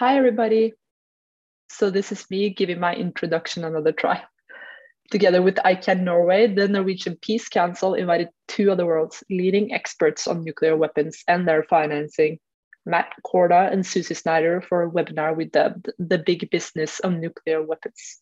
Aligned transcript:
Hi, 0.00 0.16
everybody. 0.16 0.72
So, 1.68 1.90
this 1.90 2.10
is 2.10 2.24
me 2.30 2.48
giving 2.48 2.80
my 2.80 2.94
introduction 2.94 3.64
another 3.64 3.92
try. 3.92 4.22
Together 5.10 5.42
with 5.42 5.56
ICAN 5.56 6.04
Norway, 6.04 6.46
the 6.46 6.68
Norwegian 6.68 7.18
Peace 7.20 7.50
Council 7.50 7.92
invited 7.92 8.30
two 8.48 8.70
of 8.70 8.78
the 8.78 8.86
world's 8.86 9.22
leading 9.28 9.74
experts 9.74 10.26
on 10.26 10.42
nuclear 10.42 10.74
weapons 10.74 11.22
and 11.28 11.46
their 11.46 11.64
financing, 11.64 12.38
Matt 12.86 13.12
Korda 13.26 13.70
and 13.70 13.84
Susie 13.84 14.14
Snyder, 14.14 14.62
for 14.62 14.84
a 14.84 14.90
webinar 14.90 15.36
we 15.36 15.44
dubbed 15.44 15.90
The 15.98 16.16
Big 16.16 16.48
Business 16.48 17.00
of 17.00 17.12
Nuclear 17.12 17.62
Weapons. 17.62 18.20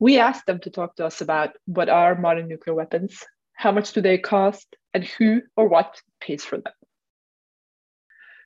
We 0.00 0.18
asked 0.18 0.46
them 0.46 0.58
to 0.62 0.70
talk 0.70 0.96
to 0.96 1.06
us 1.06 1.20
about 1.20 1.50
what 1.66 1.88
are 1.88 2.18
modern 2.18 2.48
nuclear 2.48 2.74
weapons, 2.74 3.22
how 3.52 3.70
much 3.70 3.92
do 3.92 4.00
they 4.00 4.18
cost, 4.18 4.74
and 4.92 5.04
who 5.04 5.42
or 5.56 5.68
what 5.68 6.02
pays 6.20 6.44
for 6.44 6.56
them. 6.56 6.72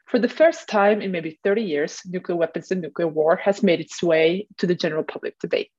For 0.09 0.18
the 0.18 0.29
first 0.29 0.68
time 0.68 1.02
in 1.02 1.11
maybe 1.11 1.38
30 1.45 1.62
years, 1.62 2.00
nuclear 2.06 2.36
weapons 2.36 2.70
and 2.70 2.80
nuclear 2.80 3.08
war 3.08 3.36
has 3.36 3.62
made 3.62 3.80
its 3.80 4.03
way 4.03 4.48
to 4.57 4.67
the 4.67 4.75
general 4.75 5.04
public 5.04 5.39
debate. 5.39 5.71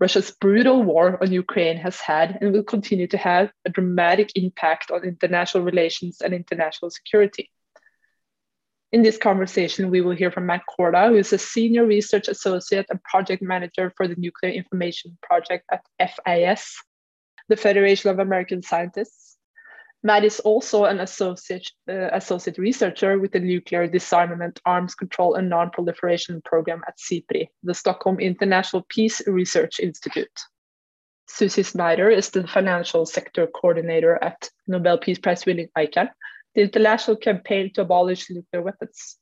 Russia's 0.00 0.32
brutal 0.40 0.82
war 0.82 1.22
on 1.22 1.30
Ukraine 1.30 1.76
has 1.76 2.00
had 2.00 2.38
and 2.40 2.52
will 2.52 2.64
continue 2.64 3.06
to 3.06 3.18
have 3.18 3.52
a 3.64 3.70
dramatic 3.70 4.32
impact 4.34 4.90
on 4.90 5.04
international 5.04 5.62
relations 5.62 6.20
and 6.22 6.34
international 6.34 6.90
security. 6.90 7.50
In 8.90 9.02
this 9.02 9.16
conversation, 9.16 9.90
we 9.90 10.00
will 10.00 10.16
hear 10.16 10.32
from 10.32 10.46
Matt 10.46 10.62
Korda, 10.68 11.10
who 11.10 11.16
is 11.16 11.32
a 11.32 11.38
senior 11.38 11.86
research 11.86 12.26
associate 12.26 12.86
and 12.90 13.00
project 13.04 13.42
manager 13.42 13.92
for 13.96 14.08
the 14.08 14.16
Nuclear 14.16 14.50
Information 14.52 15.16
Project 15.22 15.64
at 15.70 15.84
FAS, 16.00 16.74
the 17.48 17.56
Federation 17.56 18.10
of 18.10 18.18
American 18.18 18.62
Scientists. 18.62 19.29
Matt 20.02 20.24
is 20.24 20.40
also 20.40 20.84
an 20.84 21.00
associate, 21.00 21.70
uh, 21.88 22.08
associate 22.12 22.56
researcher 22.56 23.18
with 23.18 23.32
the 23.32 23.40
Nuclear 23.40 23.86
Disarmament, 23.86 24.58
Arms 24.64 24.94
Control 24.94 25.34
and 25.34 25.50
Non-Proliferation 25.50 26.40
Program 26.42 26.82
at 26.88 26.98
SIPRI, 26.98 27.48
the 27.62 27.74
Stockholm 27.74 28.18
International 28.18 28.86
Peace 28.88 29.20
Research 29.26 29.78
Institute. 29.78 30.40
Susie 31.28 31.62
Snyder 31.62 32.08
is 32.08 32.30
the 32.30 32.46
financial 32.46 33.04
sector 33.04 33.46
coordinator 33.46 34.18
at 34.22 34.48
Nobel 34.66 34.98
Peace 34.98 35.18
Prize 35.18 35.44
winning 35.44 35.68
ICAN, 35.76 36.08
the 36.54 36.62
international 36.62 37.16
campaign 37.16 37.70
to 37.74 37.82
abolish 37.82 38.30
nuclear 38.30 38.62
weapons. 38.62 39.16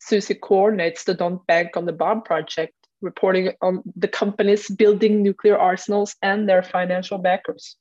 Susie 0.00 0.34
coordinates 0.34 1.04
the 1.04 1.14
Don't 1.14 1.46
Bank 1.46 1.76
on 1.76 1.86
the 1.86 1.92
Bomb 1.92 2.22
project, 2.22 2.74
reporting 3.00 3.52
on 3.62 3.82
the 3.94 4.08
companies 4.08 4.68
building 4.68 5.22
nuclear 5.22 5.56
arsenals 5.56 6.16
and 6.20 6.48
their 6.48 6.62
financial 6.62 7.18
backers. 7.18 7.76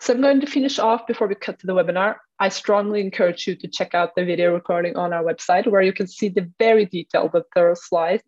So 0.00 0.14
I'm 0.14 0.20
going 0.20 0.40
to 0.40 0.46
finish 0.46 0.78
off 0.78 1.06
before 1.06 1.28
we 1.28 1.34
cut 1.34 1.58
to 1.58 1.66
the 1.66 1.74
webinar. 1.74 2.16
I 2.38 2.48
strongly 2.48 3.00
encourage 3.00 3.46
you 3.46 3.54
to 3.56 3.68
check 3.68 3.94
out 3.94 4.14
the 4.14 4.24
video 4.24 4.54
recording 4.54 4.96
on 4.96 5.12
our 5.12 5.22
website 5.22 5.66
where 5.66 5.82
you 5.82 5.92
can 5.92 6.06
see 6.06 6.28
the 6.28 6.50
very 6.58 6.86
detailed 6.86 7.32
but 7.32 7.46
thorough 7.54 7.74
slides 7.74 8.24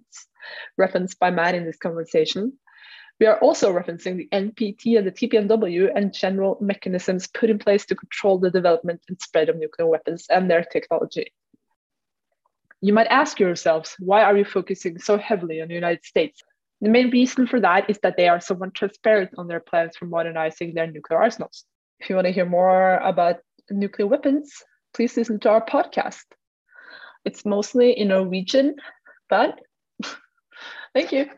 referenced 0.76 1.18
by 1.18 1.30
Matt 1.30 1.54
in 1.54 1.64
this 1.64 1.78
conversation. 1.78 2.52
We 3.18 3.26
are 3.26 3.38
also 3.38 3.72
referencing 3.72 4.16
the 4.16 4.28
NPT 4.32 4.98
and 4.98 5.06
the 5.06 5.12
TPNW 5.12 5.92
and 5.94 6.12
general 6.12 6.58
mechanisms 6.60 7.26
put 7.28 7.50
in 7.50 7.58
place 7.58 7.86
to 7.86 7.94
control 7.94 8.38
the 8.38 8.50
development 8.50 9.00
and 9.08 9.20
spread 9.20 9.48
of 9.48 9.56
nuclear 9.56 9.88
weapons 9.88 10.26
and 10.28 10.50
their 10.50 10.64
technology. 10.64 11.32
You 12.80 12.92
might 12.92 13.06
ask 13.06 13.38
yourselves, 13.38 13.94
why 14.00 14.24
are 14.24 14.36
you 14.36 14.44
focusing 14.44 14.98
so 14.98 15.16
heavily 15.16 15.60
on 15.62 15.68
the 15.68 15.74
United 15.74 16.04
States? 16.04 16.42
The 16.82 16.88
main 16.88 17.10
reason 17.10 17.46
for 17.46 17.60
that 17.60 17.88
is 17.88 18.00
that 18.02 18.16
they 18.16 18.28
are 18.28 18.40
somewhat 18.40 18.74
transparent 18.74 19.30
on 19.38 19.46
their 19.46 19.60
plans 19.60 19.96
for 19.96 20.06
modernizing 20.06 20.74
their 20.74 20.88
nuclear 20.88 21.20
arsenals. 21.22 21.64
If 22.00 22.10
you 22.10 22.16
want 22.16 22.26
to 22.26 22.32
hear 22.32 22.44
more 22.44 22.96
about 22.96 23.36
nuclear 23.70 24.08
weapons, 24.08 24.52
please 24.92 25.16
listen 25.16 25.38
to 25.40 25.50
our 25.50 25.64
podcast. 25.64 26.24
It's 27.24 27.44
mostly 27.44 27.92
in 27.92 28.08
Norwegian, 28.08 28.74
but 29.30 29.60
thank 30.94 31.12
you. 31.12 31.30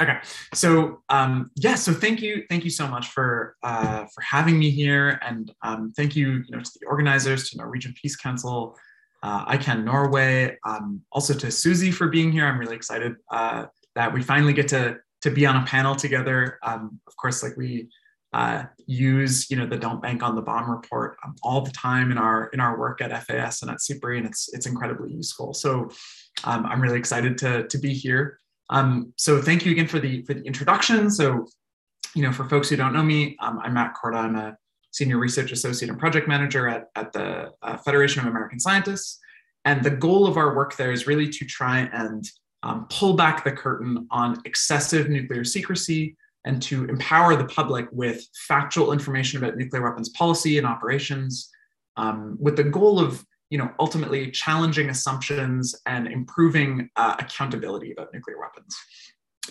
Okay, 0.00 0.16
so 0.54 1.02
um, 1.10 1.50
yeah, 1.56 1.74
so 1.74 1.92
thank 1.92 2.22
you, 2.22 2.44
thank 2.48 2.64
you 2.64 2.70
so 2.70 2.88
much 2.88 3.08
for 3.08 3.56
uh, 3.62 4.06
for 4.14 4.22
having 4.22 4.58
me 4.58 4.70
here, 4.70 5.20
and 5.22 5.52
um, 5.62 5.92
thank 5.94 6.16
you, 6.16 6.42
you 6.48 6.56
know, 6.56 6.60
to 6.60 6.70
the 6.80 6.86
organizers, 6.86 7.50
to 7.50 7.58
Norwegian 7.58 7.94
Peace 8.00 8.16
Council, 8.16 8.78
uh, 9.22 9.44
ICAN 9.46 9.84
Norway, 9.84 10.56
um, 10.64 11.02
also 11.12 11.34
to 11.34 11.50
Susie 11.50 11.90
for 11.90 12.08
being 12.08 12.32
here. 12.32 12.46
I'm 12.46 12.58
really 12.58 12.76
excited 12.76 13.16
uh, 13.30 13.66
that 13.94 14.12
we 14.12 14.22
finally 14.22 14.54
get 14.54 14.68
to 14.68 14.96
to 15.20 15.30
be 15.30 15.44
on 15.44 15.62
a 15.62 15.66
panel 15.66 15.94
together. 15.94 16.58
Um, 16.62 16.98
of 17.06 17.14
course, 17.16 17.42
like 17.42 17.58
we 17.58 17.90
uh, 18.32 18.64
use, 18.86 19.50
you 19.50 19.56
know, 19.56 19.66
the 19.66 19.76
Don't 19.76 20.00
Bank 20.00 20.22
on 20.22 20.34
the 20.34 20.42
Bomb 20.42 20.70
report 20.70 21.18
um, 21.24 21.34
all 21.42 21.60
the 21.60 21.72
time 21.72 22.10
in 22.10 22.16
our 22.16 22.46
in 22.54 22.60
our 22.60 22.78
work 22.78 23.02
at 23.02 23.10
FAS 23.26 23.60
and 23.62 23.70
at 23.70 23.78
SIPRI, 23.78 24.16
and 24.16 24.26
it's 24.26 24.48
it's 24.54 24.66
incredibly 24.66 25.12
useful. 25.12 25.52
So 25.52 25.90
um, 26.44 26.64
I'm 26.64 26.80
really 26.80 26.98
excited 26.98 27.36
to 27.38 27.66
to 27.68 27.78
be 27.78 27.92
here. 27.92 28.39
Um, 28.70 29.12
so 29.16 29.42
thank 29.42 29.66
you 29.66 29.72
again 29.72 29.88
for 29.88 29.98
the 29.98 30.22
for 30.22 30.34
the 30.34 30.42
introduction. 30.42 31.10
So, 31.10 31.46
you 32.14 32.22
know, 32.22 32.32
for 32.32 32.48
folks 32.48 32.68
who 32.70 32.76
don't 32.76 32.92
know 32.92 33.02
me, 33.02 33.36
um, 33.40 33.58
I'm 33.62 33.74
Matt 33.74 33.94
Korda. 33.94 34.16
I'm 34.16 34.36
a 34.36 34.56
senior 34.92 35.18
research 35.18 35.52
associate 35.52 35.90
and 35.90 35.98
project 35.98 36.26
manager 36.26 36.68
at, 36.68 36.88
at 36.96 37.12
the 37.12 37.50
uh, 37.62 37.76
Federation 37.76 38.22
of 38.22 38.28
American 38.28 38.58
Scientists. 38.58 39.18
And 39.64 39.84
the 39.84 39.90
goal 39.90 40.26
of 40.26 40.36
our 40.36 40.56
work 40.56 40.76
there 40.76 40.92
is 40.92 41.06
really 41.06 41.28
to 41.28 41.44
try 41.44 41.80
and 41.92 42.24
um, 42.62 42.86
pull 42.90 43.14
back 43.14 43.44
the 43.44 43.52
curtain 43.52 44.06
on 44.10 44.40
excessive 44.44 45.08
nuclear 45.08 45.44
secrecy 45.44 46.16
and 46.44 46.62
to 46.62 46.86
empower 46.86 47.36
the 47.36 47.44
public 47.44 47.86
with 47.92 48.26
factual 48.48 48.92
information 48.92 49.42
about 49.42 49.56
nuclear 49.56 49.82
weapons 49.82 50.08
policy 50.10 50.58
and 50.58 50.66
operations, 50.66 51.50
um, 51.96 52.36
with 52.40 52.56
the 52.56 52.64
goal 52.64 52.98
of 52.98 53.24
you 53.50 53.58
know, 53.58 53.70
ultimately 53.78 54.30
challenging 54.30 54.88
assumptions 54.88 55.74
and 55.86 56.06
improving 56.06 56.88
uh, 56.96 57.16
accountability 57.18 57.92
about 57.92 58.08
nuclear 58.14 58.38
weapons. 58.38 58.74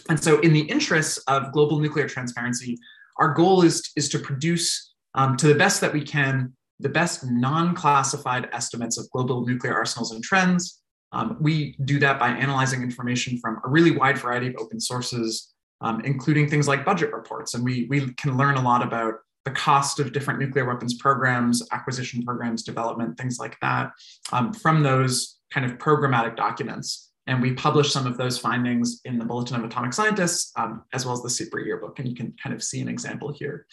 And 0.08 0.22
so, 0.22 0.40
in 0.40 0.54
the 0.54 0.62
interests 0.62 1.18
of 1.28 1.52
global 1.52 1.80
nuclear 1.80 2.08
transparency, 2.08 2.78
our 3.18 3.34
goal 3.34 3.64
is, 3.64 3.92
is 3.98 4.08
to 4.10 4.20
produce, 4.20 4.94
um, 5.16 5.36
to 5.38 5.48
the 5.48 5.56
best 5.56 5.82
that 5.82 5.92
we 5.92 6.02
can, 6.02 6.54
the 6.80 6.90
best 6.90 7.26
non 7.26 7.76
classified 7.76 8.48
estimates 8.54 8.98
of 8.98 9.10
global 9.12 9.46
nuclear 9.46 9.76
arsenals 9.76 10.12
and 10.12 10.24
trends. 10.24 10.81
Um, 11.12 11.38
we 11.42 11.76
do 11.84 12.00
that 12.00 12.20
by 12.20 12.30
analyzing 12.30 12.81
information 12.81 13.40
from 13.40 13.60
a 13.66 13.70
really 13.70 13.92
wide 13.92 14.18
variety 14.18 14.48
of 14.48 14.56
open 14.60 14.80
sources, 14.80 15.54
um, 15.81 16.02
including 16.06 16.48
things 16.48 16.68
like 16.68 16.86
budget 16.86 17.12
reports. 17.12 17.54
And 17.54 17.64
we, 17.64 17.88
we 17.90 18.14
can 18.14 18.38
learn 18.38 18.56
a 18.56 18.62
lot 18.62 18.84
about 18.84 19.16
the 19.46 19.52
cost 19.52 20.00
of 20.00 20.12
different 20.12 20.40
nuclear 20.40 20.66
weapons 20.66 20.96
programs, 20.96 21.66
acquisition 21.72 22.24
programs, 22.24 22.64
development, 22.64 23.18
things 23.18 23.40
like 23.40 23.58
that, 23.62 23.92
um, 24.32 24.54
from 24.54 24.84
those 24.84 25.40
kind 25.52 25.66
of 25.66 25.78
programmatic 25.78 26.36
documents. 26.36 27.12
And 27.28 27.42
we 27.42 27.54
publish 27.54 27.92
some 27.92 28.08
of 28.08 28.18
those 28.18 28.40
findings 28.40 29.02
in 29.06 29.20
the 29.20 29.26
Bulletin 29.26 29.56
of 29.56 29.64
Atomic 29.64 29.94
Scientists, 29.94 30.52
um, 30.56 30.84
as 30.94 31.06
well 31.06 31.14
as 31.14 31.22
the 31.22 31.30
SIPRI 31.30 31.66
yearbook. 31.66 32.00
And 32.00 32.08
you 32.08 32.16
can 32.16 32.34
kind 32.42 32.56
of 32.56 32.64
see 32.64 32.82
an 32.82 32.90
example 32.90 33.32
here. 33.32 33.66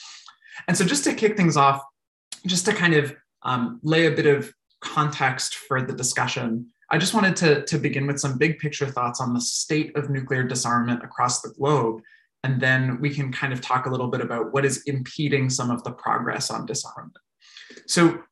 And 0.68 0.76
so 0.76 0.84
just 0.84 1.04
to 1.04 1.14
kick 1.14 1.36
things 1.36 1.56
off, 1.56 1.82
just 2.46 2.66
to 2.66 2.72
kind 2.72 2.94
of 2.94 3.14
um, 3.42 3.80
lay 3.82 4.06
a 4.06 4.10
bit 4.10 4.26
of 4.26 4.52
context 4.82 5.54
for 5.54 5.80
the 5.80 5.92
discussion, 5.92 6.66
I 6.90 6.98
just 6.98 7.14
wanted 7.14 7.34
to, 7.36 7.64
to 7.64 7.78
begin 7.78 8.06
with 8.06 8.20
some 8.20 8.38
big 8.38 8.58
picture 8.58 8.86
thoughts 8.86 9.20
on 9.20 9.32
the 9.32 9.40
state 9.40 9.96
of 9.96 10.10
nuclear 10.10 10.44
disarmament 10.44 11.02
across 11.02 11.40
the 11.40 11.50
globe 11.50 12.00
and 12.46 12.60
then 12.60 13.00
we 13.00 13.10
can 13.10 13.32
kind 13.32 13.52
of 13.52 13.60
talk 13.60 13.86
a 13.86 13.90
little 13.90 14.06
bit 14.06 14.20
about 14.20 14.52
what 14.52 14.64
is 14.64 14.84
impeding 14.86 15.50
some 15.50 15.68
of 15.68 15.82
the 15.82 15.90
progress 15.90 16.48
on 16.48 16.64
disarmament. 16.64 17.16
So 17.88 18.22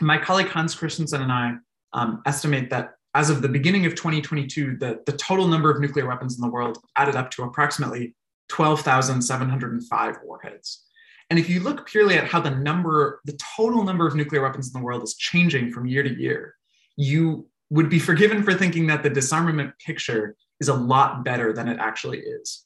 my 0.00 0.18
colleague 0.18 0.48
Hans 0.48 0.74
Kristensen 0.74 1.20
and 1.20 1.30
I 1.30 1.52
um, 1.92 2.20
estimate 2.26 2.68
that 2.70 2.94
as 3.14 3.30
of 3.30 3.42
the 3.42 3.48
beginning 3.48 3.86
of 3.86 3.94
2022, 3.94 4.78
the, 4.80 5.02
the 5.06 5.12
total 5.12 5.46
number 5.46 5.70
of 5.70 5.80
nuclear 5.80 6.08
weapons 6.08 6.34
in 6.34 6.40
the 6.40 6.50
world 6.50 6.78
added 6.96 7.14
up 7.14 7.30
to 7.30 7.44
approximately 7.44 8.16
12,705 8.48 10.16
warheads. 10.24 10.82
And 11.30 11.38
if 11.38 11.48
you 11.48 11.60
look 11.60 11.86
purely 11.86 12.16
at 12.16 12.26
how 12.26 12.40
the 12.40 12.50
number, 12.50 13.20
the 13.24 13.38
total 13.56 13.84
number 13.84 14.04
of 14.04 14.16
nuclear 14.16 14.42
weapons 14.42 14.66
in 14.66 14.72
the 14.78 14.84
world 14.84 15.04
is 15.04 15.14
changing 15.14 15.70
from 15.70 15.86
year 15.86 16.02
to 16.02 16.12
year, 16.12 16.56
you 16.96 17.46
would 17.70 17.88
be 17.88 18.00
forgiven 18.00 18.42
for 18.42 18.52
thinking 18.52 18.88
that 18.88 19.04
the 19.04 19.10
disarmament 19.10 19.74
picture 19.78 20.34
is 20.58 20.66
a 20.66 20.74
lot 20.74 21.24
better 21.24 21.52
than 21.52 21.68
it 21.68 21.78
actually 21.78 22.18
is 22.18 22.64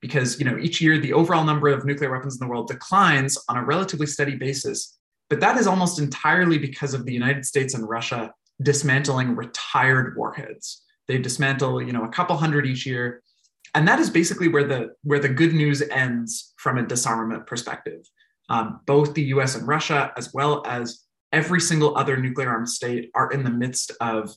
because 0.00 0.38
you 0.38 0.44
know 0.44 0.58
each 0.58 0.80
year 0.80 0.98
the 0.98 1.12
overall 1.12 1.44
number 1.44 1.68
of 1.68 1.84
nuclear 1.84 2.10
weapons 2.10 2.34
in 2.34 2.40
the 2.40 2.50
world 2.50 2.68
declines 2.68 3.38
on 3.48 3.56
a 3.56 3.64
relatively 3.64 4.06
steady 4.06 4.36
basis. 4.36 4.96
But 5.30 5.40
that 5.40 5.58
is 5.58 5.66
almost 5.66 5.98
entirely 5.98 6.58
because 6.58 6.94
of 6.94 7.04
the 7.04 7.12
united 7.12 7.44
states 7.44 7.74
and 7.74 7.88
russia 7.88 8.32
dismantling 8.62 9.36
retired 9.36 10.16
warheads. 10.16 10.82
They 11.06 11.18
dismantle 11.18 11.82
you 11.82 11.92
know 11.92 12.04
a 12.04 12.08
couple 12.08 12.36
hundred 12.36 12.66
each 12.66 12.86
year. 12.86 13.22
And 13.74 13.86
that 13.86 13.98
is 13.98 14.08
basically 14.08 14.48
where 14.48 14.64
the 14.64 14.90
where 15.02 15.18
the 15.18 15.28
good 15.28 15.52
news 15.52 15.82
ends 15.82 16.54
from 16.56 16.78
a 16.78 16.86
disarmament 16.86 17.46
perspective. 17.46 18.00
Um, 18.48 18.80
both 18.86 19.12
the 19.14 19.24
us 19.24 19.56
and 19.56 19.68
russia 19.68 20.12
as 20.16 20.32
well 20.32 20.62
as 20.66 21.04
every 21.32 21.60
single 21.60 21.96
other 21.96 22.16
nuclear 22.16 22.48
armed 22.48 22.68
state 22.68 23.10
are 23.14 23.30
in 23.30 23.44
the 23.44 23.50
midst 23.50 23.92
of 24.00 24.34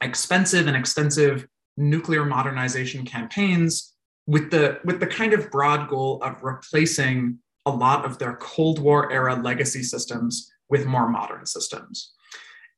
expensive 0.00 0.66
and 0.66 0.76
extensive 0.76 1.46
nuclear 1.76 2.24
modernization 2.24 3.04
campaigns 3.04 3.89
with 4.30 4.52
the 4.52 4.78
with 4.84 5.00
the 5.00 5.06
kind 5.08 5.32
of 5.32 5.50
broad 5.50 5.88
goal 5.88 6.22
of 6.22 6.40
replacing 6.44 7.36
a 7.66 7.70
lot 7.70 8.04
of 8.04 8.18
their 8.18 8.36
Cold 8.36 8.78
War 8.78 9.10
era 9.12 9.34
legacy 9.34 9.82
systems 9.82 10.48
with 10.68 10.86
more 10.86 11.08
modern 11.08 11.44
systems. 11.46 12.12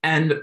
And 0.02 0.40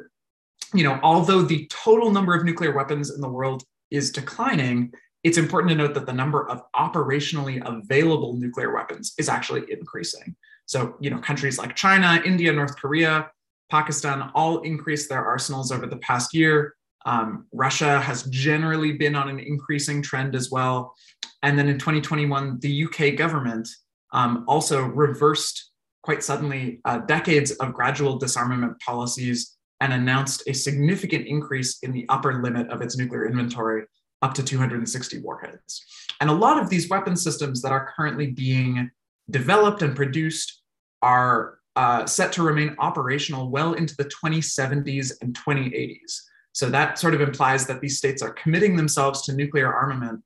you 0.75 0.83
know, 0.83 0.99
although 1.01 1.41
the 1.41 1.65
total 1.71 2.11
number 2.11 2.35
of 2.35 2.45
nuclear 2.45 2.75
weapons 2.75 3.09
in 3.09 3.21
the 3.21 3.27
world 3.27 3.63
is 3.89 4.11
declining, 4.11 4.93
it's 5.23 5.39
important 5.39 5.71
to 5.71 5.75
note 5.75 5.95
that 5.95 6.05
the 6.05 6.13
number 6.13 6.47
of 6.47 6.61
operationally 6.75 7.59
available 7.65 8.33
nuclear 8.33 8.71
weapons 8.71 9.15
is 9.17 9.29
actually 9.29 9.63
increasing. 9.71 10.35
So, 10.67 10.95
you 10.99 11.09
know, 11.09 11.17
countries 11.17 11.57
like 11.57 11.75
China, 11.75 12.21
India, 12.23 12.53
North 12.53 12.75
Korea, 12.75 13.31
Pakistan 13.71 14.29
all 14.35 14.61
increased 14.61 15.09
their 15.09 15.25
arsenals 15.25 15.71
over 15.71 15.87
the 15.87 15.97
past 15.97 16.35
year. 16.35 16.75
Um, 17.05 17.45
Russia 17.53 17.99
has 17.99 18.23
generally 18.23 18.93
been 18.93 19.15
on 19.15 19.29
an 19.29 19.39
increasing 19.39 20.01
trend 20.01 20.35
as 20.35 20.51
well. 20.51 20.95
And 21.43 21.57
then 21.57 21.67
in 21.69 21.77
2021, 21.77 22.59
the 22.59 22.85
UK 22.85 23.15
government 23.15 23.67
um, 24.11 24.43
also 24.47 24.83
reversed 24.83 25.71
quite 26.03 26.23
suddenly 26.23 26.81
uh, 26.85 26.99
decades 26.99 27.51
of 27.51 27.73
gradual 27.73 28.17
disarmament 28.17 28.79
policies 28.79 29.57
and 29.81 29.93
announced 29.93 30.43
a 30.47 30.53
significant 30.53 31.27
increase 31.27 31.79
in 31.83 31.91
the 31.93 32.05
upper 32.09 32.41
limit 32.41 32.69
of 32.69 32.81
its 32.81 32.97
nuclear 32.97 33.27
inventory 33.27 33.83
up 34.21 34.33
to 34.33 34.43
260 34.43 35.19
warheads. 35.19 35.85
And 36.19 36.29
a 36.29 36.33
lot 36.33 36.61
of 36.61 36.69
these 36.69 36.89
weapon 36.89 37.15
systems 37.15 37.61
that 37.61 37.71
are 37.71 37.91
currently 37.95 38.27
being 38.27 38.89
developed 39.29 39.81
and 39.81 39.95
produced 39.95 40.61
are 41.01 41.59
uh, 41.75 42.05
set 42.05 42.33
to 42.33 42.43
remain 42.43 42.75
operational 42.79 43.49
well 43.49 43.73
into 43.73 43.95
the 43.95 44.05
2070s 44.05 45.13
and 45.21 45.33
2080s. 45.33 46.21
So 46.53 46.69
that 46.69 46.99
sort 46.99 47.13
of 47.13 47.21
implies 47.21 47.67
that 47.67 47.81
these 47.81 47.97
states 47.97 48.21
are 48.21 48.33
committing 48.33 48.75
themselves 48.75 49.21
to 49.23 49.33
nuclear 49.33 49.73
armament 49.73 50.21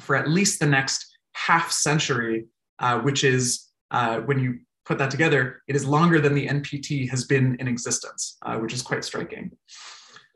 for 0.00 0.16
at 0.16 0.28
least 0.28 0.60
the 0.60 0.66
next 0.66 1.06
half 1.32 1.70
century, 1.70 2.46
uh, 2.78 3.00
which 3.00 3.24
is 3.24 3.68
uh, 3.90 4.20
when 4.20 4.38
you 4.38 4.58
put 4.84 4.98
that 4.98 5.10
together, 5.10 5.62
it 5.68 5.76
is 5.76 5.84
longer 5.84 6.20
than 6.20 6.34
the 6.34 6.46
NPT 6.46 7.10
has 7.10 7.24
been 7.24 7.56
in 7.58 7.68
existence, 7.68 8.38
uh, 8.42 8.56
which 8.56 8.72
is 8.72 8.82
quite 8.82 9.04
striking. 9.04 9.50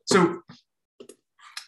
So 0.07 0.43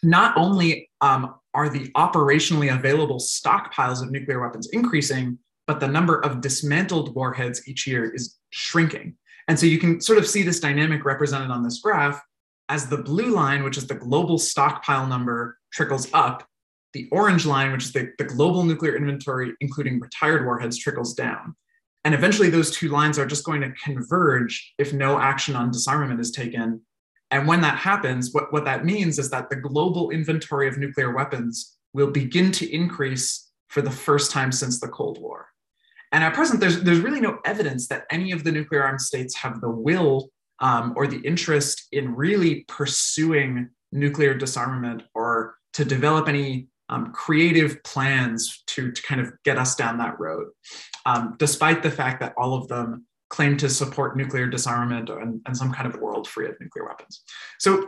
not 0.03 0.37
only 0.37 0.89
um, 0.99 1.35
are 1.53 1.69
the 1.69 1.89
operationally 1.91 2.73
available 2.73 3.19
stockpiles 3.19 4.03
of 4.03 4.11
nuclear 4.11 4.41
weapons 4.41 4.69
increasing, 4.73 5.39
but 5.65 5.79
the 5.79 5.87
number 5.87 6.19
of 6.19 6.41
dismantled 6.41 7.15
warheads 7.15 7.67
each 7.67 7.87
year 7.87 8.13
is 8.13 8.37
shrinking. 8.49 9.15
And 9.47 9.57
so 9.57 9.65
you 9.65 9.77
can 9.77 10.01
sort 10.01 10.19
of 10.19 10.27
see 10.27 10.43
this 10.43 10.59
dynamic 10.59 11.05
represented 11.05 11.51
on 11.51 11.63
this 11.63 11.79
graph 11.79 12.21
as 12.69 12.87
the 12.87 12.97
blue 12.97 13.31
line, 13.33 13.63
which 13.63 13.77
is 13.77 13.87
the 13.87 13.95
global 13.95 14.37
stockpile 14.37 15.07
number, 15.07 15.57
trickles 15.71 16.07
up. 16.13 16.47
The 16.93 17.09
orange 17.11 17.45
line, 17.45 17.71
which 17.71 17.85
is 17.85 17.91
the, 17.91 18.11
the 18.17 18.23
global 18.23 18.63
nuclear 18.63 18.95
inventory, 18.95 19.53
including 19.61 19.99
retired 19.99 20.45
warheads, 20.45 20.77
trickles 20.77 21.13
down. 21.13 21.55
And 22.05 22.13
eventually, 22.13 22.49
those 22.49 22.71
two 22.71 22.89
lines 22.89 23.17
are 23.17 23.25
just 23.25 23.45
going 23.45 23.61
to 23.61 23.71
converge 23.71 24.73
if 24.77 24.93
no 24.93 25.17
action 25.19 25.55
on 25.55 25.71
disarmament 25.71 26.19
is 26.19 26.31
taken. 26.31 26.81
And 27.31 27.47
when 27.47 27.61
that 27.61 27.77
happens, 27.79 28.31
what, 28.31 28.53
what 28.53 28.65
that 28.65 28.85
means 28.85 29.17
is 29.17 29.29
that 29.31 29.49
the 29.49 29.55
global 29.55 30.11
inventory 30.11 30.67
of 30.67 30.77
nuclear 30.77 31.15
weapons 31.15 31.77
will 31.93 32.11
begin 32.11 32.51
to 32.51 32.71
increase 32.71 33.49
for 33.69 33.81
the 33.81 33.89
first 33.89 34.29
time 34.31 34.51
since 34.51 34.79
the 34.79 34.87
Cold 34.87 35.19
War. 35.19 35.47
And 36.11 36.23
at 36.23 36.35
present, 36.35 36.59
there's, 36.59 36.83
there's 36.83 36.99
really 36.99 37.21
no 37.21 37.39
evidence 37.43 37.87
that 37.87 38.05
any 38.11 38.31
of 38.31 38.43
the 38.43 38.51
nuclear 38.51 38.83
armed 38.83 39.01
states 39.01 39.35
have 39.37 39.61
the 39.61 39.69
will 39.69 40.29
um, 40.59 40.93
or 40.95 41.07
the 41.07 41.19
interest 41.19 41.87
in 41.91 42.15
really 42.15 42.65
pursuing 42.67 43.69
nuclear 43.91 44.33
disarmament 44.33 45.03
or 45.13 45.55
to 45.73 45.85
develop 45.85 46.27
any 46.27 46.67
um, 46.89 47.11
creative 47.11 47.81
plans 47.83 48.63
to, 48.67 48.91
to 48.91 49.01
kind 49.03 49.21
of 49.21 49.31
get 49.43 49.57
us 49.57 49.75
down 49.75 49.97
that 49.97 50.19
road, 50.19 50.47
um, 51.05 51.35
despite 51.39 51.81
the 51.81 51.91
fact 51.91 52.19
that 52.19 52.33
all 52.37 52.53
of 52.53 52.67
them 52.67 53.05
claim 53.29 53.57
to 53.57 53.69
support 53.69 54.15
nuclear 54.15 54.47
disarmament 54.47 55.09
and, 55.09 55.41
and 55.45 55.57
some 55.57 55.71
kind 55.71 55.87
of 55.87 55.99
world 55.99 56.27
free 56.27 56.47
of 56.47 56.55
nuclear 56.59 56.85
weapons. 56.85 57.23
So 57.59 57.87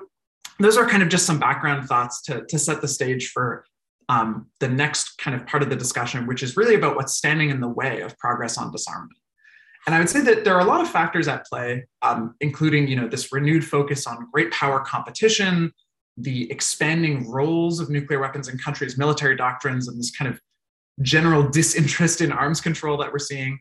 those 0.59 0.77
are 0.77 0.87
kind 0.87 1.03
of 1.03 1.09
just 1.09 1.25
some 1.25 1.39
background 1.39 1.87
thoughts 1.87 2.21
to, 2.23 2.45
to 2.49 2.57
set 2.57 2.81
the 2.81 2.87
stage 2.87 3.29
for 3.29 3.65
um, 4.09 4.47
the 4.59 4.69
next 4.69 5.17
kind 5.17 5.35
of 5.35 5.45
part 5.45 5.61
of 5.61 5.69
the 5.69 5.75
discussion, 5.75 6.25
which 6.25 6.41
is 6.41 6.57
really 6.57 6.75
about 6.75 6.95
what's 6.95 7.15
standing 7.15 7.49
in 7.49 7.59
the 7.59 7.67
way 7.67 8.01
of 8.01 8.17
progress 8.17 8.57
on 8.57 8.71
disarmament. 8.71 9.19
And 9.85 9.93
I 9.93 9.99
would 9.99 10.09
say 10.09 10.21
that 10.21 10.43
there 10.43 10.55
are 10.55 10.61
a 10.61 10.65
lot 10.65 10.81
of 10.81 10.89
factors 10.89 11.27
at 11.27 11.45
play, 11.45 11.85
um, 12.01 12.35
including 12.41 12.87
you 12.87 12.95
know, 12.95 13.07
this 13.07 13.31
renewed 13.31 13.63
focus 13.63 14.07
on 14.07 14.27
great 14.33 14.51
power 14.51 14.79
competition, 14.79 15.71
the 16.17 16.49
expanding 16.51 17.29
roles 17.29 17.79
of 17.79 17.89
nuclear 17.89 18.19
weapons 18.19 18.47
in 18.47 18.57
countries' 18.57 18.97
military 18.97 19.35
doctrines 19.35 19.87
and 19.87 19.99
this 19.99 20.11
kind 20.15 20.31
of 20.33 20.39
general 21.01 21.47
disinterest 21.47 22.21
in 22.21 22.31
arms 22.31 22.61
control 22.61 22.97
that 22.97 23.11
we're 23.11 23.19
seeing. 23.19 23.59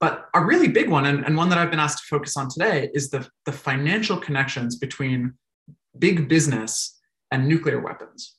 But 0.00 0.28
a 0.34 0.42
really 0.42 0.68
big 0.68 0.88
one, 0.88 1.04
and, 1.04 1.24
and 1.26 1.36
one 1.36 1.50
that 1.50 1.58
I've 1.58 1.70
been 1.70 1.78
asked 1.78 1.98
to 1.98 2.04
focus 2.08 2.36
on 2.36 2.48
today, 2.48 2.88
is 2.94 3.10
the, 3.10 3.28
the 3.44 3.52
financial 3.52 4.16
connections 4.16 4.76
between 4.76 5.34
big 5.98 6.26
business 6.26 6.98
and 7.30 7.46
nuclear 7.46 7.80
weapons. 7.80 8.36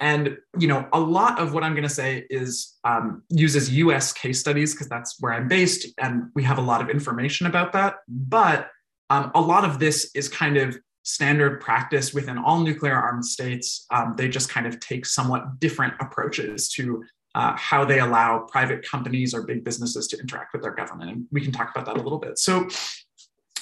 And 0.00 0.36
you 0.58 0.68
know, 0.68 0.88
a 0.92 1.00
lot 1.00 1.38
of 1.38 1.52
what 1.54 1.64
I'm 1.64 1.72
going 1.72 1.88
to 1.88 1.94
say 1.94 2.26
is 2.30 2.76
um, 2.84 3.22
uses 3.28 3.70
U.S. 3.70 4.12
case 4.12 4.40
studies 4.40 4.74
because 4.74 4.88
that's 4.88 5.16
where 5.20 5.32
I'm 5.32 5.48
based, 5.48 5.86
and 5.98 6.30
we 6.34 6.42
have 6.44 6.58
a 6.58 6.62
lot 6.62 6.80
of 6.80 6.90
information 6.90 7.46
about 7.46 7.72
that. 7.72 7.96
But 8.08 8.70
um, 9.10 9.30
a 9.34 9.40
lot 9.40 9.64
of 9.64 9.78
this 9.78 10.10
is 10.14 10.28
kind 10.28 10.56
of 10.56 10.78
standard 11.02 11.60
practice 11.60 12.12
within 12.12 12.36
all 12.36 12.60
nuclear 12.60 12.94
armed 12.94 13.24
states. 13.24 13.86
Um, 13.90 14.14
they 14.16 14.28
just 14.28 14.50
kind 14.50 14.66
of 14.66 14.78
take 14.78 15.06
somewhat 15.06 15.58
different 15.58 15.94
approaches 16.00 16.68
to 16.70 17.02
uh, 17.34 17.56
how 17.56 17.84
they 17.84 18.00
allow 18.00 18.40
private 18.40 18.86
companies 18.86 19.32
or 19.32 19.42
big 19.42 19.64
businesses 19.64 20.06
to 20.08 20.18
interact 20.18 20.52
with 20.52 20.62
their 20.62 20.74
government. 20.74 21.10
And 21.10 21.26
we 21.30 21.40
can 21.40 21.52
talk 21.52 21.70
about 21.70 21.86
that 21.86 21.96
a 21.96 22.02
little 22.02 22.18
bit. 22.18 22.38
So, 22.38 22.68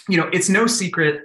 you 0.09 0.17
know, 0.17 0.29
it's 0.33 0.49
no 0.49 0.67
secret 0.67 1.23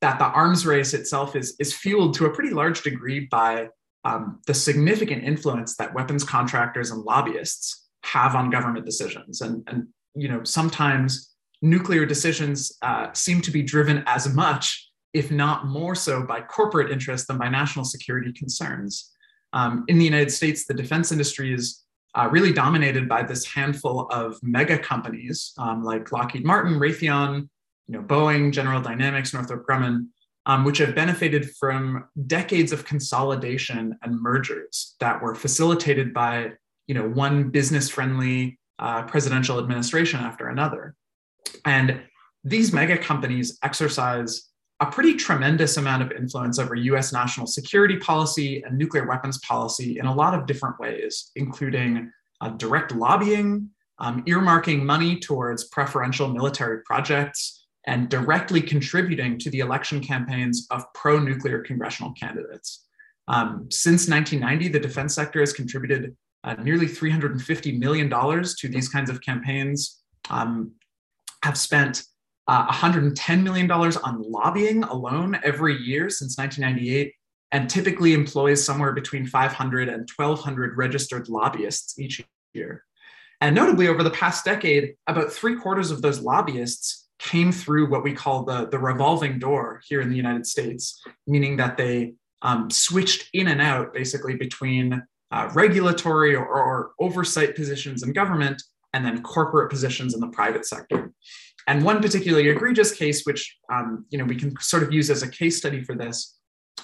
that 0.00 0.18
the 0.18 0.26
arms 0.26 0.64
race 0.64 0.94
itself 0.94 1.34
is, 1.34 1.56
is 1.58 1.74
fueled 1.74 2.14
to 2.14 2.26
a 2.26 2.30
pretty 2.30 2.50
large 2.50 2.82
degree 2.82 3.20
by 3.20 3.68
um, 4.04 4.40
the 4.46 4.54
significant 4.54 5.24
influence 5.24 5.76
that 5.76 5.94
weapons 5.94 6.24
contractors 6.24 6.90
and 6.90 7.02
lobbyists 7.02 7.88
have 8.04 8.34
on 8.34 8.50
government 8.50 8.86
decisions. 8.86 9.40
And, 9.40 9.62
and 9.68 9.88
you 10.14 10.28
know, 10.28 10.44
sometimes 10.44 11.34
nuclear 11.60 12.06
decisions 12.06 12.76
uh, 12.82 13.12
seem 13.12 13.40
to 13.42 13.50
be 13.50 13.62
driven 13.62 14.04
as 14.06 14.32
much 14.32 14.88
if 15.14 15.30
not 15.30 15.66
more 15.66 15.94
so 15.94 16.22
by 16.22 16.40
corporate 16.40 16.92
interests 16.92 17.26
than 17.26 17.38
by 17.38 17.48
national 17.48 17.84
security 17.84 18.32
concerns. 18.32 19.10
Um, 19.52 19.84
in 19.88 19.98
the 19.98 20.04
United 20.04 20.30
States, 20.30 20.66
the 20.66 20.74
defense 20.74 21.10
industry 21.12 21.54
is 21.54 21.84
uh, 22.14 22.28
really 22.30 22.52
dominated 22.52 23.08
by 23.08 23.22
this 23.22 23.44
handful 23.46 24.06
of 24.10 24.38
mega 24.42 24.78
companies 24.78 25.52
um, 25.58 25.82
like 25.82 26.12
Lockheed 26.12 26.44
Martin, 26.44 26.78
Raytheon, 26.78 27.48
you 27.86 27.94
know, 27.94 28.02
Boeing, 28.02 28.52
General 28.52 28.82
Dynamics, 28.82 29.32
Northrop 29.32 29.66
Grumman, 29.66 30.08
um, 30.48 30.64
which 30.64 30.78
have 30.78 30.94
benefited 30.94 31.50
from 31.56 32.06
decades 32.26 32.72
of 32.72 32.86
consolidation 32.86 33.96
and 34.02 34.20
mergers 34.20 34.96
that 34.98 35.22
were 35.22 35.34
facilitated 35.34 36.12
by 36.12 36.50
you 36.86 36.94
know, 36.94 37.06
one 37.06 37.50
business-friendly 37.50 38.58
uh, 38.78 39.02
presidential 39.02 39.58
administration 39.58 40.20
after 40.20 40.48
another. 40.48 40.94
And 41.64 42.00
these 42.42 42.72
mega 42.72 42.96
companies 42.96 43.58
exercise 43.62 44.48
a 44.80 44.86
pretty 44.86 45.14
tremendous 45.14 45.76
amount 45.76 46.02
of 46.02 46.12
influence 46.12 46.58
over 46.58 46.74
US 46.74 47.12
national 47.12 47.46
security 47.46 47.98
policy 47.98 48.62
and 48.62 48.78
nuclear 48.78 49.06
weapons 49.06 49.38
policy 49.38 49.98
in 49.98 50.06
a 50.06 50.14
lot 50.14 50.34
of 50.34 50.46
different 50.46 50.78
ways, 50.78 51.30
including 51.36 52.10
uh, 52.40 52.50
direct 52.50 52.94
lobbying, 52.94 53.68
um, 53.98 54.24
earmarking 54.24 54.82
money 54.82 55.18
towards 55.18 55.64
preferential 55.64 56.28
military 56.28 56.80
projects, 56.84 57.57
and 57.88 58.10
directly 58.10 58.60
contributing 58.60 59.38
to 59.38 59.50
the 59.50 59.60
election 59.60 60.00
campaigns 60.00 60.66
of 60.70 60.84
pro 60.92 61.18
nuclear 61.18 61.60
congressional 61.60 62.12
candidates. 62.12 62.84
Um, 63.28 63.66
since 63.70 64.08
1990, 64.08 64.68
the 64.68 64.78
defense 64.78 65.14
sector 65.14 65.40
has 65.40 65.54
contributed 65.54 66.14
uh, 66.44 66.54
nearly 66.62 66.86
$350 66.86 67.78
million 67.78 68.10
to 68.10 68.68
these 68.68 68.90
kinds 68.90 69.08
of 69.08 69.22
campaigns, 69.22 70.02
um, 70.28 70.72
have 71.42 71.56
spent 71.56 72.04
uh, 72.46 72.70
$110 72.70 73.42
million 73.42 73.70
on 73.70 74.22
lobbying 74.22 74.84
alone 74.84 75.38
every 75.42 75.76
year 75.76 76.10
since 76.10 76.36
1998, 76.36 77.14
and 77.52 77.70
typically 77.70 78.12
employs 78.12 78.62
somewhere 78.62 78.92
between 78.92 79.26
500 79.26 79.88
and 79.88 80.08
1,200 80.14 80.76
registered 80.76 81.28
lobbyists 81.30 81.98
each 81.98 82.22
year. 82.52 82.84
And 83.40 83.54
notably, 83.54 83.88
over 83.88 84.02
the 84.02 84.10
past 84.10 84.44
decade, 84.44 84.94
about 85.06 85.32
three 85.32 85.56
quarters 85.56 85.90
of 85.90 86.02
those 86.02 86.20
lobbyists 86.20 87.07
came 87.18 87.52
through 87.52 87.90
what 87.90 88.02
we 88.02 88.12
call 88.12 88.44
the, 88.44 88.68
the 88.68 88.78
revolving 88.78 89.38
door 89.38 89.80
here 89.88 90.00
in 90.00 90.08
the 90.08 90.16
United 90.16 90.46
States, 90.46 91.02
meaning 91.26 91.56
that 91.56 91.76
they 91.76 92.14
um, 92.42 92.70
switched 92.70 93.28
in 93.32 93.48
and 93.48 93.60
out 93.60 93.92
basically 93.92 94.36
between 94.36 95.02
uh, 95.30 95.50
regulatory 95.54 96.34
or, 96.34 96.46
or 96.46 96.92
oversight 97.00 97.54
positions 97.56 98.02
in 98.02 98.12
government 98.12 98.62
and 98.94 99.04
then 99.04 99.22
corporate 99.22 99.70
positions 99.70 100.14
in 100.14 100.20
the 100.20 100.28
private 100.28 100.64
sector. 100.64 101.12
And 101.66 101.84
one 101.84 102.00
particularly 102.00 102.48
egregious 102.48 102.94
case, 102.94 103.24
which 103.24 103.58
um, 103.70 104.06
you 104.08 104.18
know 104.18 104.24
we 104.24 104.36
can 104.36 104.58
sort 104.60 104.82
of 104.82 104.92
use 104.92 105.10
as 105.10 105.22
a 105.22 105.28
case 105.28 105.58
study 105.58 105.82
for 105.84 105.94
this, 105.94 106.38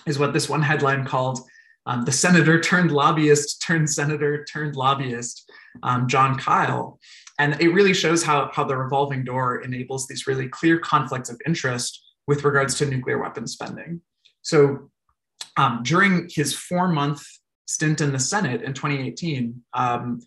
is 0.06 0.18
what 0.18 0.32
this 0.34 0.48
one 0.48 0.60
headline 0.60 1.06
called 1.06 1.40
um, 1.86 2.04
the 2.04 2.12
senator 2.12 2.60
turned 2.60 2.92
lobbyist 2.92 3.62
turned 3.62 3.90
senator 3.90 4.44
turned 4.44 4.76
lobbyist, 4.76 5.50
um, 5.82 6.08
Jon 6.08 6.38
Kyl. 6.38 6.98
And 7.38 7.60
it 7.60 7.68
really 7.68 7.94
shows 7.94 8.22
how, 8.22 8.50
how 8.52 8.64
the 8.64 8.76
revolving 8.76 9.24
door 9.24 9.60
enables 9.60 10.06
these 10.06 10.26
really 10.26 10.48
clear 10.48 10.78
conflicts 10.78 11.30
of 11.30 11.40
interest 11.46 12.00
with 12.26 12.44
regards 12.44 12.76
to 12.76 12.86
nuclear 12.86 13.20
weapons 13.20 13.52
spending. 13.52 14.00
So 14.42 14.90
um, 15.56 15.80
during 15.82 16.28
his 16.30 16.54
four 16.54 16.88
month 16.88 17.24
stint 17.66 18.00
in 18.00 18.12
the 18.12 18.18
Senate 18.18 18.62
in 18.62 18.72
2018, 18.74 19.62
um, 19.72 20.20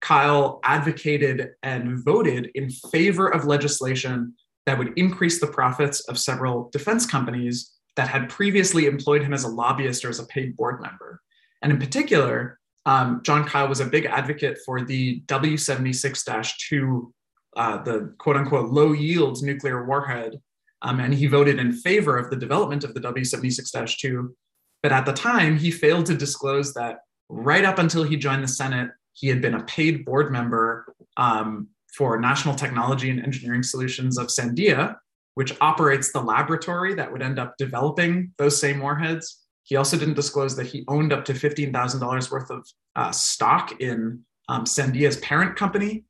Kyl 0.00 0.60
advocated 0.64 1.50
and 1.62 2.04
voted 2.04 2.50
in 2.54 2.70
favor 2.70 3.28
of 3.28 3.46
legislation 3.46 4.34
that 4.66 4.78
would 4.78 4.92
increase 4.96 5.40
the 5.40 5.46
profits 5.46 6.00
of 6.08 6.18
several 6.18 6.68
defense 6.70 7.06
companies 7.06 7.72
that 7.96 8.08
had 8.08 8.28
previously 8.28 8.86
employed 8.86 9.22
him 9.22 9.32
as 9.32 9.44
a 9.44 9.48
lobbyist 9.48 10.04
or 10.04 10.08
as 10.08 10.18
a 10.18 10.26
paid 10.26 10.56
board 10.56 10.80
member. 10.80 11.20
And 11.62 11.72
in 11.72 11.78
particular, 11.78 12.58
um, 12.86 13.20
Jon 13.22 13.44
Kyl 13.46 13.68
was 13.68 13.80
a 13.80 13.86
big 13.86 14.04
advocate 14.06 14.58
for 14.64 14.82
the 14.82 15.20
W 15.26 15.56
76 15.56 16.24
2, 16.68 17.14
uh, 17.56 17.82
the 17.82 18.14
quote 18.18 18.36
unquote 18.36 18.70
low 18.70 18.92
yield 18.92 19.42
nuclear 19.42 19.86
warhead. 19.86 20.40
Um, 20.82 21.00
and 21.00 21.14
he 21.14 21.26
voted 21.26 21.58
in 21.58 21.72
favor 21.72 22.18
of 22.18 22.28
the 22.28 22.36
development 22.36 22.84
of 22.84 22.92
the 22.92 23.00
W 23.00 23.24
76 23.24 23.70
2. 24.00 24.36
But 24.82 24.92
at 24.92 25.06
the 25.06 25.14
time, 25.14 25.56
he 25.56 25.70
failed 25.70 26.04
to 26.06 26.14
disclose 26.14 26.74
that 26.74 26.98
right 27.30 27.64
up 27.64 27.78
until 27.78 28.02
he 28.02 28.16
joined 28.16 28.44
the 28.44 28.48
Senate, 28.48 28.90
he 29.14 29.28
had 29.28 29.40
been 29.40 29.54
a 29.54 29.64
paid 29.64 30.04
board 30.04 30.30
member 30.30 30.94
um, 31.16 31.68
for 31.96 32.20
National 32.20 32.54
Technology 32.54 33.08
and 33.08 33.22
Engineering 33.22 33.62
Solutions 33.62 34.18
of 34.18 34.26
Sandia, 34.26 34.96
which 35.34 35.56
operates 35.60 36.12
the 36.12 36.20
laboratory 36.20 36.94
that 36.94 37.10
would 37.10 37.22
end 37.22 37.38
up 37.38 37.56
developing 37.56 38.32
those 38.36 38.60
same 38.60 38.80
warheads. 38.80 39.43
He 39.64 39.76
also 39.76 39.96
didn't 39.96 40.14
disclose 40.14 40.54
that 40.56 40.66
he 40.66 40.84
owned 40.88 41.12
up 41.12 41.24
to 41.24 41.32
$15,000 41.32 42.30
worth 42.30 42.50
of 42.50 42.68
uh, 42.96 43.10
stock 43.10 43.80
in 43.80 44.24
um, 44.48 44.64
Sandia's 44.64 45.16
parent 45.18 45.56
company. 45.56 46.04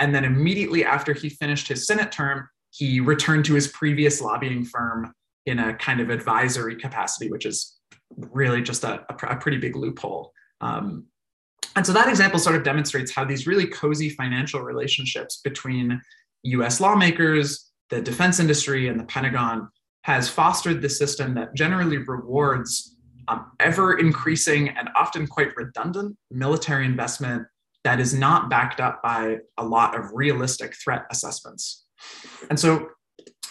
And 0.00 0.14
then 0.14 0.24
immediately 0.24 0.84
after 0.84 1.14
he 1.14 1.28
finished 1.28 1.68
his 1.68 1.86
Senate 1.86 2.12
term, 2.12 2.48
he 2.70 3.00
returned 3.00 3.44
to 3.46 3.54
his 3.54 3.68
previous 3.68 4.20
lobbying 4.20 4.64
firm 4.64 5.14
in 5.46 5.60
a 5.60 5.74
kind 5.74 6.00
of 6.00 6.10
advisory 6.10 6.76
capacity, 6.76 7.30
which 7.30 7.46
is 7.46 7.78
really 8.16 8.60
just 8.60 8.84
a, 8.84 9.04
a, 9.08 9.36
pretty 9.36 9.58
big 9.58 9.76
loophole. 9.76 10.32
Um, 10.60 11.06
and 11.76 11.86
so 11.86 11.92
that 11.92 12.08
example 12.08 12.38
sort 12.38 12.56
of 12.56 12.64
demonstrates 12.64 13.12
how 13.12 13.24
these 13.24 13.46
really 13.46 13.66
cozy 13.66 14.10
financial 14.10 14.60
relationships 14.60 15.40
between 15.42 16.00
US 16.42 16.80
lawmakers, 16.80 17.70
the 17.90 18.00
defense 18.00 18.40
industry, 18.40 18.88
and 18.88 18.98
the 18.98 19.04
Pentagon 19.04 19.68
has 20.02 20.28
fostered 20.28 20.82
the 20.82 20.88
system 20.88 21.34
that 21.34 21.54
generally 21.54 21.98
rewards 21.98 22.95
um, 23.28 23.52
ever 23.60 23.98
increasing 23.98 24.68
and 24.68 24.88
often 24.96 25.26
quite 25.26 25.56
redundant 25.56 26.16
military 26.30 26.84
investment 26.84 27.46
that 27.84 28.00
is 28.00 28.12
not 28.12 28.50
backed 28.50 28.80
up 28.80 29.02
by 29.02 29.38
a 29.58 29.64
lot 29.64 29.96
of 29.96 30.10
realistic 30.12 30.74
threat 30.74 31.04
assessments. 31.10 31.84
And 32.50 32.58
so, 32.58 32.88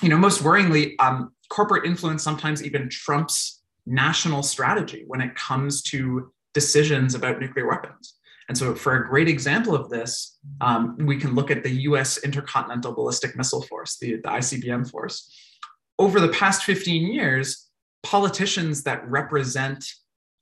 you 0.02 0.10
know, 0.10 0.18
most 0.18 0.44
worryingly, 0.44 0.96
um, 1.00 1.32
corporate 1.50 1.86
influence 1.86 2.24
sometimes 2.24 2.64
even 2.64 2.90
trumps 2.90 3.62
national 3.86 4.44
strategy 4.44 5.04
when 5.08 5.22
it 5.22 5.36
comes 5.36 5.82
to 5.84 6.32
decisions 6.54 7.16
about 7.16 7.40
nuclear 7.40 7.68
weapons. 7.68 8.16
And 8.48 8.58
so, 8.58 8.76
for 8.76 8.96
a 8.96 9.08
great 9.08 9.28
example 9.28 9.76
of 9.76 9.90
this, 9.90 10.38
um, 10.62 10.98
we 11.00 11.18
can 11.18 11.34
look 11.34 11.50
at 11.50 11.64
the 11.64 11.72
US 11.90 12.18
Intercontinental 12.24 12.94
Ballistic 12.94 13.36
Missile 13.36 13.64
Force, 13.64 13.98
the, 13.98 14.18
the 14.18 14.30
ICBM 14.30 14.90
force. 14.90 15.34
Over 15.98 16.20
the 16.20 16.28
past 16.28 16.64
15 16.64 17.12
years, 17.12 17.65
politicians 18.06 18.84
that 18.84 19.08
represent 19.10 19.84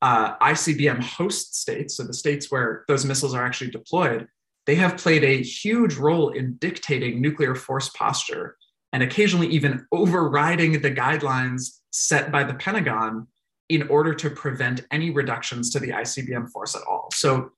uh, 0.01 0.37
ICBM 0.39 1.01
host 1.01 1.55
states, 1.55 1.95
so 1.95 2.03
the 2.03 2.13
states 2.13 2.51
where 2.51 2.83
those 2.89 3.05
missiles 3.05 3.33
are 3.33 3.43
actually 3.43 3.71
deployed, 3.71 4.27
they 4.65 4.75
have 4.75 4.97
played 4.97 5.23
a 5.23 5.41
huge 5.41 5.95
role 5.95 6.29
in 6.29 6.55
dictating 6.55 7.21
nuclear 7.21 7.55
force 7.55 7.89
posture 7.89 8.57
and 8.91 9.01
occasionally 9.01 9.47
even 9.47 9.85
overriding 9.93 10.81
the 10.81 10.91
guidelines 10.91 11.79
set 11.91 12.31
by 12.33 12.43
the 12.43 12.53
Pentagon 12.53 13.27
in 13.69 13.87
order 13.87 14.13
to 14.13 14.29
prevent 14.29 14.85
any 14.91 15.09
reductions 15.09 15.71
to 15.71 15.79
the 15.79 15.89
ICBM 15.89 16.51
force 16.51 16.75
at 16.75 16.81
all. 16.87 17.09
So, 17.13 17.51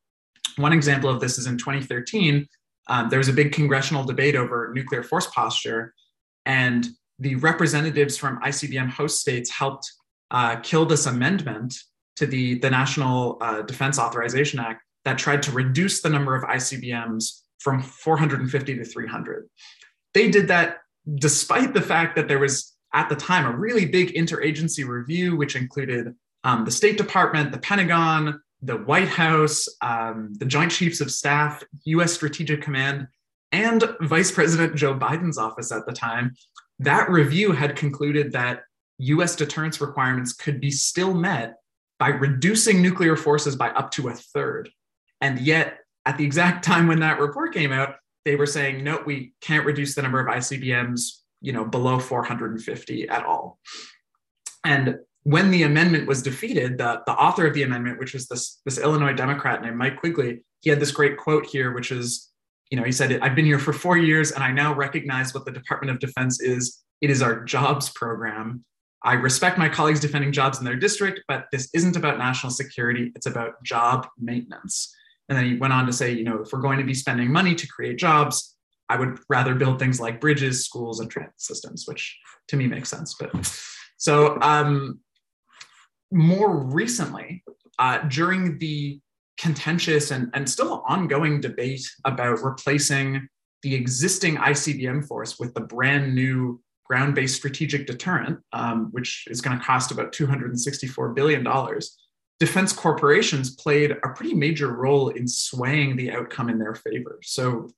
one 0.58 0.72
example 0.72 1.10
of 1.10 1.20
this 1.20 1.38
is 1.40 1.48
in 1.48 1.58
2013, 1.58 2.48
um, 2.88 3.10
there 3.10 3.20
was 3.20 3.28
a 3.28 3.34
big 3.34 3.52
congressional 3.52 4.04
debate 4.04 4.36
over 4.36 4.72
nuclear 4.74 5.02
force 5.02 5.28
posture, 5.28 5.94
and 6.46 6.88
the 7.20 7.36
representatives 7.36 8.18
from 8.18 8.40
ICBM 8.42 8.90
host 8.90 9.22
states 9.22 9.50
helped 9.50 9.92
uh, 10.32 10.58
kill 10.58 10.86
this 10.86 11.06
amendment 11.06 11.76
to 12.18 12.26
the, 12.26 12.60
the 12.60 12.70
National 12.70 13.38
uh, 13.42 13.62
Defense 13.62 14.00
Authorization 14.00 14.60
Act 14.60 14.82
that 15.04 15.18
tried 15.18 15.44
to 15.44 15.52
reduce 15.52 16.02
the 16.02 16.10
number 16.10 16.36
of 16.36 16.44
ICBMs 16.44 17.42
from 17.60 17.82
450 17.82 18.76
to 18.78 18.86
300. 18.86 19.50
They 20.14 20.30
did 20.30 20.48
that 20.48 20.78
despite 21.16 21.74
the 21.74 21.82
fact 21.82 22.16
that 22.16 22.28
there 22.28 22.40
was 22.40 22.76
at 22.94 23.10
the 23.10 23.16
time 23.16 23.46
a 23.46 23.56
really 23.56 23.86
big 23.86 24.14
interagency 24.14 24.88
review, 24.88 25.36
which 25.36 25.56
included 25.56 26.16
um, 26.44 26.66
the 26.66 26.72
State 26.72 26.98
Department, 26.98 27.52
the 27.52 27.58
Pentagon, 27.58 28.40
the 28.62 28.78
White 28.78 29.08
House, 29.10 29.68
um, 29.82 30.34
the 30.40 30.46
Joint 30.46 30.72
Chiefs 30.72 31.02
of 31.02 31.12
Staff, 31.12 31.64
US 31.86 32.14
Strategic 32.14 32.62
Command, 32.62 33.08
and 33.52 33.84
Vice 34.02 34.32
President 34.32 34.76
Joe 34.76 34.96
Biden's 34.96 35.38
office 35.38 35.72
at 35.72 35.86
the 35.86 35.94
time. 35.94 36.36
That 36.80 37.10
review 37.10 37.52
had 37.52 37.76
concluded 37.76 38.32
that 38.34 38.64
US 38.98 39.36
deterrence 39.36 39.82
requirements 39.82 40.34
could 40.34 40.60
be 40.60 40.72
still 40.72 41.14
met 41.14 41.56
by 42.00 42.10
reducing 42.10 42.82
nuclear 42.82 43.16
forces 43.16 43.56
by 43.56 43.70
up 43.70 43.92
to 43.92 44.10
a 44.10 44.14
third. 44.14 44.70
And 45.22 45.40
yet, 45.40 45.80
at 46.06 46.18
the 46.18 46.26
exact 46.26 46.64
time 46.66 46.88
when 46.88 47.00
that 47.00 47.20
report 47.20 47.54
came 47.54 47.72
out, 47.72 47.96
they 48.26 48.36
were 48.36 48.46
saying, 48.46 48.84
no, 48.84 49.02
we 49.06 49.34
can't 49.42 49.66
reduce 49.66 49.96
the 49.96 50.02
number 50.02 50.20
of 50.20 50.28
ICBMs 50.28 51.22
you 51.46 51.54
know, 51.54 51.64
below 51.64 52.00
450 52.00 53.08
at 53.08 53.24
all. 53.24 53.60
And 54.64 54.98
when 55.24 55.52
the 55.52 55.64
amendment 55.64 56.08
was 56.08 56.24
defeated, 56.24 56.80
the, 56.80 57.04
the 57.06 57.14
author 57.14 57.46
of 57.46 57.54
the 57.54 57.62
amendment, 57.64 58.00
which 58.00 58.14
was 58.14 58.28
this, 58.28 58.62
this 58.66 58.80
Illinois 58.80 59.14
Democrat 59.14 59.62
named 59.62 59.78
Mike 59.78 60.00
Quigley, 60.00 60.44
he 60.62 60.72
had 60.72 60.80
this 60.80 60.92
great 60.92 61.18
quote 61.18 61.46
here, 61.46 61.72
which 61.72 61.92
is, 61.92 62.32
you 62.72 62.78
know, 62.78 62.84
he 62.84 62.92
said, 62.92 63.20
I've 63.22 63.36
been 63.36 63.46
here 63.46 63.60
for 63.60 63.74
four 63.74 63.98
years 63.98 64.32
and 64.32 64.44
I 64.44 64.52
now 64.52 64.74
recognize 64.74 65.34
what 65.34 65.46
the 65.46 65.52
Department 65.52 65.92
of 65.92 66.00
Defense 66.00 66.42
is. 66.42 66.84
It 67.02 67.10
is 67.10 67.22
our 67.22 67.44
jobs 67.44 67.90
program. 67.90 68.64
I 69.04 69.14
respect 69.14 69.58
my 69.58 69.70
colleagues 69.70 70.00
defending 70.00 70.32
jobs 70.32 70.58
in 70.58 70.66
their 70.66 70.76
district, 70.76 71.22
but 71.28 71.46
this 71.52 71.70
isn't 71.74 71.96
about 71.96 72.18
national 72.18 72.52
security. 72.52 73.12
It's 73.16 73.28
about 73.28 73.62
job 73.64 74.08
maintenance. 74.18 74.94
And 75.30 75.38
then 75.38 75.46
he 75.46 75.58
went 75.58 75.74
on 75.74 75.86
to 75.86 75.94
say, 75.94 76.12
you 76.12 76.24
know, 76.24 76.42
if 76.42 76.52
we're 76.52 76.60
going 76.60 76.80
to 76.80 76.86
be 76.86 76.94
spending 76.94 77.32
money 77.32 77.54
to 77.54 77.68
create 77.68 77.98
jobs, 77.98 78.56
I 78.90 78.98
would 78.98 79.20
rather 79.30 79.56
build 79.56 79.80
things 79.80 80.00
like 80.00 80.22
bridges, 80.22 80.66
schools, 80.66 81.00
and 81.00 81.10
transit 81.10 81.40
systems, 81.40 81.86
which 81.88 82.18
to 82.48 82.58
me 82.58 82.68
makes 82.68 82.90
sense. 82.90 83.16
But 83.20 83.32
so 83.98 84.40
um, 84.42 85.00
more 86.12 86.56
recently, 86.56 87.44
uh, 87.80 88.00
during 88.08 88.58
the 88.60 89.00
contentious 89.38 90.12
and, 90.12 90.30
and 90.34 90.50
still 90.50 90.84
ongoing 90.88 91.42
debate 91.42 91.86
about 92.06 92.44
replacing 92.44 93.28
the 93.64 93.76
existing 93.76 94.38
ICBM 94.38 95.08
force 95.08 95.40
with 95.40 95.54
the 95.54 95.62
brand 95.62 96.14
new 96.14 96.62
ground 96.86 97.16
based 97.16 97.36
strategic 97.36 97.88
deterrent, 97.88 98.40
um, 98.54 98.90
which 98.92 99.26
is 99.30 99.42
going 99.42 99.58
to 99.58 99.64
cost 99.64 99.92
about 99.92 100.14
$264 100.14 101.16
billion, 101.16 101.46
defense 102.40 102.72
corporations 102.72 103.56
played 103.56 103.92
a 103.92 104.10
pretty 104.10 104.34
major 104.36 104.74
role 104.74 105.10
in 105.10 105.28
swaying 105.28 105.96
the 105.96 106.12
outcome 106.12 106.50
in 106.50 106.60
their 106.60 106.76
favor. 106.76 107.20
So 107.24 107.70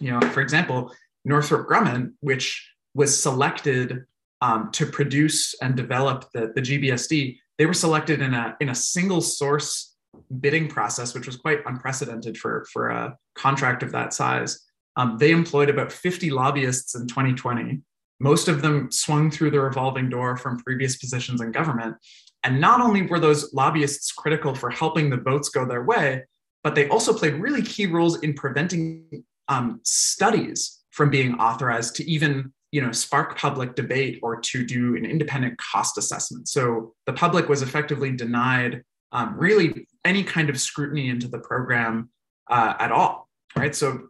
you 0.00 0.10
know, 0.10 0.20
for 0.28 0.40
example, 0.40 0.92
Northrop 1.24 1.68
Grumman, 1.68 2.12
which 2.20 2.70
was 2.94 3.20
selected 3.20 4.04
um, 4.40 4.70
to 4.72 4.86
produce 4.86 5.54
and 5.62 5.76
develop 5.76 6.26
the, 6.32 6.52
the 6.54 6.60
GBSD, 6.60 7.38
they 7.58 7.66
were 7.66 7.74
selected 7.74 8.20
in 8.20 8.34
a, 8.34 8.56
in 8.60 8.68
a 8.68 8.74
single 8.74 9.20
source 9.20 9.93
bidding 10.40 10.68
process, 10.68 11.14
which 11.14 11.26
was 11.26 11.36
quite 11.36 11.60
unprecedented 11.66 12.36
for, 12.36 12.66
for 12.72 12.88
a 12.88 13.16
contract 13.34 13.82
of 13.82 13.92
that 13.92 14.12
size. 14.12 14.60
Um, 14.96 15.16
they 15.18 15.30
employed 15.30 15.68
about 15.68 15.92
50 15.92 16.30
lobbyists 16.30 16.94
in 16.94 17.06
2020. 17.06 17.80
Most 18.20 18.48
of 18.48 18.62
them 18.62 18.90
swung 18.90 19.30
through 19.30 19.50
the 19.50 19.60
revolving 19.60 20.08
door 20.08 20.36
from 20.36 20.58
previous 20.58 20.96
positions 20.96 21.40
in 21.40 21.52
government. 21.52 21.96
And 22.44 22.60
not 22.60 22.80
only 22.80 23.02
were 23.02 23.18
those 23.18 23.52
lobbyists 23.52 24.12
critical 24.12 24.54
for 24.54 24.70
helping 24.70 25.10
the 25.10 25.16
votes 25.16 25.48
go 25.48 25.66
their 25.66 25.84
way, 25.84 26.24
but 26.62 26.74
they 26.74 26.88
also 26.88 27.12
played 27.12 27.34
really 27.34 27.62
key 27.62 27.86
roles 27.86 28.20
in 28.22 28.34
preventing 28.34 29.24
um, 29.48 29.80
studies 29.82 30.82
from 30.90 31.10
being 31.10 31.34
authorized 31.34 31.96
to 31.96 32.10
even 32.10 32.52
you 32.72 32.80
know 32.80 32.90
spark 32.90 33.38
public 33.38 33.74
debate 33.74 34.18
or 34.22 34.40
to 34.40 34.64
do 34.64 34.96
an 34.96 35.04
independent 35.04 35.56
cost 35.58 35.96
assessment 35.96 36.48
so 36.48 36.92
the 37.06 37.12
public 37.12 37.48
was 37.48 37.62
effectively 37.62 38.10
denied 38.10 38.82
um, 39.12 39.36
really 39.38 39.86
any 40.04 40.22
kind 40.22 40.50
of 40.50 40.60
scrutiny 40.60 41.08
into 41.08 41.28
the 41.28 41.38
program 41.38 42.10
uh, 42.50 42.74
at 42.78 42.92
all 42.92 43.28
right 43.56 43.74
so 43.74 44.08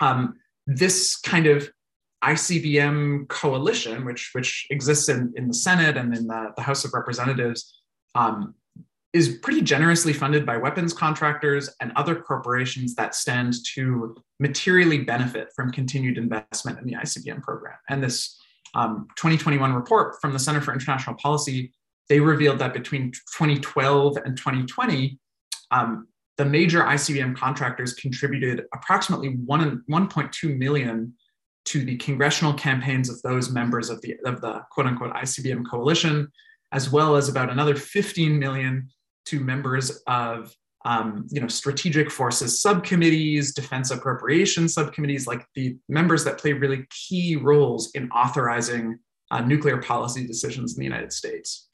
um, 0.00 0.38
this 0.66 1.16
kind 1.16 1.46
of 1.46 1.70
icbm 2.24 3.26
coalition 3.28 4.04
which 4.04 4.30
which 4.34 4.66
exists 4.70 5.08
in, 5.08 5.32
in 5.36 5.48
the 5.48 5.54
senate 5.54 5.96
and 5.96 6.14
in 6.14 6.26
the, 6.26 6.52
the 6.56 6.62
house 6.62 6.84
of 6.84 6.92
representatives 6.92 7.80
um, 8.14 8.54
is 9.12 9.38
pretty 9.42 9.60
generously 9.60 10.12
funded 10.12 10.46
by 10.46 10.56
weapons 10.56 10.92
contractors 10.92 11.68
and 11.80 11.92
other 11.96 12.14
corporations 12.14 12.94
that 12.94 13.14
stand 13.14 13.54
to 13.74 14.16
materially 14.38 14.98
benefit 14.98 15.48
from 15.54 15.72
continued 15.72 16.16
investment 16.16 16.78
in 16.78 16.86
the 16.86 16.92
ICBM 16.92 17.42
program. 17.42 17.76
And 17.88 18.02
this 18.02 18.38
um, 18.74 19.08
2021 19.16 19.72
report 19.72 20.20
from 20.20 20.32
the 20.32 20.38
Center 20.38 20.60
for 20.60 20.72
International 20.72 21.16
Policy, 21.16 21.72
they 22.10 22.18
revealed 22.18 22.58
that 22.58 22.74
between 22.74 23.12
2012 23.12 24.18
and 24.24 24.36
2020, 24.36 25.16
um, 25.70 26.08
the 26.36 26.44
major 26.44 26.80
ICBM 26.80 27.36
contractors 27.36 27.94
contributed 27.94 28.64
approximately 28.74 29.28
1, 29.28 29.84
1.2 29.88 30.58
million 30.58 31.14
to 31.66 31.84
the 31.84 31.96
congressional 31.98 32.52
campaigns 32.52 33.08
of 33.08 33.22
those 33.22 33.50
members 33.50 33.90
of 33.90 34.02
the, 34.02 34.16
of 34.26 34.40
the 34.40 34.60
quote 34.72 34.86
unquote 34.86 35.14
ICBM 35.14 35.64
coalition, 35.70 36.26
as 36.72 36.90
well 36.90 37.14
as 37.14 37.28
about 37.28 37.48
another 37.48 37.76
15 37.76 38.36
million 38.36 38.88
to 39.26 39.38
members 39.38 40.02
of 40.08 40.52
um, 40.84 41.28
you 41.30 41.40
know, 41.40 41.46
strategic 41.46 42.10
forces 42.10 42.60
subcommittees, 42.60 43.54
defense 43.54 43.92
appropriations 43.92 44.74
subcommittees, 44.74 45.28
like 45.28 45.46
the 45.54 45.76
members 45.88 46.24
that 46.24 46.38
play 46.38 46.54
really 46.54 46.86
key 46.90 47.36
roles 47.36 47.92
in 47.92 48.10
authorizing 48.10 48.98
uh, 49.30 49.42
nuclear 49.42 49.76
policy 49.76 50.26
decisions 50.26 50.74
in 50.74 50.80
the 50.80 50.84
United 50.84 51.12
States. 51.12 51.68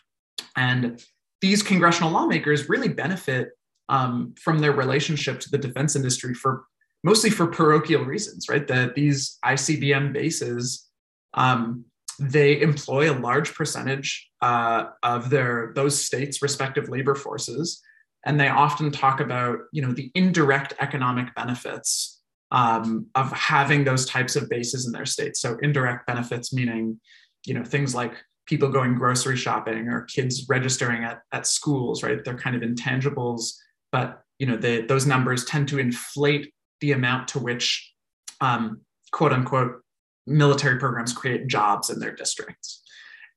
And 0.56 1.04
these 1.40 1.62
congressional 1.62 2.10
lawmakers 2.10 2.68
really 2.68 2.88
benefit 2.88 3.50
um, 3.88 4.34
from 4.40 4.58
their 4.58 4.72
relationship 4.72 5.40
to 5.40 5.50
the 5.50 5.58
defense 5.58 5.94
industry 5.96 6.34
for 6.34 6.64
mostly 7.04 7.30
for 7.30 7.46
parochial 7.46 8.04
reasons, 8.04 8.48
right? 8.48 8.66
That 8.66 8.94
these 8.94 9.38
ICBM 9.44 10.12
bases 10.12 10.88
um, 11.34 11.84
they 12.18 12.60
employ 12.60 13.10
a 13.10 13.18
large 13.18 13.54
percentage 13.54 14.30
uh, 14.40 14.86
of 15.02 15.30
their 15.30 15.72
those 15.74 16.02
states' 16.02 16.40
respective 16.42 16.88
labor 16.88 17.14
forces, 17.14 17.82
and 18.24 18.40
they 18.40 18.48
often 18.48 18.90
talk 18.90 19.20
about 19.20 19.58
you 19.72 19.82
know 19.82 19.92
the 19.92 20.10
indirect 20.14 20.74
economic 20.80 21.34
benefits 21.34 22.22
um, 22.50 23.06
of 23.14 23.30
having 23.32 23.84
those 23.84 24.06
types 24.06 24.34
of 24.36 24.48
bases 24.48 24.86
in 24.86 24.92
their 24.92 25.06
states. 25.06 25.40
So 25.40 25.58
indirect 25.62 26.06
benefits 26.06 26.52
meaning 26.52 27.00
you 27.44 27.54
know 27.54 27.64
things 27.64 27.94
like 27.94 28.14
people 28.46 28.68
going 28.68 28.94
grocery 28.94 29.36
shopping 29.36 29.88
or 29.88 30.02
kids 30.02 30.46
registering 30.48 31.04
at, 31.04 31.20
at 31.32 31.46
schools, 31.46 32.02
right? 32.02 32.24
They're 32.24 32.38
kind 32.38 32.56
of 32.56 32.62
intangibles, 32.62 33.52
but 33.92 34.22
you 34.38 34.46
know 34.46 34.56
those 34.56 35.06
numbers 35.06 35.44
tend 35.44 35.68
to 35.68 35.78
inflate 35.78 36.52
the 36.80 36.92
amount 36.92 37.28
to 37.28 37.38
which 37.38 37.92
um, 38.40 38.80
quote 39.12 39.32
unquote 39.32 39.82
military 40.26 40.78
programs 40.78 41.12
create 41.12 41.46
jobs 41.46 41.90
in 41.90 41.98
their 42.00 42.14
districts. 42.14 42.82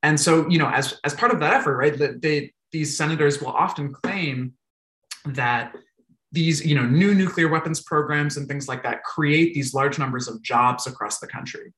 And 0.01 0.19
so, 0.19 0.47
you 0.49 0.57
know, 0.57 0.69
as, 0.69 0.99
as 1.03 1.13
part 1.13 1.31
of 1.31 1.39
that 1.39 1.53
effort, 1.53 1.75
right, 1.77 2.21
they, 2.21 2.53
these 2.71 2.95
senators 2.97 3.41
will 3.41 3.49
often 3.49 3.93
claim 3.93 4.53
that 5.25 5.73
these, 6.31 6.65
you 6.65 6.75
know, 6.75 6.85
new 6.85 7.13
nuclear 7.13 7.47
weapons 7.49 7.81
programs 7.81 8.37
and 8.37 8.47
things 8.47 8.67
like 8.67 8.83
that 8.83 9.03
create 9.03 9.53
these 9.53 9.73
large 9.73 9.99
numbers 9.99 10.27
of 10.27 10.41
jobs 10.41 10.87
across 10.87 11.19
the 11.19 11.27
country. 11.27 11.73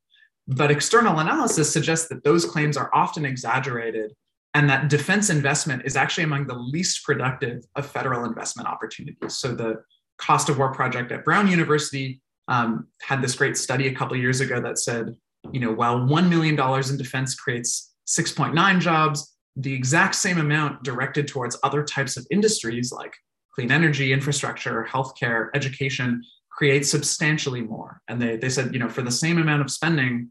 But 0.53 0.69
external 0.69 1.19
analysis 1.19 1.71
suggests 1.71 2.09
that 2.09 2.25
those 2.25 2.43
claims 2.43 2.75
are 2.75 2.89
often 2.93 3.25
exaggerated 3.25 4.11
and 4.53 4.69
that 4.69 4.89
defense 4.89 5.29
investment 5.29 5.83
is 5.85 5.95
actually 5.95 6.25
among 6.25 6.47
the 6.47 6.55
least 6.55 7.05
productive 7.05 7.63
of 7.77 7.85
federal 7.85 8.25
investment 8.25 8.67
opportunities. 8.67 9.37
So 9.37 9.55
the 9.55 9.81
cost 10.17 10.49
of 10.49 10.57
war 10.57 10.73
project 10.73 11.11
at 11.13 11.23
Brown 11.23 11.47
University 11.47 12.19
um, 12.49 12.87
had 13.01 13.21
this 13.21 13.33
great 13.33 13.55
study 13.55 13.87
a 13.87 13.95
couple 13.95 14.17
years 14.17 14.41
ago 14.41 14.59
that 14.59 14.77
said, 14.77 15.15
you 15.53 15.61
know, 15.61 15.71
while 15.71 15.99
$1 15.99 16.27
million 16.27 16.59
in 16.59 16.97
defense 16.97 17.33
creates 17.33 17.93
6.9 18.07 18.79
jobs, 18.81 19.33
the 19.55 19.73
exact 19.73 20.15
same 20.15 20.37
amount 20.37 20.83
directed 20.83 21.29
towards 21.29 21.57
other 21.63 21.81
types 21.81 22.17
of 22.17 22.27
industries 22.29 22.91
like 22.91 23.13
clean 23.55 23.71
energy, 23.71 24.11
infrastructure, 24.11 24.85
healthcare, 24.89 25.47
education 25.53 26.21
creates 26.49 26.91
substantially 26.91 27.61
more. 27.61 28.01
And 28.09 28.21
they, 28.21 28.35
they 28.35 28.49
said, 28.49 28.73
you 28.73 28.79
know, 28.79 28.89
for 28.89 29.01
the 29.01 29.11
same 29.11 29.37
amount 29.37 29.61
of 29.61 29.71
spending, 29.71 30.29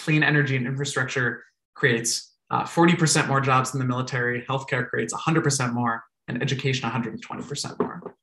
clean 0.00 0.22
energy 0.22 0.56
and 0.56 0.66
infrastructure 0.66 1.42
creates 1.74 2.34
uh, 2.50 2.64
40% 2.64 3.28
more 3.28 3.40
jobs 3.40 3.72
than 3.72 3.78
the 3.78 3.86
military, 3.86 4.42
healthcare 4.42 4.88
creates 4.88 5.14
100% 5.14 5.72
more, 5.72 6.02
and 6.26 6.42
education 6.42 6.88
120% 6.90 7.78
more. 7.78 8.16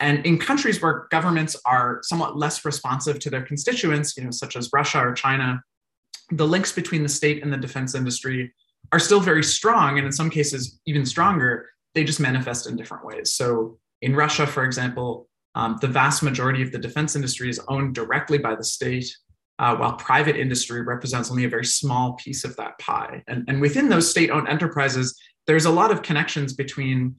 And 0.00 0.26
in 0.26 0.38
countries 0.38 0.82
where 0.82 1.06
governments 1.10 1.56
are 1.64 2.00
somewhat 2.02 2.36
less 2.36 2.64
responsive 2.64 3.20
to 3.20 3.30
their 3.30 3.42
constituents, 3.42 4.16
you 4.16 4.24
know, 4.24 4.30
such 4.30 4.56
as 4.56 4.68
Russia 4.72 4.98
or 4.98 5.12
China, 5.12 5.62
the 6.30 6.46
links 6.46 6.72
between 6.72 7.02
the 7.02 7.08
state 7.08 7.42
and 7.42 7.52
the 7.52 7.56
defense 7.56 7.94
industry 7.94 8.52
are 8.90 8.98
still 8.98 9.20
very 9.20 9.44
strong, 9.44 9.98
and 9.98 10.06
in 10.06 10.12
some 10.12 10.28
cases 10.28 10.80
even 10.86 11.06
stronger. 11.06 11.68
They 11.94 12.04
just 12.04 12.20
manifest 12.20 12.66
in 12.66 12.76
different 12.76 13.04
ways. 13.04 13.34
So 13.34 13.78
in 14.00 14.16
Russia, 14.16 14.46
for 14.46 14.64
example, 14.64 15.28
um, 15.54 15.78
the 15.80 15.88
vast 15.88 16.22
majority 16.22 16.62
of 16.62 16.72
the 16.72 16.78
defense 16.78 17.14
industry 17.14 17.50
is 17.50 17.60
owned 17.68 17.94
directly 17.94 18.38
by 18.38 18.54
the 18.54 18.64
state, 18.64 19.14
uh, 19.62 19.76
while 19.76 19.92
private 19.92 20.36
industry 20.36 20.82
represents 20.82 21.30
only 21.30 21.44
a 21.44 21.48
very 21.48 21.64
small 21.64 22.14
piece 22.14 22.42
of 22.42 22.56
that 22.56 22.76
pie. 22.80 23.22
And, 23.28 23.44
and 23.46 23.60
within 23.60 23.88
those 23.88 24.10
state-owned 24.10 24.48
enterprises, 24.48 25.16
there's 25.46 25.66
a 25.66 25.70
lot 25.70 25.92
of 25.92 26.02
connections 26.02 26.52
between 26.52 27.14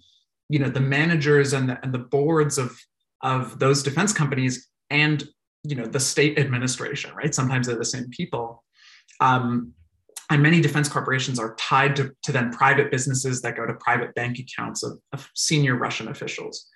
you 0.49 0.59
know 0.59 0.67
the 0.67 0.81
managers 0.81 1.53
and 1.53 1.69
the, 1.69 1.79
and 1.83 1.93
the 1.93 1.99
boards 1.99 2.57
of 2.57 2.77
of 3.21 3.57
those 3.59 3.81
defense 3.81 4.11
companies 4.11 4.67
and 4.89 5.23
you 5.63 5.75
know 5.75 5.85
the 5.85 5.99
state 5.99 6.37
administration 6.37 7.15
right? 7.15 7.33
Sometimes 7.33 7.67
they're 7.67 7.77
the 7.77 7.85
same 7.85 8.09
people. 8.09 8.63
Um, 9.21 9.73
and 10.29 10.41
many 10.43 10.61
defense 10.61 10.89
corporations 10.89 11.39
are 11.39 11.55
tied 11.55 11.95
to, 11.97 12.11
to 12.23 12.31
then 12.31 12.51
private 12.51 12.91
businesses 12.91 13.41
that 13.41 13.55
go 13.55 13.65
to 13.65 13.73
private 13.75 14.15
bank 14.15 14.39
accounts 14.39 14.83
of, 14.83 14.99
of 15.13 15.29
senior 15.33 15.75
russian 15.75 16.09
officials. 16.09 16.67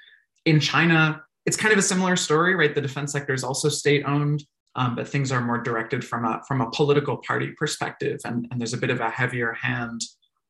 In 0.45 0.61
china 0.61 1.21
it's 1.45 1.57
kind 1.57 1.73
of 1.73 1.79
a 1.79 1.83
similar 1.83 2.15
story 2.15 2.55
right? 2.55 2.73
The 2.73 2.81
defense 2.81 3.11
sector 3.11 3.33
is 3.33 3.43
also 3.43 3.67
state 3.67 4.03
owned 4.05 4.43
um, 4.77 4.95
but 4.95 5.07
things 5.07 5.31
are 5.31 5.41
more 5.41 5.57
directed 5.57 6.05
from 6.05 6.23
a 6.23 6.41
from 6.47 6.61
a 6.61 6.71
political 6.71 7.17
party 7.17 7.51
perspective 7.57 8.19
and, 8.23 8.47
and 8.49 8.61
there's 8.61 8.73
a 8.73 8.77
bit 8.77 8.89
of 8.89 9.01
a 9.01 9.09
heavier 9.09 9.53
hand 9.53 10.01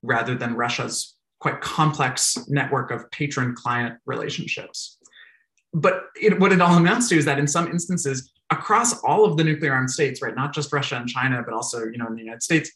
rather 0.04 0.36
than 0.36 0.54
russia's 0.54 1.18
quite 1.40 1.62
complex 1.62 2.38
network 2.48 2.92
of 2.92 3.10
patron 3.12 3.56
client 3.56 3.98
relationships. 4.06 4.98
But 5.74 6.06
it, 6.20 6.40
what 6.40 6.52
it 6.52 6.62
all 6.62 6.78
amounts 6.78 7.10
to 7.10 7.18
is 7.18 7.26
that 7.26 7.40
in 7.40 7.48
some 7.48 7.68
instances, 7.68 8.32
across 8.50 9.00
all 9.04 9.26
of 9.26 9.38
the 9.38 9.44
nuclear 9.44 9.74
armed 9.74 9.92
states, 9.92 10.22
right, 10.22 10.36
not 10.36 10.54
just 10.54 10.72
Russia 10.72 10.96
and 10.96 11.08
China, 11.08 11.44
but 11.44 11.54
also 11.54 11.86
you 11.86 11.98
know 11.98 12.08
in 12.08 12.16
the 12.16 12.22
United 12.22 12.42
States, 12.42 12.72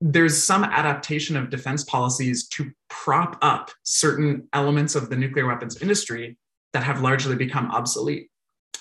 there's 0.00 0.42
some 0.42 0.64
adaptation 0.64 1.36
of 1.36 1.50
defense 1.50 1.84
policies 1.84 2.48
to 2.48 2.70
prop 2.88 3.38
up 3.42 3.70
certain 3.84 4.48
elements 4.52 4.94
of 4.94 5.08
the 5.08 5.16
nuclear 5.16 5.46
weapons 5.46 5.80
industry 5.80 6.36
that 6.72 6.82
have 6.82 7.00
largely 7.00 7.36
become 7.36 7.70
obsolete. 7.70 8.30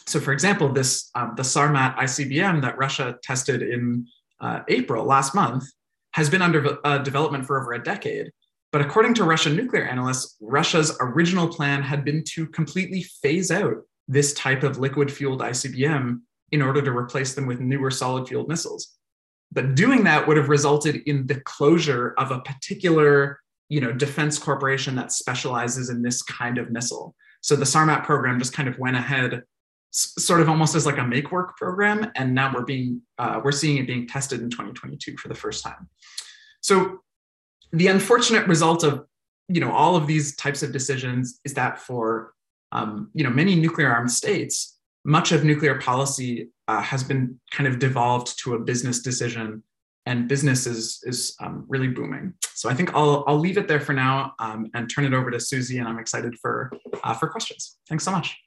So, 0.09 0.19
for 0.19 0.33
example, 0.33 0.69
this 0.69 1.11
um, 1.13 1.33
the 1.37 1.43
Sarmat 1.43 1.95
ICBM 1.97 2.63
that 2.63 2.79
Russia 2.79 3.17
tested 3.21 3.61
in 3.61 4.07
uh, 4.41 4.61
April 4.67 5.05
last 5.05 5.35
month 5.35 5.65
has 6.13 6.31
been 6.31 6.41
under 6.41 6.79
uh, 6.83 6.97
development 6.97 7.45
for 7.45 7.61
over 7.61 7.73
a 7.73 7.83
decade, 7.83 8.31
but 8.71 8.81
according 8.81 9.13
to 9.15 9.23
Russian 9.23 9.55
nuclear 9.55 9.83
analysts, 9.83 10.35
Russia's 10.41 10.97
original 10.99 11.47
plan 11.47 11.83
had 11.83 12.03
been 12.03 12.23
to 12.29 12.47
completely 12.47 13.03
phase 13.21 13.51
out 13.51 13.75
this 14.07 14.33
type 14.33 14.63
of 14.63 14.79
liquid 14.79 15.11
fueled 15.11 15.41
ICBM 15.41 16.21
in 16.51 16.61
order 16.63 16.81
to 16.81 16.91
replace 16.91 17.35
them 17.35 17.45
with 17.45 17.59
newer 17.59 17.91
solid 17.91 18.27
fueled 18.27 18.47
missiles. 18.47 18.97
But 19.51 19.75
doing 19.75 20.03
that 20.05 20.27
would 20.27 20.37
have 20.37 20.49
resulted 20.49 21.03
in 21.05 21.27
the 21.27 21.39
closure 21.41 22.15
of 22.17 22.31
a 22.31 22.39
particular 22.39 23.39
you 23.69 23.79
know, 23.79 23.91
defense 23.91 24.39
corporation 24.39 24.95
that 24.95 25.11
specializes 25.11 25.91
in 25.91 26.01
this 26.01 26.23
kind 26.23 26.57
of 26.57 26.71
missile. 26.71 27.15
So 27.41 27.55
the 27.55 27.65
SARMAT 27.65 28.03
program 28.03 28.39
just 28.39 28.53
kind 28.53 28.67
of 28.67 28.79
went 28.79 28.97
ahead, 28.97 29.43
sort 29.91 30.41
of 30.41 30.49
almost 30.49 30.75
as 30.75 30.85
like 30.85 30.97
a 30.97 31.03
make 31.03 31.31
work 31.31 31.57
program, 31.57 32.11
and 32.15 32.33
now 32.33 32.53
we're 32.53 32.65
being 32.65 33.01
uh, 33.17 33.41
we're 33.43 33.51
seeing 33.51 33.77
it 33.77 33.87
being 33.87 34.07
tested 34.07 34.41
in 34.41 34.49
2022 34.49 35.17
for 35.17 35.27
the 35.27 35.35
first 35.35 35.63
time. 35.63 35.89
So 36.61 36.99
the 37.71 37.87
unfortunate 37.87 38.47
result 38.47 38.83
of 38.83 39.05
you 39.47 39.61
know 39.61 39.71
all 39.71 39.95
of 39.95 40.07
these 40.07 40.35
types 40.35 40.63
of 40.63 40.71
decisions 40.71 41.39
is 41.43 41.53
that 41.55 41.79
for 41.79 42.33
um, 42.71 43.09
you 43.13 43.23
know 43.23 43.29
many 43.29 43.55
nuclear 43.55 43.91
armed 43.91 44.11
states 44.11 44.77
much 45.05 45.31
of 45.31 45.43
nuclear 45.43 45.79
policy 45.79 46.49
uh, 46.67 46.81
has 46.81 47.03
been 47.03 47.39
kind 47.51 47.67
of 47.67 47.79
devolved 47.79 48.37
to 48.43 48.53
a 48.53 48.59
business 48.59 49.01
decision 49.01 49.63
and 50.05 50.27
business 50.27 50.67
is 50.67 51.01
is 51.03 51.35
um, 51.41 51.65
really 51.67 51.87
booming. 51.87 52.33
So 52.53 52.69
i 52.69 52.73
think 52.73 52.93
i'll 52.93 53.23
i'll 53.27 53.39
leave 53.39 53.57
it 53.57 53.67
there 53.67 53.79
for 53.79 53.93
now 53.93 54.33
um, 54.39 54.69
and 54.73 54.89
turn 54.89 55.05
it 55.05 55.13
over 55.13 55.31
to 55.31 55.39
susie 55.39 55.79
and 55.79 55.87
i'm 55.87 55.97
excited 55.97 56.35
for 56.41 56.71
uh, 57.03 57.13
for 57.13 57.27
questions. 57.27 57.77
Thanks 57.87 58.03
so 58.03 58.11
much 58.11 58.37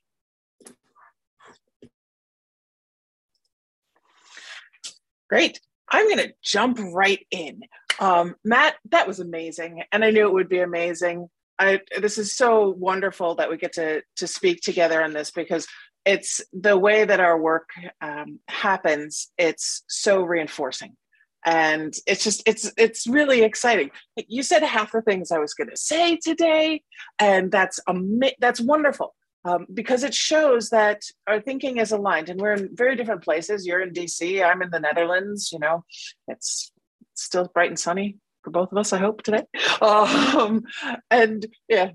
great 5.32 5.60
i'm 5.90 6.06
going 6.06 6.26
to 6.28 6.34
jump 6.42 6.78
right 6.92 7.26
in 7.30 7.62
um, 8.00 8.34
Matt, 8.44 8.74
that 8.90 9.06
was 9.06 9.20
amazing, 9.20 9.82
and 9.92 10.04
I 10.04 10.10
knew 10.10 10.26
it 10.26 10.32
would 10.32 10.48
be 10.48 10.60
amazing. 10.60 11.28
I, 11.58 11.80
this 12.00 12.18
is 12.18 12.34
so 12.36 12.70
wonderful 12.70 13.36
that 13.36 13.50
we 13.50 13.56
get 13.56 13.74
to 13.74 14.02
to 14.16 14.26
speak 14.26 14.60
together 14.62 15.02
on 15.04 15.12
this 15.12 15.30
because 15.30 15.66
it's 16.04 16.40
the 16.52 16.76
way 16.76 17.04
that 17.04 17.20
our 17.20 17.38
work 17.38 17.68
um, 18.00 18.40
happens. 18.48 19.30
It's 19.38 19.84
so 19.88 20.22
reinforcing. 20.22 20.96
and 21.44 21.94
it's 22.06 22.24
just 22.24 22.42
it's 22.46 22.72
it's 22.76 23.06
really 23.06 23.42
exciting 23.42 23.90
you 24.28 24.44
said 24.44 24.62
half 24.62 24.92
the 24.92 25.02
things 25.02 25.32
i 25.32 25.38
was 25.38 25.54
going 25.54 25.68
to 25.68 25.76
say 25.76 26.16
today 26.16 26.80
and 27.18 27.50
that's 27.50 27.80
a 27.88 27.94
that's 28.38 28.60
wonderful 28.60 29.12
um, 29.44 29.66
because 29.72 30.04
it 30.04 30.14
shows 30.14 30.70
that 30.70 31.02
our 31.26 31.40
thinking 31.40 31.78
is 31.78 31.92
aligned 31.92 32.28
and 32.28 32.40
we're 32.40 32.52
in 32.52 32.70
very 32.72 32.96
different 32.96 33.22
places. 33.22 33.66
You're 33.66 33.80
in 33.80 33.92
dc 33.92 34.44
i'm 34.44 34.62
in 34.62 34.70
the 34.70 34.80
netherlands 34.80 35.50
you 35.52 35.58
know. 35.58 35.84
It's 36.28 36.72
still 37.14 37.50
bright 37.52 37.70
and 37.70 37.78
sunny 37.78 38.16
for 38.42 38.50
both 38.50 38.72
of 38.72 38.78
us 38.78 38.92
i 38.92 38.98
hope 38.98 39.22
today. 39.22 39.44
Um, 39.80 40.62
and 41.10 41.46
yeah 41.68 41.90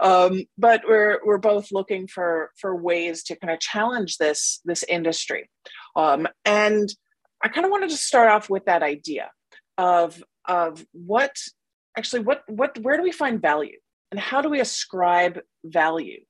um, 0.00 0.44
but 0.58 0.82
we're 0.86 1.20
we're 1.24 1.38
both 1.38 1.70
looking 1.72 2.06
for 2.06 2.50
for 2.58 2.74
ways 2.74 3.22
to 3.24 3.36
kind 3.36 3.52
of 3.52 3.60
challenge 3.60 4.18
this 4.18 4.60
this 4.64 4.82
industry. 4.84 5.48
Um, 5.96 6.26
and 6.44 6.88
I 7.42 7.48
kind 7.48 7.64
of 7.64 7.70
wanted 7.70 7.90
to 7.90 7.96
start 7.96 8.28
off 8.28 8.50
with 8.50 8.64
that 8.66 8.82
idea 8.82 9.30
of 9.78 10.22
of 10.46 10.84
what 10.92 11.36
actually 11.96 12.22
what 12.22 12.42
what 12.48 12.78
where 12.78 12.96
do 12.96 13.02
we 13.02 13.12
find 13.12 13.40
value? 13.40 13.78
And 14.10 14.20
how 14.20 14.42
do 14.42 14.48
we 14.48 14.60
ascribe 14.60 15.40
value 15.64 16.20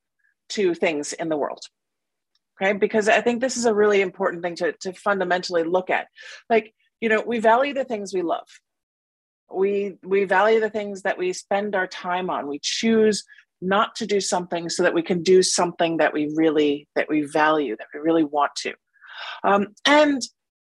to 0.54 0.74
things 0.74 1.12
in 1.12 1.28
the 1.28 1.36
world 1.36 1.60
okay? 2.60 2.72
Because 2.72 3.08
i 3.08 3.20
think 3.20 3.40
this 3.40 3.56
is 3.56 3.64
a 3.64 3.74
really 3.74 4.00
important 4.00 4.42
thing 4.42 4.56
to, 4.56 4.72
to 4.80 4.92
fundamentally 4.92 5.64
look 5.64 5.90
at. 5.90 6.08
Like 6.48 6.74
you 7.00 7.08
know 7.08 7.22
we 7.26 7.38
value 7.38 7.74
the 7.74 7.84
things 7.84 8.14
we 8.14 8.22
love. 8.22 8.48
We 9.52 9.96
we 10.02 10.24
value 10.24 10.60
the 10.60 10.70
things 10.70 11.02
that 11.02 11.18
we 11.18 11.32
spend 11.32 11.74
our 11.74 11.86
time 11.86 12.30
on. 12.30 12.48
We 12.48 12.60
choose 12.62 13.24
not 13.60 13.94
to 13.96 14.06
do 14.06 14.20
something 14.20 14.68
so 14.68 14.82
that 14.82 14.94
we 14.94 15.02
can 15.02 15.22
do 15.22 15.42
something 15.42 15.98
that 15.98 16.12
we 16.12 16.32
really 16.34 16.88
that 16.96 17.08
we 17.08 17.22
value 17.22 17.76
that 17.76 17.86
we 17.94 18.00
really 18.00 18.24
want 18.24 18.52
to. 18.56 18.74
Um, 19.42 19.68
and 19.86 20.22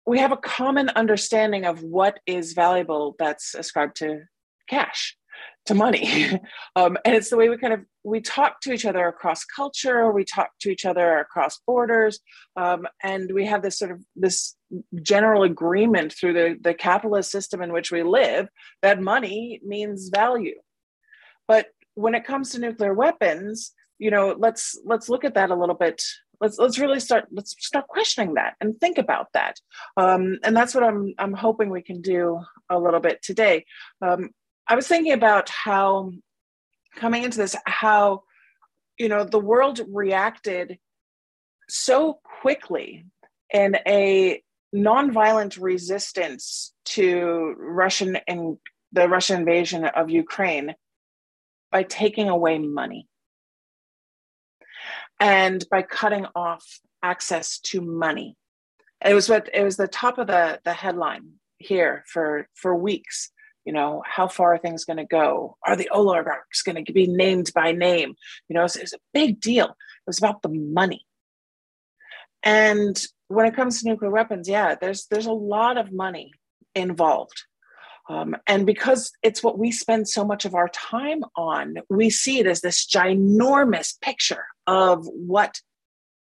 we 0.07 0.19
have 0.19 0.33
a 0.33 0.37
common 0.37 0.88
understanding 0.90 1.66
of 1.66 1.83
what 1.83 2.21
is 2.27 2.53
valuable 2.53 3.14
that's 3.19 3.55
ascribed 3.55 3.97
to 3.97 4.23
cash 4.69 5.16
to 5.66 5.75
money. 5.75 6.31
Um, 6.77 6.97
and 7.05 7.16
it's 7.16 7.31
the 7.31 7.37
way 7.37 7.49
we 7.49 7.59
kind 7.59 7.75
of 7.75 7.81
we 8.03 8.21
talk 8.21 8.61
to 8.61 8.73
each 8.73 8.87
other 8.87 9.07
across 9.07 9.45
culture 9.45 10.11
we 10.11 10.25
talk 10.25 10.51
to 10.61 10.71
each 10.71 10.87
other 10.87 11.19
across 11.19 11.61
borders 11.67 12.21
um, 12.57 12.87
and 13.03 13.31
we 13.33 13.45
have 13.47 13.63
this 13.63 13.79
sort 13.79 13.91
of 13.91 14.01
this 14.17 14.57
general 15.03 15.43
agreement 15.43 16.13
through 16.13 16.33
the, 16.33 16.57
the 16.63 16.75
capitalist 16.75 17.31
system 17.31 17.63
in 17.63 17.73
which 17.73 17.91
we 17.91 18.03
live 18.03 18.49
that 18.83 19.01
money 19.01 19.61
means 19.65 20.11
value. 20.15 20.59
But 21.47 21.69
when 21.95 22.15
it 22.15 22.25
comes 22.25 22.51
to 22.51 22.61
nuclear 22.61 22.95
weapons 22.95 23.73
you 23.99 24.11
know 24.11 24.35
let's 24.37 24.81
let's 24.85 25.09
look 25.09 25.25
at 25.25 25.35
that 25.35 25.51
a 25.51 25.55
little 25.55 25.77
bit. 25.77 26.03
Let's 26.41 26.59
let's 26.59 26.79
really 26.79 27.01
start 27.01 27.27
let's 27.31 27.55
start 27.59 27.87
questioning 27.87 28.35
that 28.35 28.55
and 28.61 28.81
think 28.81 28.97
about 28.99 29.29
that. 29.35 29.61
Um, 29.97 30.39
and 30.43 30.57
that's 30.57 30.75
what 30.75 30.83
i'm 30.83 31.15
i'm 31.19 31.35
hoping 31.35 31.71
we 31.71 31.83
can 31.83 32.01
do 32.01 32.41
a 32.69 32.79
little 32.79 33.01
bit 33.01 33.23
today. 33.23 33.67
Um, 34.03 34.31
i 34.67 34.75
was 34.75 34.89
thinking 34.89 35.13
about 35.13 35.51
how 35.51 36.13
coming 36.96 37.22
into 37.22 37.38
this 37.38 37.57
how 37.66 38.22
you 38.98 39.09
know 39.09 39.24
the 39.24 39.38
world 39.38 39.81
reacted 39.88 40.79
so 41.68 42.20
quickly 42.42 43.07
in 43.53 43.76
a 43.87 44.42
nonviolent 44.74 45.61
resistance 45.61 46.72
to 46.85 47.55
russian 47.59 48.18
and 48.26 48.57
the 48.92 49.09
russian 49.09 49.40
invasion 49.40 49.85
of 49.85 50.11
ukraine 50.11 50.74
by 51.70 51.83
taking 51.83 52.29
away 52.29 52.59
money 52.59 53.09
and 55.20 55.64
by 55.70 55.83
cutting 55.83 56.26
off 56.35 56.81
access 57.03 57.59
to 57.61 57.81
money. 57.81 58.37
It 59.05 59.14
was 59.14 59.29
what 59.29 59.48
it 59.53 59.62
was 59.62 59.76
the 59.76 59.88
top 59.88 60.18
of 60.18 60.26
the 60.26 60.61
the 60.64 60.72
headline 60.72 61.35
here 61.59 62.05
for 62.07 62.48
for 62.55 62.74
weeks. 62.74 63.31
You 63.70 63.74
know, 63.74 64.02
how 64.04 64.26
far 64.26 64.54
are 64.54 64.59
things 64.59 64.85
going 64.85 64.96
to 64.96 65.04
go? 65.04 65.56
Are 65.64 65.76
the 65.76 65.88
oligarchs 65.90 66.61
going 66.61 66.85
to 66.85 66.92
be 66.92 67.06
named 67.06 67.52
by 67.54 67.70
name? 67.70 68.16
You 68.48 68.54
know, 68.54 68.64
it 68.64 68.76
was 68.80 68.92
a 68.92 68.98
big 69.14 69.40
deal. 69.40 69.66
It 69.66 70.09
was 70.09 70.18
about 70.18 70.42
the 70.42 70.48
money. 70.48 71.06
And 72.42 73.00
when 73.28 73.46
it 73.46 73.54
comes 73.54 73.80
to 73.80 73.88
nuclear 73.88 74.11
weapons, 74.11 74.48
yeah, 74.48 74.74
there's 74.74 75.06
there's 75.06 75.26
a 75.26 75.33
lot 75.33 75.78
of 75.78 75.92
money 75.92 76.33
involved. 76.74 77.44
Um, 78.09 78.35
and 78.48 78.66
because 78.66 79.12
it's 79.22 79.40
what 79.40 79.56
we 79.56 79.70
spend 79.70 80.09
so 80.09 80.24
much 80.24 80.44
of 80.44 80.56
our 80.56 80.68
time 80.70 81.22
on, 81.37 81.76
we 81.88 82.11
see 82.11 82.40
it 82.40 82.48
as 82.48 82.62
this 82.62 82.85
ginormous 82.85 84.00
picture 84.00 84.46
of 84.66 85.06
what 85.06 85.61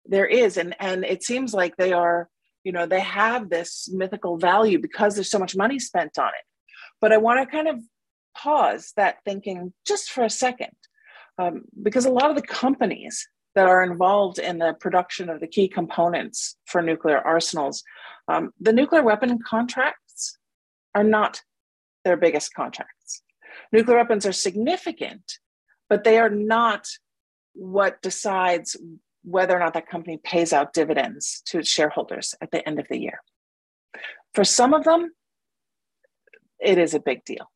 there 0.05 0.27
is. 0.27 0.59
And, 0.59 0.77
and 0.79 1.07
it 1.07 1.23
seems 1.23 1.55
like 1.55 1.79
they 1.79 1.95
are, 1.95 2.29
you 2.65 2.73
know, 2.73 2.85
they 2.85 3.01
have 3.01 3.49
this 3.49 3.89
mythical 3.91 4.37
value 4.37 4.79
because 4.79 5.15
there's 5.15 5.31
so 5.31 5.39
much 5.39 5.57
money 5.57 5.79
spent 5.79 6.19
on 6.19 6.29
it. 6.29 6.45
But 7.01 7.13
I 7.13 7.17
want 7.17 7.41
to 7.41 7.51
kind 7.51 7.69
of 7.69 7.81
pause 8.37 8.93
that 8.97 9.19
thinking 9.25 9.73
just 9.87 10.11
for 10.11 10.25
a 10.25 10.31
second, 10.31 10.73
um, 11.39 11.63
because 11.83 12.05
a 12.05 12.11
lot 12.11 12.31
of 12.31 12.37
the 12.37 12.43
companies 12.43 13.27
that 13.55 13.67
are 13.67 13.83
involved 13.83 14.39
in 14.39 14.59
the 14.59 14.75
production 14.79 15.29
of 15.29 15.41
the 15.41 15.47
key 15.47 15.69
components 15.69 16.57
for 16.67 16.83
nuclear 16.83 17.19
arsenals, 17.19 17.83
um, 18.29 18.53
the 18.61 18.73
nuclear 18.73 19.03
weapon 19.03 19.39
contracts 19.45 20.39
are 20.95 21.05
not 21.05 21.41
their 22.05 22.17
biggest 22.17 22.55
contracts. 22.55 23.23
Nuclear 23.73 23.97
weapons 23.97 24.25
are 24.27 24.33
significant, 24.33 25.39
but 25.89 26.05
they 26.05 26.19
are 26.19 26.31
not 26.31 26.87
what 27.55 28.01
decides 28.03 28.77
whether 29.23 29.55
or 29.55 29.59
not 29.59 29.75
that 29.75 29.89
company 29.89 30.19
pays 30.23 30.53
out 30.53 30.73
dividends 30.73 31.43
to 31.47 31.59
its 31.59 31.69
shareholders 31.69 32.35
at 32.41 32.51
the 32.51 32.67
end 32.67 32.79
of 32.79 32.87
the 32.89 32.99
year. 32.99 33.21
For 34.35 34.45
some 34.45 34.73
of 34.73 34.85
them, 34.85 35.11
it 36.63 36.79
is 36.79 36.95
a 36.95 37.01
big 37.01 37.25
deal. 37.25 37.51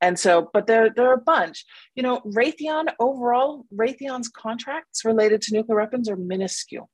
And 0.00 0.18
so, 0.18 0.50
but 0.52 0.66
there, 0.66 0.90
there 0.94 1.08
are 1.08 1.14
a 1.14 1.20
bunch. 1.20 1.64
You 1.94 2.02
know, 2.02 2.20
Raytheon 2.26 2.92
overall, 2.98 3.64
Raytheon's 3.72 4.28
contracts 4.28 5.04
related 5.04 5.40
to 5.42 5.54
nuclear 5.54 5.78
weapons 5.78 6.08
are 6.08 6.16
minuscule. 6.16 6.90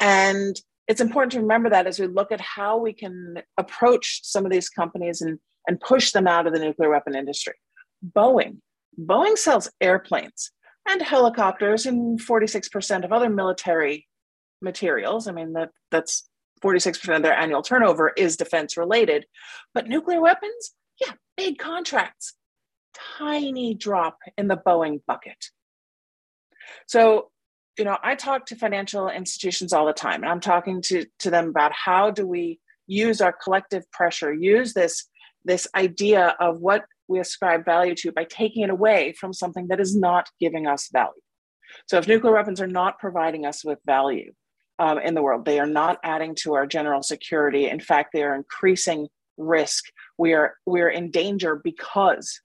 And 0.00 0.60
it's 0.88 1.00
important 1.00 1.32
to 1.32 1.40
remember 1.40 1.70
that 1.70 1.86
as 1.86 2.00
we 2.00 2.08
look 2.08 2.32
at 2.32 2.40
how 2.40 2.78
we 2.78 2.92
can 2.92 3.42
approach 3.56 4.20
some 4.24 4.44
of 4.44 4.50
these 4.50 4.68
companies 4.68 5.20
and, 5.20 5.38
and 5.68 5.80
push 5.80 6.10
them 6.10 6.26
out 6.26 6.48
of 6.48 6.52
the 6.52 6.58
nuclear 6.58 6.90
weapon 6.90 7.14
industry. 7.14 7.54
Boeing. 8.04 8.58
Boeing 8.98 9.38
sells 9.38 9.70
airplanes 9.80 10.50
and 10.88 11.00
helicopters 11.00 11.86
and 11.86 12.18
46% 12.20 13.04
of 13.04 13.12
other 13.12 13.30
military 13.30 14.08
materials. 14.60 15.28
I 15.28 15.32
mean, 15.32 15.52
that, 15.52 15.70
that's 15.90 16.28
46% 16.62 17.16
of 17.16 17.22
their 17.22 17.36
annual 17.36 17.62
turnover 17.62 18.12
is 18.16 18.36
defense 18.36 18.76
related. 18.76 19.26
But 19.74 19.88
nuclear 19.88 20.20
weapons, 20.20 20.74
yeah, 21.00 21.12
big 21.36 21.58
contracts. 21.58 22.34
Tiny 23.18 23.74
drop 23.74 24.18
in 24.36 24.48
the 24.48 24.56
Boeing 24.56 25.00
bucket. 25.06 25.46
So 26.86 27.30
you 27.80 27.84
know, 27.84 27.96
I 28.02 28.14
talk 28.14 28.44
to 28.46 28.56
financial 28.56 29.08
institutions 29.08 29.72
all 29.72 29.86
the 29.86 29.94
time, 29.94 30.22
and 30.22 30.30
I'm 30.30 30.40
talking 30.40 30.82
to, 30.82 31.06
to 31.20 31.30
them 31.30 31.48
about 31.48 31.72
how 31.72 32.10
do 32.10 32.26
we 32.26 32.60
use 32.86 33.22
our 33.22 33.32
collective 33.32 33.90
pressure, 33.90 34.34
use 34.34 34.74
this, 34.74 35.06
this 35.46 35.66
idea 35.74 36.36
of 36.40 36.60
what 36.60 36.84
we 37.08 37.20
ascribe 37.20 37.64
value 37.64 37.94
to 37.94 38.12
by 38.12 38.24
taking 38.24 38.64
it 38.64 38.70
away 38.70 39.14
from 39.18 39.32
something 39.32 39.68
that 39.68 39.80
is 39.80 39.96
not 39.96 40.28
giving 40.38 40.66
us 40.66 40.90
value. 40.92 41.22
So 41.88 41.96
if 41.96 42.06
nuclear 42.06 42.34
weapons 42.34 42.60
are 42.60 42.66
not 42.66 42.98
providing 42.98 43.46
us 43.46 43.64
with 43.64 43.78
value 43.86 44.32
um, 44.80 44.98
in 44.98 45.14
the 45.14 45.22
world, 45.22 45.44
they 45.44 45.60
are 45.60 45.66
not 45.66 45.98
adding 46.02 46.34
to 46.36 46.54
our 46.54 46.66
general 46.66 47.02
security. 47.02 47.68
In 47.68 47.80
fact, 47.80 48.10
they 48.12 48.24
are 48.24 48.34
increasing 48.34 49.08
risk. 49.36 49.84
We 50.18 50.32
are 50.32 50.54
we 50.66 50.80
are 50.80 50.88
in 50.88 51.10
danger 51.10 51.60
because 51.62 52.40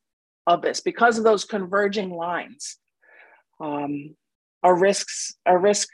of 0.45 0.61
this, 0.61 0.81
because 0.81 1.17
of 1.17 1.23
those 1.23 1.45
converging 1.45 2.11
lines. 2.11 2.77
Um, 3.59 4.15
our 4.65 4.75
risks 4.75 5.35
our 5.45 5.59
risk 5.59 5.87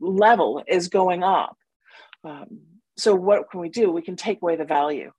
level 0.00 0.62
is 0.68 0.88
going 0.88 1.24
up 1.24 1.56
um, 2.22 2.60
so 2.96 3.14
what 3.14 3.50
can 3.50 3.60
we 3.60 3.70
do 3.70 3.90
we 3.90 4.02
can 4.02 4.16
take 4.16 4.40
away 4.42 4.54
the 4.54 4.64
value 4.64 5.10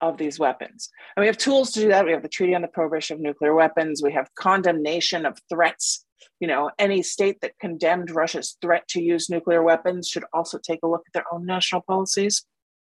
of 0.00 0.18
these 0.18 0.40
weapons 0.40 0.90
and 1.16 1.22
we 1.22 1.28
have 1.28 1.38
tools 1.38 1.70
to 1.70 1.80
do 1.80 1.88
that 1.88 2.04
we 2.04 2.10
have 2.10 2.22
the 2.22 2.28
treaty 2.28 2.54
on 2.54 2.62
the 2.62 2.68
prohibition 2.68 3.14
of 3.14 3.20
nuclear 3.20 3.54
weapons 3.54 4.02
we 4.02 4.12
have 4.12 4.28
condemnation 4.34 5.24
of 5.24 5.38
threats 5.48 6.04
you 6.40 6.46
know 6.46 6.70
any 6.78 7.02
state 7.02 7.40
that 7.40 7.58
condemned 7.58 8.10
russia's 8.10 8.56
threat 8.60 8.86
to 8.88 9.02
use 9.02 9.30
nuclear 9.30 9.62
weapons 9.62 10.08
should 10.08 10.24
also 10.32 10.58
take 10.58 10.80
a 10.82 10.88
look 10.88 11.02
at 11.06 11.12
their 11.12 11.32
own 11.32 11.46
national 11.46 11.80
policies 11.82 12.44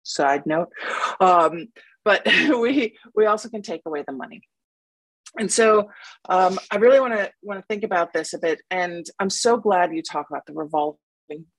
side 0.02 0.46
note 0.46 0.68
um, 1.20 1.68
but 2.04 2.24
we 2.60 2.96
we 3.14 3.26
also 3.26 3.48
can 3.48 3.62
take 3.62 3.82
away 3.86 4.02
the 4.06 4.12
money 4.12 4.42
and 5.36 5.52
so 5.52 5.90
um, 6.28 6.58
I 6.70 6.76
really 6.76 7.00
want 7.00 7.12
to 7.12 7.30
want 7.42 7.60
to 7.60 7.66
think 7.66 7.84
about 7.84 8.12
this 8.12 8.32
a 8.32 8.38
bit. 8.38 8.60
And 8.70 9.04
I'm 9.18 9.30
so 9.30 9.56
glad 9.56 9.94
you 9.94 10.02
talk 10.02 10.30
about 10.30 10.46
the 10.46 10.54
revolving 10.54 10.98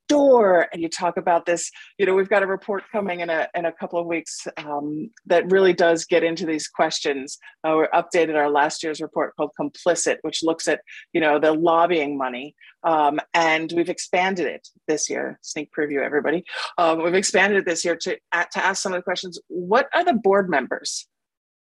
door 0.10 0.68
and 0.74 0.82
you 0.82 0.90
talk 0.90 1.18
about 1.18 1.46
this 1.46 1.72
you 2.00 2.06
know 2.06 2.16
we've 2.16 2.30
got 2.30 2.42
a 2.42 2.48
report 2.48 2.84
coming 2.92 3.20
in 3.20 3.30
a, 3.30 3.48
in 3.54 3.66
a 3.66 3.72
couple 3.72 4.00
of 4.00 4.08
weeks 4.08 4.48
um, 4.58 5.10
that 5.28 5.50
really 5.52 5.72
does 5.72 6.04
get 6.04 6.24
into 6.24 6.46
these 6.46 6.68
questions. 6.68 7.38
Uh, 7.64 7.78
we 7.78 7.86
updated 7.94 8.36
our 8.36 8.50
last 8.50 8.84
year's 8.84 9.00
report 9.00 9.36
called 9.38 9.52
complicit 9.60 10.18
which 10.24 10.44
looks 10.44 10.68
at 10.68 10.82
you 11.14 11.22
know 11.22 11.40
the 11.40 11.54
lobbying 11.54 12.18
money. 12.18 12.56
Um, 12.84 13.20
and 13.34 13.72
we've 13.76 13.90
expanded 13.90 14.48
it 14.48 14.68
this 14.88 15.10
year. 15.10 15.38
Sneak 15.42 15.70
preview 15.78 16.02
everybody. 16.02 16.46
Um, 16.78 17.04
we've 17.04 17.14
expanded 17.14 17.60
it 17.60 17.66
this 17.66 17.84
year 17.84 17.96
to, 17.98 18.16
to 18.16 18.66
ask 18.66 18.82
some 18.82 18.94
of 18.94 19.00
the 19.00 19.04
questions. 19.04 19.38
What 19.48 19.88
are 19.94 20.06
the 20.06 20.14
board 20.14 20.50
members 20.50 21.06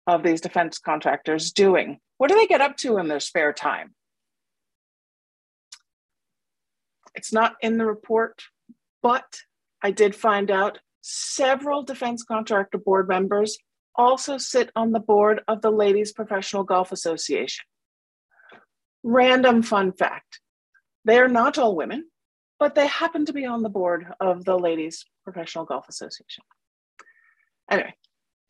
of 0.07 0.23
these 0.23 0.41
defense 0.41 0.79
contractors 0.79 1.53
doing? 1.53 1.99
What 2.19 2.29
do 2.29 2.37
they 2.37 2.47
get 2.47 2.61
up 2.61 2.77
to 2.79 2.99
in 2.99 3.09
their 3.09 3.21
spare 3.21 3.53
time 3.53 3.96
It's 7.17 7.33
not 7.33 7.57
in 7.61 7.79
the 7.79 7.87
report, 7.87 8.43
but 9.03 9.41
I 9.83 9.91
did 9.91 10.15
find 10.15 10.51
out 10.51 10.79
several 11.01 11.83
defense 11.83 12.23
contractor 12.23 12.79
board 12.79 13.09
members 13.09 13.59
also 13.95 14.37
sit 14.37 14.71
on 14.77 14.93
the 14.93 15.01
board 15.01 15.41
of 15.49 15.63
the 15.63 15.71
Ladies 15.71 16.13
Professional 16.13 16.65
Golf 16.65 16.93
Association. 16.93 17.65
Random 19.03 19.63
fun 19.63 19.93
fact 19.93 20.41
they 21.05 21.19
are 21.19 21.29
not 21.29 21.57
all 21.57 21.77
women, 21.77 22.05
but 22.59 22.75
they 22.75 22.89
happen 22.89 23.25
to 23.27 23.33
be 23.33 23.47
on 23.47 23.63
the 23.63 23.69
board 23.69 24.07
of 24.19 24.45
the 24.45 24.59
Ladies 24.59 25.05
Professional 25.23 25.65
Golf 25.65 25.89
Association. 25.89 26.43
Anyway, 27.71 27.95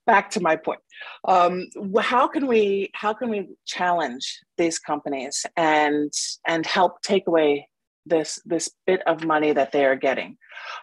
back 0.07 0.31
to 0.31 0.41
my 0.41 0.57
point. 0.57 0.81
Um, 1.29 1.67
how 2.01 2.27
can 2.27 2.47
we 2.47 2.91
how 2.95 3.13
can 3.13 3.29
we 3.29 3.49
challenge 3.67 4.41
these 4.57 4.79
companies 4.79 5.45
and 5.57 6.11
and 6.47 6.65
help 6.65 7.03
take 7.03 7.27
away 7.27 7.69
this 8.07 8.41
this 8.45 8.71
bit 8.87 9.03
of 9.07 9.25
money 9.25 9.53
that 9.53 9.73
they 9.73 9.85
are 9.85 9.97
getting. 9.97 10.39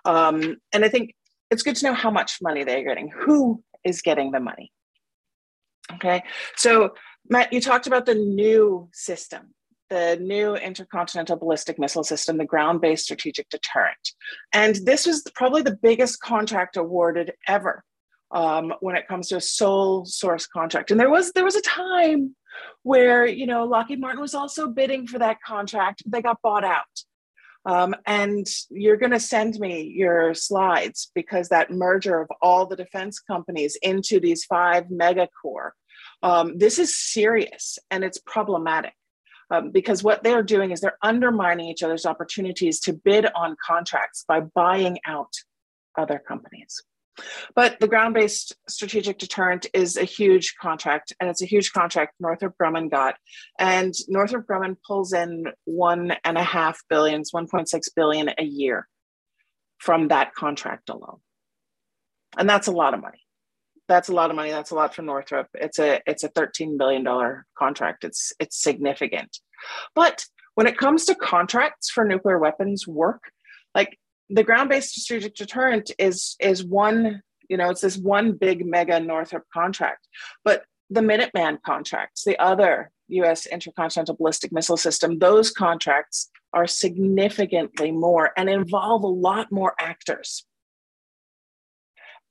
Um, 0.06 0.58
and 0.72 0.86
i 0.86 0.90
think 0.90 1.16
it's 1.50 1.64
good 1.64 1.76
to 1.76 1.86
know 1.86 1.94
how 1.94 2.12
much 2.12 2.40
money 2.42 2.64
they're 2.64 2.84
getting. 2.84 3.10
Who 3.10 3.64
is 3.84 4.02
getting 4.02 4.32
the 4.32 4.40
money? 4.40 4.72
Okay. 5.94 6.24
So 6.56 6.94
matt 7.30 7.54
you 7.54 7.62
talked 7.62 7.88
about 7.88 8.06
the 8.06 8.16
new 8.16 8.90
system 8.94 9.54
the 9.90 10.18
new 10.20 10.56
intercontinental 10.56 11.38
ballistic 11.38 11.78
missile 11.78 12.04
system 12.04 12.38
the 12.38 12.46
ground-based 12.46 13.04
strategic 13.04 13.48
deterrent. 13.50 14.12
And 14.52 14.76
this 14.86 15.06
was 15.06 15.24
probably 15.36 15.62
the 15.62 15.78
biggest 15.82 16.20
contract 16.20 16.78
awarded 16.78 17.34
ever 17.48 17.84
um, 18.32 18.74
when 18.80 18.96
it 18.96 19.08
comes 19.08 19.28
to 19.28 19.38
a 19.38 19.42
sole 19.42 20.06
source 20.06 20.48
contract. 20.48 20.90
And 20.90 21.00
there 21.00 21.12
was 21.12 21.32
there 21.34 21.44
was 21.44 21.56
a 21.56 21.62
time 21.62 22.36
where 22.82 23.26
you 23.26 23.46
know 23.46 23.66
lockheed 23.66 24.00
martin 24.00 24.22
was 24.22 24.34
also 24.34 24.68
bidding 24.68 25.06
for 25.08 25.20
that 25.20 25.38
contract. 25.46 26.02
They 26.06 26.22
got 26.22 26.42
bought 26.42 26.66
out 26.66 26.86
um, 27.66 27.96
and 28.06 28.46
you're 28.70 28.98
going 28.98 29.12
to 29.12 29.20
send 29.20 29.60
me 29.60 29.84
your 29.84 30.34
slides 30.34 31.12
because 31.16 31.50
that 31.50 31.72
merger 31.72 32.20
of 32.22 32.30
all 32.42 32.66
the 32.66 32.76
defense 32.76 33.20
companies 33.20 33.78
into 33.82 34.20
these 34.20 34.44
five 34.46 34.86
megacorps, 34.86 35.72
um, 36.22 36.58
this 36.58 36.80
is 36.80 36.98
serious 36.98 37.80
and 37.90 38.04
it's 38.04 38.20
problematic. 38.20 38.94
Um, 39.52 39.72
because 39.72 40.04
what 40.04 40.24
they're 40.24 40.42
doing 40.42 40.72
is 40.72 40.82
they're 40.82 40.98
undermining 41.04 41.68
each 41.68 41.84
other's 41.84 42.06
opportunities 42.06 42.80
to 42.82 42.94
bid 42.94 43.28
on 43.36 43.56
contracts 43.64 44.26
by 44.28 44.40
buying 44.40 44.98
out 45.06 45.32
other 45.98 46.18
companies. 46.18 46.82
But 47.56 47.80
the 47.80 47.88
ground 47.88 48.14
based 48.14 48.56
strategic 48.68 49.20
deterrent 49.20 49.68
is 49.74 49.98
a 49.98 50.04
huge 50.04 50.56
contract, 50.60 51.14
and 51.20 51.30
it's 51.30 51.42
a 51.42 51.48
huge 51.48 51.72
contract 51.72 52.16
Northrop 52.20 52.56
Grumman 52.60 52.90
got. 52.90 53.16
And 53.60 53.94
Northrop 54.08 54.48
Grumman 54.48 54.78
pulls 54.86 55.14
in 55.14 55.46
one 55.66 56.14
and 56.24 56.38
a 56.38 56.44
half 56.44 56.80
billions, 56.90 57.32
1.6 57.32 57.82
billion 57.96 58.30
a 58.38 58.44
year 58.44 58.88
from 59.78 60.08
that 60.08 60.34
contract 60.34 60.90
alone. 60.90 61.20
And 62.38 62.50
that's 62.50 62.68
a 62.68 62.72
lot 62.72 62.94
of 62.94 63.02
money. 63.02 63.20
That's 63.88 64.10
a 64.10 64.14
lot 64.14 64.30
of 64.30 64.36
money. 64.36 64.50
That's 64.50 64.72
a 64.72 64.76
lot 64.76 64.96
for 64.96 65.02
Northrop. 65.02 65.48
It's 65.54 65.78
a 65.78 66.02
it's 66.08 66.24
a 66.24 66.30
13 66.30 66.78
billion 66.78 67.04
dollar 67.04 67.46
contract. 67.58 68.06
It's 68.06 68.32
it's 68.40 68.62
significant. 68.62 69.38
But 69.94 70.26
when 70.56 70.68
it 70.68 70.78
comes 70.78 71.06
to 71.06 71.16
contracts 71.16 71.90
for 71.90 72.06
nuclear 72.06 72.40
weapons 72.40 72.88
work, 72.88 73.32
like 73.76 74.00
the 74.30 74.44
ground-based 74.44 74.94
strategic 74.94 75.36
deterrent 75.36 75.92
is 76.00 76.36
is 76.40 76.64
one 76.64 77.22
you 77.50 77.58
know 77.58 77.70
it's 77.70 77.82
this 77.82 77.98
one 77.98 78.32
big 78.34 78.66
mega 78.66 79.00
northrop 79.00 79.44
contract 79.54 80.08
but 80.44 80.64
the 80.90 81.02
minuteman 81.02 81.58
contracts 81.66 82.24
the 82.24 82.38
other 82.40 82.92
us 83.10 83.46
intercontinental 83.46 84.16
ballistic 84.16 84.52
missile 84.52 84.78
system 84.78 85.20
those 85.20 85.52
contracts 85.52 86.30
are 86.54 86.68
significantly 86.68 87.92
more 87.92 88.32
and 88.38 88.50
involve 88.50 89.04
a 89.04 89.08
lot 89.08 89.52
more 89.52 89.74
actors. 89.80 90.46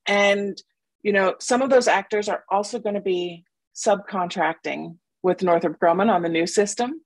And 0.07 0.61
you 1.03 1.13
know 1.13 1.35
some 1.41 1.63
of 1.63 1.71
those 1.71 1.89
actors 1.89 2.29
are 2.29 2.45
also 2.49 2.79
going 2.79 2.95
to 2.95 3.01
be 3.01 3.45
subcontracting 3.75 4.97
with 5.23 5.43
northrop 5.43 5.79
grumman 5.81 6.11
on 6.11 6.23
the 6.23 6.29
new 6.29 6.47
system 6.47 7.01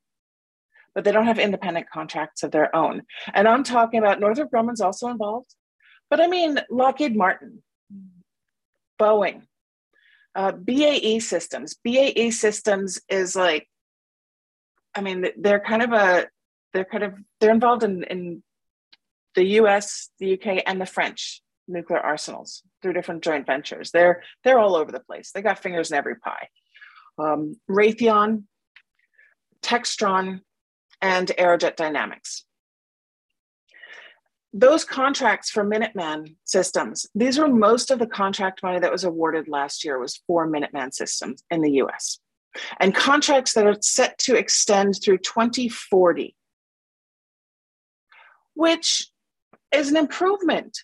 but 0.96 1.04
they 1.04 1.12
don't 1.12 1.26
have 1.26 1.38
independent 1.38 1.90
contracts 1.90 2.42
of 2.42 2.50
their 2.50 2.74
own. 2.74 3.02
And 3.34 3.46
I'm 3.46 3.64
talking 3.64 3.98
about 3.98 4.18
Northrop 4.18 4.50
Grumman's 4.50 4.80
also 4.80 5.08
involved, 5.08 5.54
but 6.08 6.20
I 6.20 6.26
mean 6.26 6.58
Lockheed 6.70 7.14
Martin, 7.14 7.62
Boeing, 8.98 9.42
uh, 10.34 10.52
BAE 10.52 11.18
Systems. 11.18 11.76
BAE 11.84 12.30
Systems 12.30 12.98
is 13.10 13.36
like, 13.36 13.68
I 14.94 15.02
mean, 15.02 15.26
they're 15.36 15.60
kind 15.60 15.82
of 15.82 15.92
a, 15.92 16.28
they're 16.72 16.86
kind 16.86 17.04
of, 17.04 17.14
they're 17.40 17.52
involved 17.52 17.82
in, 17.82 18.02
in 18.04 18.42
the 19.34 19.44
US, 19.60 20.08
the 20.18 20.32
UK, 20.32 20.62
and 20.64 20.80
the 20.80 20.86
French 20.86 21.42
nuclear 21.68 22.00
arsenals 22.00 22.62
through 22.80 22.94
different 22.94 23.22
joint 23.22 23.44
ventures. 23.44 23.90
They're 23.90 24.22
they're 24.44 24.58
all 24.58 24.76
over 24.76 24.92
the 24.92 25.00
place. 25.00 25.30
They 25.32 25.42
got 25.42 25.58
fingers 25.58 25.90
in 25.90 25.98
every 25.98 26.16
pie. 26.16 26.48
Um, 27.18 27.60
Raytheon, 27.68 28.44
Textron, 29.62 30.40
and 31.00 31.28
Aerojet 31.38 31.76
Dynamics. 31.76 32.44
Those 34.52 34.84
contracts 34.84 35.50
for 35.50 35.64
Minuteman 35.64 36.36
systems, 36.44 37.06
these 37.14 37.38
were 37.38 37.48
most 37.48 37.90
of 37.90 37.98
the 37.98 38.06
contract 38.06 38.62
money 38.62 38.78
that 38.78 38.92
was 38.92 39.04
awarded 39.04 39.48
last 39.48 39.84
year 39.84 39.98
was 39.98 40.22
for 40.26 40.48
Minuteman 40.48 40.94
systems 40.94 41.44
in 41.50 41.60
the 41.60 41.72
US. 41.82 42.18
And 42.80 42.94
contracts 42.94 43.52
that 43.52 43.66
are 43.66 43.76
set 43.80 44.16
to 44.20 44.34
extend 44.34 44.94
through 45.02 45.18
2040, 45.18 46.34
which 48.54 49.10
is 49.72 49.90
an 49.90 49.96
improvement 49.98 50.78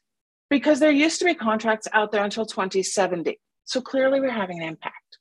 because 0.51 0.81
there 0.81 0.91
used 0.91 1.19
to 1.21 1.25
be 1.25 1.35
contracts 1.35 1.89
out 1.95 2.13
there 2.13 2.23
until 2.23 2.45
2070. 2.45 3.41
So 3.65 3.81
clearly 3.81 4.21
we're 4.21 4.31
having 4.31 4.61
an 4.63 4.69
impact. 4.69 5.17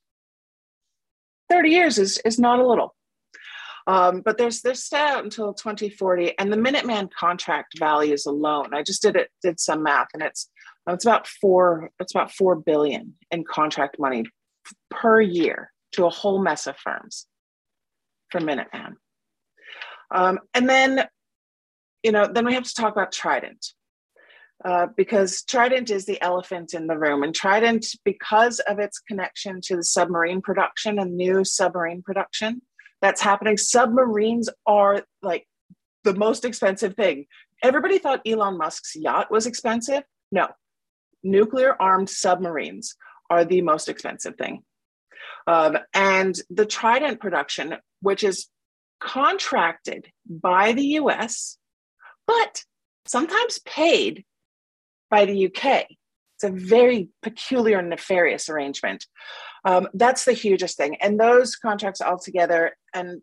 30 1.48 1.70
years 1.70 1.98
is, 1.98 2.20
is 2.24 2.38
not 2.38 2.58
a 2.58 2.66
little. 2.66 2.94
Um, 3.86 4.20
but 4.20 4.38
there's 4.38 4.62
they're 4.62 4.74
stay 4.74 4.98
out 4.98 5.24
until 5.24 5.52
2040, 5.54 6.38
and 6.38 6.52
the 6.52 6.56
Minuteman 6.56 7.10
contract 7.12 7.78
values 7.78 8.26
alone. 8.26 8.74
I 8.74 8.82
just 8.82 9.02
did 9.02 9.16
it 9.16 9.30
did 9.42 9.58
some 9.58 9.82
math, 9.82 10.08
and 10.14 10.22
it's 10.22 10.48
it's 10.88 11.04
about 11.04 11.26
four 11.26 11.90
it's 12.00 12.14
about 12.14 12.32
four 12.32 12.56
billion 12.56 13.14
in 13.30 13.44
contract 13.44 13.98
money 13.98 14.24
per 14.90 15.20
year 15.20 15.72
to 15.92 16.06
a 16.06 16.10
whole 16.10 16.42
mess 16.42 16.66
of 16.66 16.76
firms 16.76 17.26
for 18.30 18.40
Minuteman. 18.40 18.94
Um, 20.10 20.40
and 20.54 20.68
then, 20.68 21.06
you 22.02 22.12
know, 22.12 22.26
then 22.26 22.44
we 22.46 22.54
have 22.54 22.64
to 22.64 22.74
talk 22.74 22.92
about 22.92 23.12
Trident. 23.12 23.72
Uh, 24.64 24.86
because 24.96 25.42
Trident 25.42 25.90
is 25.90 26.06
the 26.06 26.22
elephant 26.22 26.72
in 26.72 26.86
the 26.86 26.96
room. 26.96 27.24
And 27.24 27.34
Trident, 27.34 27.84
because 28.04 28.60
of 28.60 28.78
its 28.78 29.00
connection 29.00 29.60
to 29.62 29.74
the 29.74 29.82
submarine 29.82 30.40
production 30.40 31.00
and 31.00 31.16
new 31.16 31.44
submarine 31.44 32.00
production, 32.00 32.62
that's 33.02 33.20
happening. 33.20 33.58
Submarines 33.58 34.48
are 34.66 35.02
like 35.22 35.46
the 36.04 36.14
most 36.14 36.44
expensive 36.44 36.94
thing. 36.94 37.26
Everybody 37.62 37.98
thought 37.98 38.26
Elon 38.26 38.56
Musk's 38.56 38.96
yacht 38.96 39.30
was 39.30 39.46
expensive. 39.46 40.04
No, 40.30 40.48
nuclear 41.22 41.76
armed 41.80 42.08
submarines 42.08 42.94
are 43.28 43.44
the 43.44 43.60
most 43.60 43.88
expensive 43.88 44.36
thing. 44.36 44.62
Um, 45.46 45.78
and 45.92 46.34
the 46.50 46.66
Trident 46.66 47.20
production, 47.20 47.76
which 48.00 48.22
is 48.22 48.48
contracted 49.00 50.06
by 50.28 50.72
the 50.72 50.84
US, 51.00 51.58
but 52.26 52.62
sometimes 53.04 53.58
paid 53.60 54.24
by 55.10 55.24
the 55.24 55.46
UK. 55.46 55.86
It's 56.36 56.44
a 56.44 56.50
very 56.50 57.08
peculiar 57.20 57.82
nefarious 57.82 58.48
arrangement. 58.48 59.06
Um, 59.64 59.88
that's 59.94 60.24
the 60.24 60.32
hugest 60.32 60.76
thing. 60.76 60.96
And 61.00 61.18
those 61.18 61.56
contracts 61.56 62.00
altogether, 62.00 62.76
and 62.94 63.22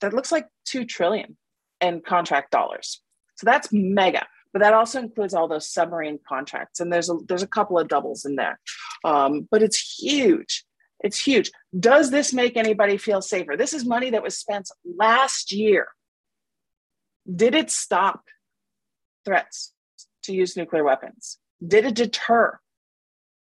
that 0.00 0.14
looks 0.14 0.32
like 0.32 0.46
2 0.66 0.84
trillion 0.84 1.36
in 1.80 2.00
contract 2.00 2.50
dollars. 2.50 3.02
So 3.36 3.44
that's 3.44 3.68
mega. 3.72 4.26
But 4.52 4.62
that 4.62 4.74
also 4.74 4.98
includes 4.98 5.32
all 5.32 5.48
those 5.48 5.70
submarine 5.72 6.18
contracts, 6.28 6.80
and 6.80 6.92
there's 6.92 7.08
a 7.08 7.14
there's 7.28 7.42
a 7.42 7.46
couple 7.46 7.78
of 7.78 7.86
doubles 7.86 8.24
in 8.24 8.34
there, 8.34 8.58
um, 9.04 9.46
but 9.50 9.62
it's 9.62 9.98
huge. 9.98 10.64
It's 11.02 11.18
huge. 11.18 11.50
Does 11.78 12.10
this 12.10 12.32
make 12.32 12.56
anybody 12.56 12.96
feel 12.96 13.22
safer? 13.22 13.56
This 13.56 13.72
is 13.72 13.84
money 13.86 14.10
that 14.10 14.22
was 14.22 14.36
spent 14.36 14.68
last 14.98 15.52
year. 15.52 15.88
Did 17.32 17.54
it 17.54 17.70
stop 17.70 18.24
threats 19.24 19.72
to 20.24 20.34
use 20.34 20.56
nuclear 20.56 20.84
weapons? 20.84 21.38
Did 21.66 21.84
it 21.84 21.94
deter 21.94 22.58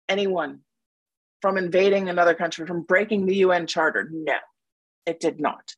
anyone 0.08 0.60
from 1.42 1.58
invading 1.58 2.10
another 2.10 2.36
country, 2.36 2.68
from 2.68 2.82
breaking 2.82 3.26
the 3.26 3.38
UN 3.38 3.68
Charter? 3.68 4.10
No, 4.12 4.36
it 5.06 5.20
did 5.20 5.40
not. 5.40 5.76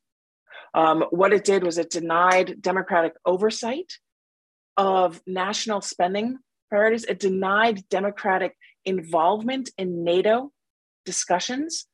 Um, 0.73 1.05
what 1.11 1.33
it 1.33 1.43
did 1.43 1.63
was 1.63 1.77
it 1.77 1.89
denied 1.89 2.61
democratic 2.61 3.13
oversight 3.25 3.91
of 4.77 5.21
national 5.27 5.81
spending 5.81 6.39
priorities. 6.69 7.03
It 7.03 7.19
denied 7.19 7.87
democratic 7.89 8.55
involvement 8.85 9.69
in 9.77 10.03
NATO 10.03 10.51
discussions. 11.05 11.87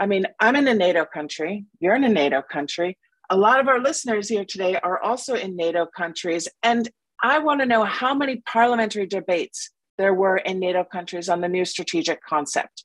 I 0.00 0.06
mean, 0.06 0.26
I'm 0.40 0.56
in 0.56 0.68
a 0.68 0.74
NATO 0.74 1.04
country, 1.04 1.66
you're 1.80 1.94
in 1.94 2.04
a 2.04 2.08
NATO 2.08 2.42
country. 2.42 2.98
A 3.30 3.36
lot 3.36 3.60
of 3.60 3.68
our 3.68 3.80
listeners 3.80 4.28
here 4.28 4.44
today 4.44 4.76
are 4.76 5.00
also 5.00 5.34
in 5.34 5.56
NATO 5.56 5.86
countries. 5.86 6.46
And 6.62 6.88
I 7.22 7.38
want 7.38 7.60
to 7.60 7.66
know 7.66 7.84
how 7.84 8.14
many 8.14 8.42
parliamentary 8.46 9.06
debates 9.06 9.70
there 9.96 10.12
were 10.12 10.36
in 10.36 10.58
NATO 10.58 10.84
countries 10.84 11.28
on 11.28 11.40
the 11.40 11.48
new 11.48 11.64
strategic 11.64 12.22
concept. 12.22 12.84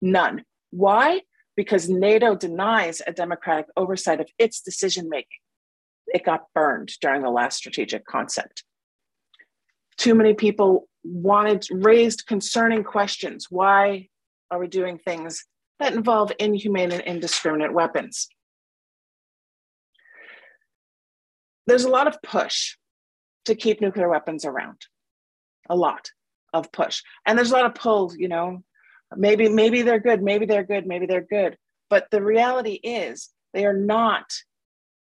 None. 0.00 0.44
Why? 0.70 1.22
Because 1.56 1.88
NATO 1.88 2.34
denies 2.34 3.02
a 3.06 3.12
democratic 3.12 3.66
oversight 3.76 4.20
of 4.20 4.28
its 4.38 4.60
decision 4.60 5.08
making. 5.08 5.38
It 6.06 6.24
got 6.24 6.46
burned 6.54 6.92
during 7.00 7.22
the 7.22 7.30
last 7.30 7.56
strategic 7.56 8.04
concept. 8.06 8.64
Too 9.98 10.14
many 10.14 10.34
people 10.34 10.88
wanted, 11.04 11.66
raised 11.70 12.26
concerning 12.26 12.84
questions. 12.84 13.46
Why 13.50 14.08
are 14.50 14.58
we 14.58 14.66
doing 14.68 14.98
things 14.98 15.44
that 15.78 15.94
involve 15.94 16.32
inhumane 16.38 16.92
and 16.92 17.02
indiscriminate 17.02 17.72
weapons? 17.72 18.28
There's 21.66 21.84
a 21.84 21.90
lot 21.90 22.08
of 22.08 22.20
push 22.22 22.76
to 23.44 23.54
keep 23.54 23.80
nuclear 23.80 24.08
weapons 24.08 24.44
around, 24.44 24.78
a 25.68 25.76
lot 25.76 26.10
of 26.52 26.72
push. 26.72 27.02
And 27.26 27.38
there's 27.38 27.50
a 27.50 27.54
lot 27.54 27.66
of 27.66 27.74
pull, 27.74 28.12
you 28.16 28.28
know, 28.28 28.62
maybe 29.16 29.48
maybe 29.48 29.82
they're 29.82 30.00
good, 30.00 30.22
maybe 30.22 30.46
they're 30.46 30.64
good, 30.64 30.86
maybe 30.86 31.06
they're 31.06 31.20
good. 31.20 31.56
But 31.90 32.06
the 32.10 32.22
reality 32.22 32.80
is 32.82 33.30
they 33.52 33.66
are 33.66 33.76
not 33.76 34.32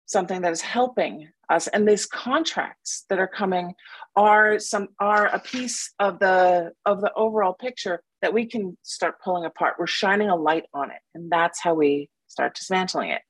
something 0.06 0.42
that 0.42 0.52
is 0.52 0.60
helping 0.60 1.28
us. 1.50 1.66
And 1.68 1.86
these 1.86 2.06
contracts 2.06 3.04
that 3.08 3.18
are 3.18 3.28
coming 3.28 3.74
are 4.14 4.58
some 4.58 4.88
are 5.00 5.26
a 5.26 5.38
piece 5.38 5.92
of 5.98 6.18
the 6.18 6.72
of 6.84 7.00
the 7.00 7.12
overall 7.14 7.52
picture 7.52 8.00
that 8.22 8.32
we 8.32 8.46
can 8.46 8.76
start 8.82 9.20
pulling 9.22 9.44
apart. 9.44 9.74
We're 9.78 9.86
shining 9.86 10.28
a 10.28 10.36
light 10.36 10.64
on 10.72 10.90
it. 10.90 10.98
And 11.14 11.30
that's 11.30 11.60
how 11.60 11.74
we 11.74 12.08
start 12.28 12.54
dismantling 12.54 13.10
it. 13.10 13.22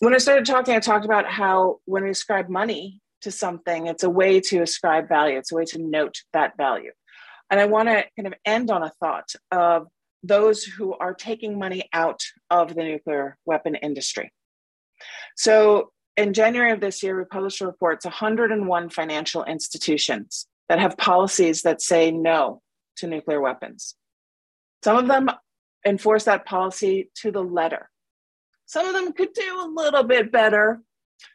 When 0.00 0.14
i 0.14 0.18
started 0.18 0.44
talking 0.44 0.74
i 0.74 0.80
talked 0.80 1.04
about 1.04 1.26
how 1.26 1.78
when 1.86 2.04
we 2.04 2.10
ascribe 2.10 2.48
money 2.48 3.00
to 3.22 3.30
something 3.30 3.86
it's 3.86 4.02
a 4.02 4.10
way 4.10 4.40
to 4.40 4.60
ascribe 4.62 5.08
value. 5.08 5.38
It's 5.38 5.52
a 5.52 5.54
way 5.54 5.64
to 5.66 5.78
note 5.78 6.16
that 6.32 6.56
value 6.56 6.92
and 7.50 7.60
i 7.60 7.66
want 7.66 7.88
to 7.88 8.04
kind 8.16 8.26
of 8.26 8.34
end 8.44 8.70
on 8.70 8.82
a 8.82 8.92
thought 9.00 9.30
of 9.50 9.86
those 10.22 10.64
who 10.64 10.94
are 10.94 11.14
taking 11.14 11.58
money 11.58 11.88
out 11.92 12.20
of 12.50 12.74
the 12.74 12.82
nuclear 12.82 13.36
weapon 13.44 13.74
industry 13.74 14.32
so 15.36 15.90
in 16.16 16.32
January 16.32 16.72
of 16.72 16.80
this 16.80 17.02
year, 17.02 17.16
we 17.16 17.24
published 17.24 17.60
a 17.60 17.66
report. 17.66 18.02
101 18.02 18.90
financial 18.90 19.44
institutions 19.44 20.46
that 20.68 20.78
have 20.78 20.96
policies 20.96 21.62
that 21.62 21.82
say 21.82 22.10
no 22.10 22.62
to 22.96 23.06
nuclear 23.06 23.40
weapons. 23.40 23.94
Some 24.82 24.96
of 24.96 25.06
them 25.08 25.30
enforce 25.84 26.24
that 26.24 26.46
policy 26.46 27.10
to 27.16 27.30
the 27.30 27.42
letter. 27.42 27.90
Some 28.64 28.86
of 28.86 28.94
them 28.94 29.12
could 29.12 29.32
do 29.32 29.60
a 29.60 29.72
little 29.72 30.02
bit 30.02 30.32
better. 30.32 30.80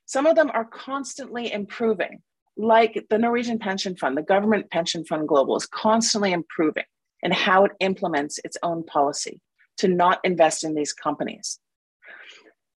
Some 0.05 0.25
of 0.25 0.35
them 0.35 0.51
are 0.53 0.65
constantly 0.65 1.51
improving, 1.51 2.21
like 2.61 3.05
the 3.09 3.17
Norwegian 3.17 3.59
Pension 3.59 3.95
Fund, 3.95 4.17
the 4.17 4.21
government 4.21 4.69
pension 4.71 5.03
fund 5.05 5.27
global 5.27 5.55
is 5.55 5.65
constantly 5.65 6.31
improving 6.31 6.85
in 7.23 7.31
how 7.31 7.65
it 7.65 7.71
implements 7.79 8.39
its 8.43 8.57
own 8.63 8.83
policy 8.83 9.41
to 9.77 9.87
not 9.87 10.19
invest 10.23 10.63
in 10.63 10.75
these 10.75 10.93
companies 10.93 11.59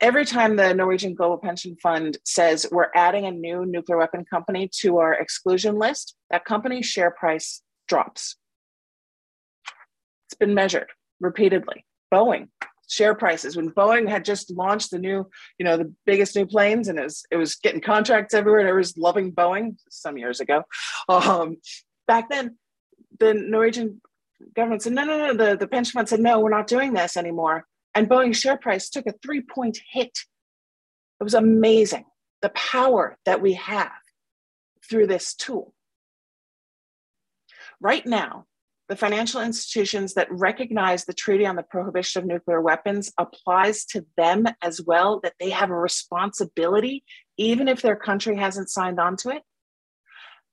every 0.02 0.26
time 0.26 0.56
the 0.56 0.74
Norwegian 0.74 1.13
Global 1.13 1.38
Pension 1.38 1.78
Fund 1.82 2.17
says 2.26 2.65
we're 2.72 2.89
adding 2.96 3.26
a 3.26 3.32
new 3.32 3.65
nuclear 3.65 3.98
weapon 4.00 4.26
company 4.26 4.67
to 4.80 4.98
our 4.98 5.13
exclusion 5.13 5.78
list, 5.78 6.15
that 6.32 6.44
company's 6.44 6.88
share 6.88 7.12
price 7.12 7.62
drops. 7.88 8.36
It's 10.28 10.34
been 10.34 10.56
measured 10.56 10.89
repeatedly. 11.20 11.86
Boeing 12.12 12.50
share 12.91 13.15
prices 13.15 13.56
when 13.56 13.71
Boeing 13.71 14.08
had 14.08 14.25
just 14.25 14.51
launched 14.51 14.91
the 14.91 14.99
new, 14.99 15.30
you 15.58 15.63
know, 15.63 15.77
the 15.77 15.91
biggest 16.06 16.36
new 16.36 16.45
planes, 16.45 16.88
and 16.88 16.99
it 16.99 17.04
was 17.04 17.23
it 17.32 17.38
was 17.38 17.56
getting 17.56 17.82
contracts 17.82 18.34
everywhere, 18.34 18.60
and 18.60 18.67
everyone 18.67 18.82
was 18.82 18.97
loving 18.97 19.32
Boeing 19.32 19.77
some 19.89 20.17
years 20.17 20.39
ago. 20.39 20.63
Um, 21.08 21.58
back 22.08 22.30
then, 22.30 22.58
the 23.19 23.34
Norwegian 23.34 24.01
government 24.56 24.82
said, 24.82 24.93
no, 24.93 25.06
no, 25.06 25.17
no. 25.17 25.34
The, 25.34 25.58
the 25.58 25.67
pension 25.67 25.93
fund 25.93 26.10
said, 26.10 26.19
no, 26.19 26.39
we're 26.39 26.49
not 26.49 26.67
doing 26.67 26.93
this 26.93 27.15
anymore. 27.15 27.65
And 27.95 28.10
Boeing's 28.10 28.39
share 28.39 28.58
price 28.58 28.89
took 28.89 29.08
a 29.08 29.13
three 29.23 29.41
point 29.41 29.80
hit. 29.91 30.17
It 31.19 31.23
was 31.23 31.34
amazing 31.34 32.06
the 32.41 32.49
power 32.49 33.17
that 33.25 33.41
we 33.41 33.54
have 33.54 33.91
through 34.89 35.08
this 35.08 35.34
tool. 35.34 35.73
Right 37.80 38.06
now, 38.06 38.45
the 38.91 38.97
financial 38.97 39.39
institutions 39.39 40.15
that 40.15 40.27
recognize 40.30 41.06
the 41.06 41.13
Treaty 41.13 41.45
on 41.45 41.56
the 41.56 41.63
Prohibition 41.63 42.21
of 42.21 42.27
Nuclear 42.27 42.60
Weapons 42.60 43.10
applies 43.17 43.86
to 43.86 44.06
them 44.17 44.45
as 44.62 44.82
well, 44.82 45.21
that 45.21 45.36
they 45.39 45.49
have 45.49 45.69
a 45.69 45.75
responsibility, 45.75 47.06
even 47.38 47.69
if 47.69 47.82
their 47.82 47.95
country 47.95 48.36
hasn't 48.36 48.69
signed 48.69 48.99
on 48.99 49.15
to 49.17 49.30
it. 49.30 49.43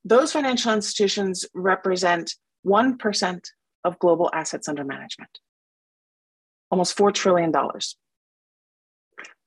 Those 0.04 0.32
financial 0.32 0.72
institutions 0.72 1.46
represent 1.52 2.36
1% 2.64 3.40
of 3.82 3.98
global 3.98 4.30
assets 4.32 4.68
under 4.68 4.84
management 4.84 5.40
almost 6.70 6.96
$4 6.96 7.12
trillion. 7.12 7.52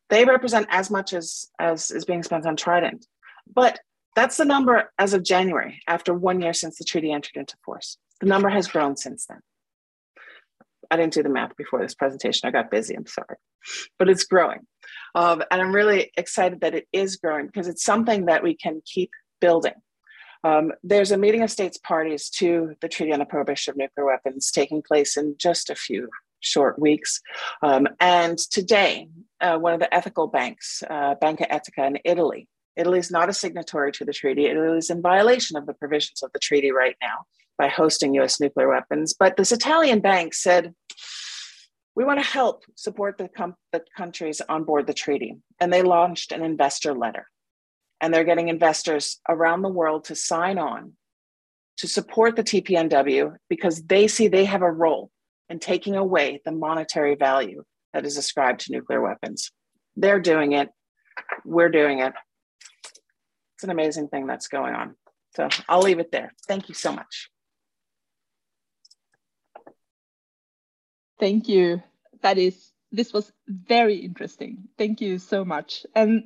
They 0.09 0.25
represent 0.25 0.67
as 0.69 0.89
much 0.89 1.13
as, 1.13 1.47
as 1.59 1.91
is 1.91 2.03
being 2.03 2.23
spent 2.23 2.45
on 2.45 2.55
Trident. 2.55 3.05
But 3.53 3.79
that's 4.15 4.37
the 4.37 4.45
number 4.45 4.91
as 4.97 5.13
of 5.13 5.23
January, 5.23 5.81
after 5.87 6.13
one 6.13 6.41
year 6.41 6.53
since 6.53 6.77
the 6.77 6.83
treaty 6.83 7.11
entered 7.11 7.37
into 7.37 7.55
force. 7.63 7.97
The 8.21 8.27
number 8.27 8.49
has 8.49 8.67
grown 8.67 8.95
since 8.95 9.25
then. 9.25 9.39
I 10.89 10.97
didn't 10.97 11.13
do 11.13 11.23
the 11.23 11.29
math 11.29 11.55
before 11.55 11.81
this 11.81 11.95
presentation. 11.95 12.47
I 12.47 12.51
got 12.51 12.69
busy, 12.69 12.95
I'm 12.95 13.07
sorry. 13.07 13.37
But 13.97 14.09
it's 14.09 14.25
growing. 14.25 14.59
Um, 15.15 15.41
and 15.49 15.61
I'm 15.61 15.73
really 15.73 16.11
excited 16.17 16.61
that 16.61 16.75
it 16.75 16.87
is 16.91 17.15
growing 17.15 17.47
because 17.47 17.67
it's 17.67 17.83
something 17.83 18.25
that 18.25 18.43
we 18.43 18.55
can 18.55 18.81
keep 18.85 19.11
building. 19.39 19.73
Um, 20.43 20.71
there's 20.83 21.11
a 21.11 21.17
meeting 21.17 21.43
of 21.43 21.51
states 21.51 21.77
parties 21.77 22.29
to 22.31 22.75
the 22.81 22.89
Treaty 22.89 23.13
on 23.13 23.19
the 23.19 23.25
Prohibition 23.25 23.71
of 23.71 23.77
Nuclear 23.77 24.05
Weapons 24.07 24.51
taking 24.51 24.81
place 24.81 25.15
in 25.15 25.35
just 25.37 25.69
a 25.69 25.75
few 25.75 26.09
short 26.39 26.79
weeks. 26.79 27.21
Um, 27.61 27.87
and 27.99 28.37
today, 28.37 29.07
uh, 29.39 29.57
one 29.57 29.73
of 29.73 29.79
the 29.79 29.93
ethical 29.93 30.27
banks, 30.27 30.83
uh, 30.89 31.15
Banca 31.15 31.45
Etica 31.45 31.87
in 31.87 31.99
Italy, 32.03 32.47
Italy 32.75 32.99
is 32.99 33.11
not 33.11 33.29
a 33.29 33.33
signatory 33.33 33.91
to 33.93 34.05
the 34.05 34.13
treaty. 34.13 34.45
Italy 34.45 34.77
is 34.77 34.89
in 34.89 35.01
violation 35.01 35.57
of 35.57 35.65
the 35.65 35.73
provisions 35.73 36.23
of 36.23 36.31
the 36.33 36.39
treaty 36.39 36.71
right 36.71 36.95
now 37.01 37.25
by 37.57 37.67
hosting 37.67 38.13
US 38.15 38.39
nuclear 38.39 38.69
weapons. 38.69 39.13
But 39.17 39.37
this 39.37 39.51
Italian 39.51 39.99
bank 39.99 40.33
said, 40.33 40.73
we 41.95 42.05
want 42.05 42.19
to 42.19 42.25
help 42.25 42.63
support 42.75 43.17
the, 43.17 43.27
com- 43.27 43.55
the 43.71 43.83
countries 43.95 44.41
on 44.47 44.63
board 44.63 44.87
the 44.87 44.93
treaty. 44.93 45.35
And 45.59 45.71
they 45.71 45.83
launched 45.83 46.31
an 46.31 46.43
investor 46.43 46.93
letter. 46.93 47.27
And 47.99 48.13
they're 48.13 48.23
getting 48.23 48.49
investors 48.49 49.19
around 49.29 49.61
the 49.61 49.69
world 49.69 50.05
to 50.05 50.15
sign 50.15 50.57
on 50.57 50.93
to 51.77 51.87
support 51.87 52.35
the 52.35 52.43
TPNW 52.43 53.35
because 53.49 53.83
they 53.83 54.07
see 54.07 54.27
they 54.27 54.45
have 54.45 54.61
a 54.61 54.71
role 54.71 55.11
in 55.49 55.59
taking 55.59 55.95
away 55.95 56.41
the 56.45 56.51
monetary 56.51 57.15
value 57.15 57.63
that 57.93 58.05
is 58.05 58.17
ascribed 58.17 58.61
to 58.61 58.71
nuclear 58.71 59.01
weapons. 59.01 59.51
They're 59.95 60.19
doing 60.19 60.53
it. 60.53 60.69
We're 61.43 61.69
doing 61.69 61.99
it. 61.99 62.13
It's 63.61 63.65
an 63.65 63.69
amazing 63.69 64.07
thing 64.07 64.25
that's 64.25 64.47
going 64.47 64.73
on. 64.73 64.95
So 65.35 65.47
I'll 65.69 65.83
leave 65.83 65.99
it 65.99 66.11
there. 66.11 66.33
Thank 66.47 66.67
you 66.67 66.73
so 66.73 66.91
much. 66.91 67.29
Thank 71.19 71.47
you. 71.47 71.83
That 72.23 72.39
is, 72.39 72.71
this 72.91 73.13
was 73.13 73.31
very 73.47 73.97
interesting. 73.97 74.63
Thank 74.79 74.99
you 74.99 75.19
so 75.19 75.45
much. 75.45 75.85
And 75.93 76.23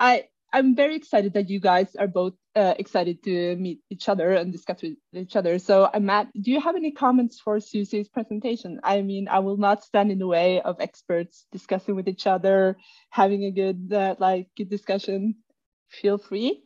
I, 0.00 0.28
I'm 0.50 0.74
very 0.74 0.96
excited 0.96 1.34
that 1.34 1.50
you 1.50 1.60
guys 1.60 1.94
are 1.94 2.08
both 2.08 2.32
uh, 2.56 2.72
excited 2.78 3.22
to 3.24 3.56
meet 3.56 3.80
each 3.90 4.08
other 4.08 4.32
and 4.32 4.50
discuss 4.50 4.80
with 4.80 4.94
each 5.12 5.36
other. 5.36 5.58
So, 5.58 5.90
uh, 5.92 6.00
Matt, 6.00 6.28
do 6.40 6.50
you 6.50 6.60
have 6.62 6.74
any 6.74 6.90
comments 6.90 7.38
for 7.38 7.60
Susie's 7.60 8.08
presentation? 8.08 8.80
I 8.82 9.02
mean, 9.02 9.28
I 9.28 9.40
will 9.40 9.58
not 9.58 9.84
stand 9.84 10.10
in 10.10 10.18
the 10.18 10.26
way 10.26 10.62
of 10.62 10.80
experts 10.80 11.44
discussing 11.52 11.96
with 11.96 12.08
each 12.08 12.26
other, 12.26 12.78
having 13.10 13.44
a 13.44 13.50
good, 13.50 13.92
uh, 13.92 14.14
like, 14.18 14.48
good 14.56 14.70
discussion. 14.70 15.34
Feel 15.90 16.18
free. 16.18 16.62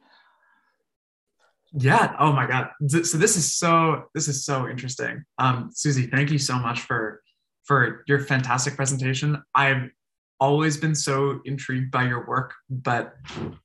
Yeah. 1.73 2.15
Oh 2.21 2.33
my 2.33 2.47
God. 2.47 2.71
So 2.89 3.19
this 3.19 3.37
is 3.37 3.55
so 3.55 4.05
this 4.15 4.29
is 4.29 4.45
so 4.45 4.69
interesting. 4.69 5.25
Um, 5.39 5.71
Susie, 5.73 6.07
thank 6.07 6.31
you 6.31 6.39
so 6.39 6.57
much 6.57 6.81
for 6.81 7.23
for 7.65 8.05
your 8.07 8.21
fantastic 8.21 8.77
presentation. 8.77 9.43
I've 9.55 9.91
always 10.39 10.77
been 10.77 10.95
so 10.95 11.41
intrigued 11.45 11.91
by 11.91 12.07
your 12.07 12.27
work, 12.27 12.55
but 12.71 13.15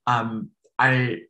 um, 0.08 0.50
I 0.80 1.22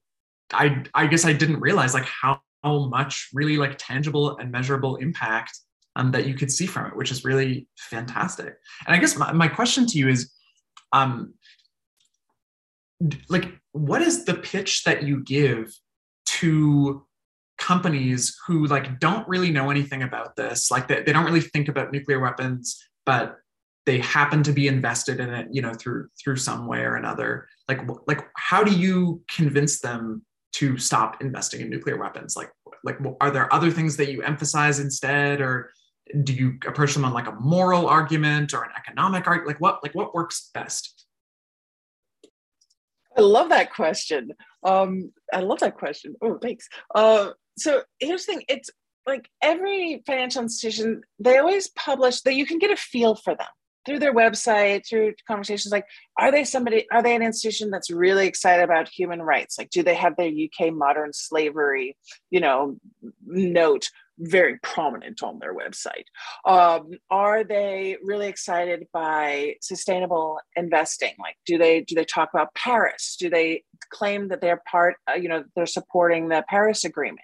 I 0.54 0.84
I 0.94 1.08
guess 1.08 1.26
I 1.26 1.34
didn't 1.34 1.60
realize 1.60 1.94
like 1.94 2.06
how, 2.06 2.40
how 2.64 2.88
much 2.88 3.30
really 3.34 3.58
like 3.58 3.76
tangible 3.78 4.38
and 4.38 4.52
measurable 4.52 4.98
impact 4.98 5.60
um, 5.96 6.12
that 6.12 6.28
you 6.28 6.34
could 6.34 6.52
see 6.52 6.66
from 6.66 6.86
it, 6.88 6.96
which 6.96 7.12
is 7.12 7.26
really 7.26 7.68
fantastic. 7.78 8.56
And 8.88 8.96
I 8.96 9.00
guess 9.00 9.18
my, 9.18 9.32
my 9.34 9.48
question 9.48 9.86
to 9.88 9.98
you 9.98 10.08
is, 10.08 10.32
um, 10.94 11.34
like, 13.30 13.60
what 13.72 14.02
is 14.02 14.26
the 14.26 14.36
pitch 14.36 14.84
that 14.84 15.04
you 15.04 15.24
give 15.24 15.74
to 16.26 17.06
companies 17.58 18.38
who 18.48 18.66
like 18.68 19.00
don't 19.00 19.28
really 19.28 19.52
know 19.52 19.70
anything 19.70 20.04
about 20.04 20.36
this? 20.36 20.72
Like 20.72 20.88
they, 20.88 21.04
they 21.04 21.14
don't 21.14 21.26
really 21.26 21.42
think 21.42 21.68
about 21.68 21.92
nuclear 21.92 22.20
weapons 22.20 22.82
but 23.10 23.40
they 23.88 23.98
happen 23.98 24.44
to 24.44 24.52
be 24.52 24.68
invested 24.68 25.20
in 25.20 25.34
it 25.34 25.48
you 25.52 25.64
know 25.64 25.74
through 25.74 26.08
through 26.22 26.36
some 26.36 26.68
way 26.68 26.82
or 26.82 26.96
another. 26.96 27.48
Like 27.68 27.82
like 28.06 28.22
how 28.36 28.64
do 28.64 28.72
you 28.72 29.24
convince 29.28 29.80
them 29.80 30.24
to 30.54 30.78
stop 30.78 31.20
investing 31.20 31.62
in 31.62 31.72
nuclear 31.72 31.98
weapons? 31.98 32.36
Like 32.38 32.52
like 32.84 33.00
are 33.20 33.32
there 33.32 33.52
other 33.52 33.72
things 33.72 33.98
that 33.98 34.12
you 34.12 34.22
emphasize 34.22 34.80
instead 34.80 35.42
or 35.42 35.72
do 36.24 36.34
you 36.34 36.60
approach 36.68 36.94
them 36.94 37.04
on 37.04 37.14
like 37.14 37.28
a 37.28 37.36
moral 37.40 37.88
argument 37.88 38.54
or 38.54 38.64
an 38.64 38.72
economic 38.78 39.26
argument 39.26 39.48
like 39.48 39.62
what 39.62 39.80
like 39.82 39.96
what 39.96 40.14
works 40.14 40.52
best 40.54 40.99
i 43.20 43.22
love 43.22 43.50
that 43.50 43.74
question. 43.74 44.32
Um 44.64 45.12
i 45.34 45.42
love 45.42 45.60
that 45.60 45.78
question. 45.78 46.16
Oh 46.22 46.38
thanks. 46.38 46.68
Uh 46.94 47.32
so 47.58 47.82
here's 48.00 48.26
the 48.26 48.34
thing. 48.34 48.44
It's 48.48 48.70
like 49.06 49.30
every 49.42 50.04
financial 50.06 50.44
institution 50.44 51.02
they 51.20 51.38
always 51.38 51.70
publish 51.70 52.22
that 52.22 52.36
you 52.36 52.46
can 52.46 52.60
get 52.60 52.72
a 52.72 52.76
feel 52.76 53.16
for 53.16 53.36
them 53.36 53.48
through 53.86 54.00
their 54.00 54.14
website 54.14 54.88
through 54.88 55.14
conversations. 55.28 55.72
Like 55.72 55.86
are 56.18 56.32
they 56.32 56.44
somebody 56.44 56.86
are 56.92 57.04
they 57.04 57.16
an 57.16 57.24
institution 57.24 57.70
that's 57.70 57.90
really 57.90 58.28
excited 58.28 58.64
about 58.64 58.90
human 58.90 59.22
rights? 59.22 59.58
Like 59.58 59.70
do 59.70 59.84
they 59.84 59.96
have 59.96 60.16
their 60.16 60.32
uk 60.32 60.74
modern 60.74 61.12
slavery 61.14 61.98
you 62.30 62.40
know 62.40 62.78
note 63.26 63.90
very 64.20 64.58
prominent 64.60 65.24
on 65.24 65.40
their 65.40 65.56
website 65.56 66.06
um, 66.46 66.92
are 67.10 67.44
they 67.44 67.98
really 68.04 68.28
excited 68.28 68.88
by 68.94 69.56
sustainable 69.62 70.40
investing 70.56 71.14
like 71.20 71.36
do 71.46 71.58
they 71.58 71.82
do 71.82 71.96
they 71.96 72.06
talk 72.06 72.30
about 72.34 72.54
paris 72.54 73.16
do 73.20 73.30
they 73.30 73.64
claim 73.90 74.28
that 74.28 74.42
they're 74.42 74.62
part 74.70 74.96
uh, 75.10 75.14
you 75.16 75.30
know 75.30 75.44
they're 75.56 75.66
supporting 75.66 76.30
the 76.30 76.44
paris 76.50 76.86
agreement 76.86 77.22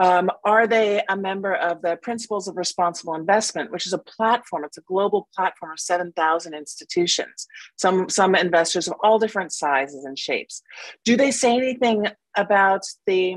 um, 0.00 0.30
are 0.44 0.66
they 0.66 1.02
a 1.08 1.16
member 1.16 1.54
of 1.54 1.82
the 1.82 1.96
Principles 1.96 2.48
of 2.48 2.56
Responsible 2.56 3.14
Investment, 3.14 3.70
which 3.70 3.86
is 3.86 3.92
a 3.92 3.98
platform? 3.98 4.64
It's 4.64 4.78
a 4.78 4.82
global 4.82 5.28
platform 5.34 5.72
of 5.72 5.80
7,000 5.80 6.54
institutions, 6.54 7.46
some, 7.76 8.08
some 8.08 8.34
investors 8.34 8.88
of 8.88 8.94
all 9.02 9.18
different 9.18 9.52
sizes 9.52 10.04
and 10.04 10.18
shapes. 10.18 10.62
Do 11.04 11.16
they 11.16 11.30
say 11.30 11.56
anything 11.56 12.06
about 12.36 12.82
the 13.06 13.36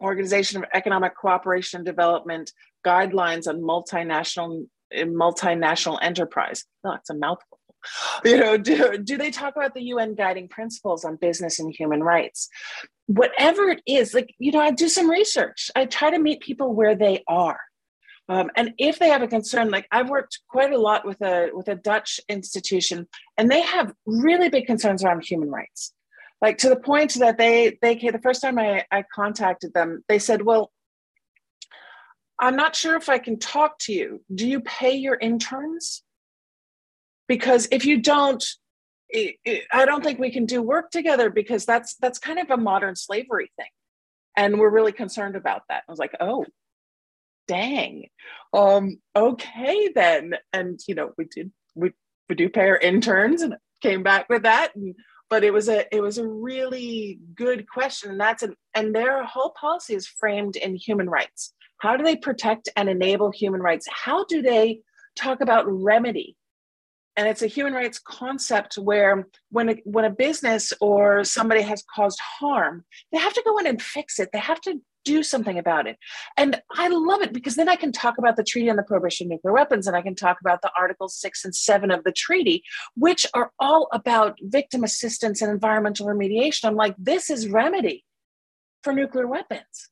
Organization 0.00 0.62
of 0.62 0.68
Economic 0.74 1.16
Cooperation 1.16 1.78
and 1.78 1.86
Development 1.86 2.50
guidelines 2.84 3.46
on 3.46 3.60
multinational 3.60 4.66
multinational 4.94 5.98
enterprise? 6.00 6.64
No, 6.84 6.92
it's 6.92 7.10
a 7.10 7.14
mouthful. 7.14 7.58
You 8.24 8.38
know, 8.38 8.56
do, 8.56 8.98
do 8.98 9.16
they 9.16 9.30
talk 9.30 9.54
about 9.56 9.74
the 9.74 9.82
UN 9.82 10.14
guiding 10.14 10.48
principles 10.48 11.04
on 11.04 11.16
business 11.16 11.60
and 11.60 11.72
human 11.72 12.02
rights? 12.02 12.48
whatever 13.06 13.70
it 13.70 13.82
is, 13.86 14.14
like, 14.14 14.34
you 14.38 14.52
know, 14.52 14.60
I 14.60 14.70
do 14.70 14.88
some 14.88 15.08
research. 15.08 15.70
I 15.74 15.86
try 15.86 16.10
to 16.10 16.18
meet 16.18 16.40
people 16.40 16.74
where 16.74 16.94
they 16.94 17.22
are. 17.28 17.60
Um, 18.28 18.50
and 18.56 18.72
if 18.78 18.98
they 18.98 19.08
have 19.08 19.22
a 19.22 19.28
concern, 19.28 19.70
like 19.70 19.86
I've 19.92 20.10
worked 20.10 20.40
quite 20.48 20.72
a 20.72 20.78
lot 20.78 21.06
with 21.06 21.20
a 21.22 21.50
with 21.52 21.68
a 21.68 21.76
Dutch 21.76 22.18
institution, 22.28 23.06
and 23.38 23.48
they 23.48 23.60
have 23.60 23.92
really 24.04 24.48
big 24.48 24.66
concerns 24.66 25.04
around 25.04 25.24
human 25.24 25.48
rights, 25.48 25.92
like 26.46 26.58
to 26.58 26.68
the 26.68 26.76
point 26.76 27.14
that 27.14 27.38
they 27.38 27.76
they 27.82 27.96
the 27.96 28.20
first 28.22 28.40
time 28.40 28.56
I, 28.56 28.84
I 28.92 29.02
contacted 29.12 29.74
them, 29.74 30.04
they 30.08 30.20
said, 30.20 30.42
"Well, 30.42 30.70
I'm 32.38 32.54
not 32.54 32.76
sure 32.76 32.94
if 32.94 33.08
I 33.08 33.18
can 33.18 33.36
talk 33.40 33.78
to 33.80 33.92
you. 33.92 34.22
Do 34.32 34.46
you 34.46 34.60
pay 34.60 34.94
your 34.94 35.16
interns? 35.16 36.04
Because 37.26 37.66
if 37.72 37.84
you 37.84 38.00
don't, 38.00 38.44
it, 39.08 39.34
it, 39.44 39.64
I 39.72 39.86
don't 39.86 40.04
think 40.04 40.20
we 40.20 40.30
can 40.30 40.46
do 40.46 40.62
work 40.62 40.92
together 40.92 41.30
because 41.30 41.66
that's 41.66 41.96
that's 41.96 42.20
kind 42.20 42.38
of 42.38 42.48
a 42.52 42.56
modern 42.56 42.94
slavery 42.94 43.50
thing, 43.56 43.72
and 44.36 44.60
we're 44.60 44.70
really 44.70 44.92
concerned 44.92 45.34
about 45.34 45.62
that. 45.68 45.82
I 45.88 45.90
was 45.90 45.98
like, 45.98 46.14
oh, 46.20 46.44
dang, 47.48 48.06
um, 48.52 49.00
okay 49.16 49.90
then, 49.92 50.34
and 50.52 50.78
you 50.86 50.94
know, 50.94 51.10
we 51.18 51.24
did 51.24 51.50
we 51.74 51.90
we 52.28 52.36
do 52.36 52.48
pay 52.48 52.68
our 52.68 52.78
interns, 52.78 53.42
and 53.42 53.56
came 53.82 54.04
back 54.04 54.28
with 54.28 54.44
that, 54.44 54.76
and 54.76 54.94
but 55.28 55.44
it 55.44 55.52
was 55.52 55.68
a 55.68 55.86
it 55.94 56.00
was 56.00 56.18
a 56.18 56.26
really 56.26 57.18
good 57.34 57.68
question, 57.68 58.10
and 58.10 58.20
that's 58.20 58.42
an 58.42 58.54
and 58.74 58.94
their 58.94 59.24
whole 59.24 59.54
policy 59.58 59.94
is 59.94 60.06
framed 60.06 60.56
in 60.56 60.74
human 60.76 61.08
rights. 61.08 61.52
How 61.78 61.96
do 61.96 62.04
they 62.04 62.16
protect 62.16 62.68
and 62.76 62.88
enable 62.88 63.30
human 63.30 63.60
rights? 63.60 63.86
How 63.90 64.24
do 64.24 64.42
they 64.42 64.80
talk 65.16 65.40
about 65.40 65.64
remedy 65.68 66.36
and 67.16 67.26
it's 67.26 67.42
a 67.42 67.46
human 67.46 67.72
rights 67.72 67.98
concept 67.98 68.76
where 68.76 69.26
when 69.50 69.70
a, 69.70 69.74
when 69.84 70.04
a 70.04 70.10
business 70.10 70.72
or 70.80 71.24
somebody 71.24 71.62
has 71.62 71.82
caused 71.94 72.20
harm 72.20 72.84
they 73.12 73.18
have 73.18 73.32
to 73.32 73.42
go 73.44 73.58
in 73.58 73.66
and 73.66 73.82
fix 73.82 74.20
it 74.20 74.28
they 74.32 74.38
have 74.38 74.60
to 74.60 74.80
do 75.06 75.22
something 75.22 75.56
about 75.56 75.86
it. 75.86 75.96
And 76.36 76.60
i 76.72 76.88
love 76.88 77.22
it 77.22 77.32
because 77.32 77.54
then 77.54 77.68
i 77.68 77.76
can 77.76 77.92
talk 77.92 78.18
about 78.18 78.36
the 78.36 78.44
treaty 78.44 78.68
on 78.68 78.76
the 78.76 78.82
prohibition 78.82 79.26
of 79.26 79.30
nuclear 79.30 79.54
weapons 79.54 79.86
and 79.86 79.96
i 79.96 80.02
can 80.02 80.14
talk 80.14 80.38
about 80.40 80.60
the 80.62 80.70
articles 80.78 81.18
6 81.20 81.44
and 81.44 81.54
7 81.54 81.90
of 81.90 82.04
the 82.04 82.12
treaty 82.12 82.62
which 82.94 83.26
are 83.32 83.52
all 83.58 83.88
about 83.92 84.38
victim 84.42 84.84
assistance 84.84 85.40
and 85.40 85.50
environmental 85.50 86.06
remediation. 86.06 86.64
I'm 86.64 86.74
like 86.74 86.94
this 86.98 87.30
is 87.30 87.48
remedy 87.48 88.04
for 88.82 88.92
nuclear 88.92 89.26
weapons. 89.26 89.90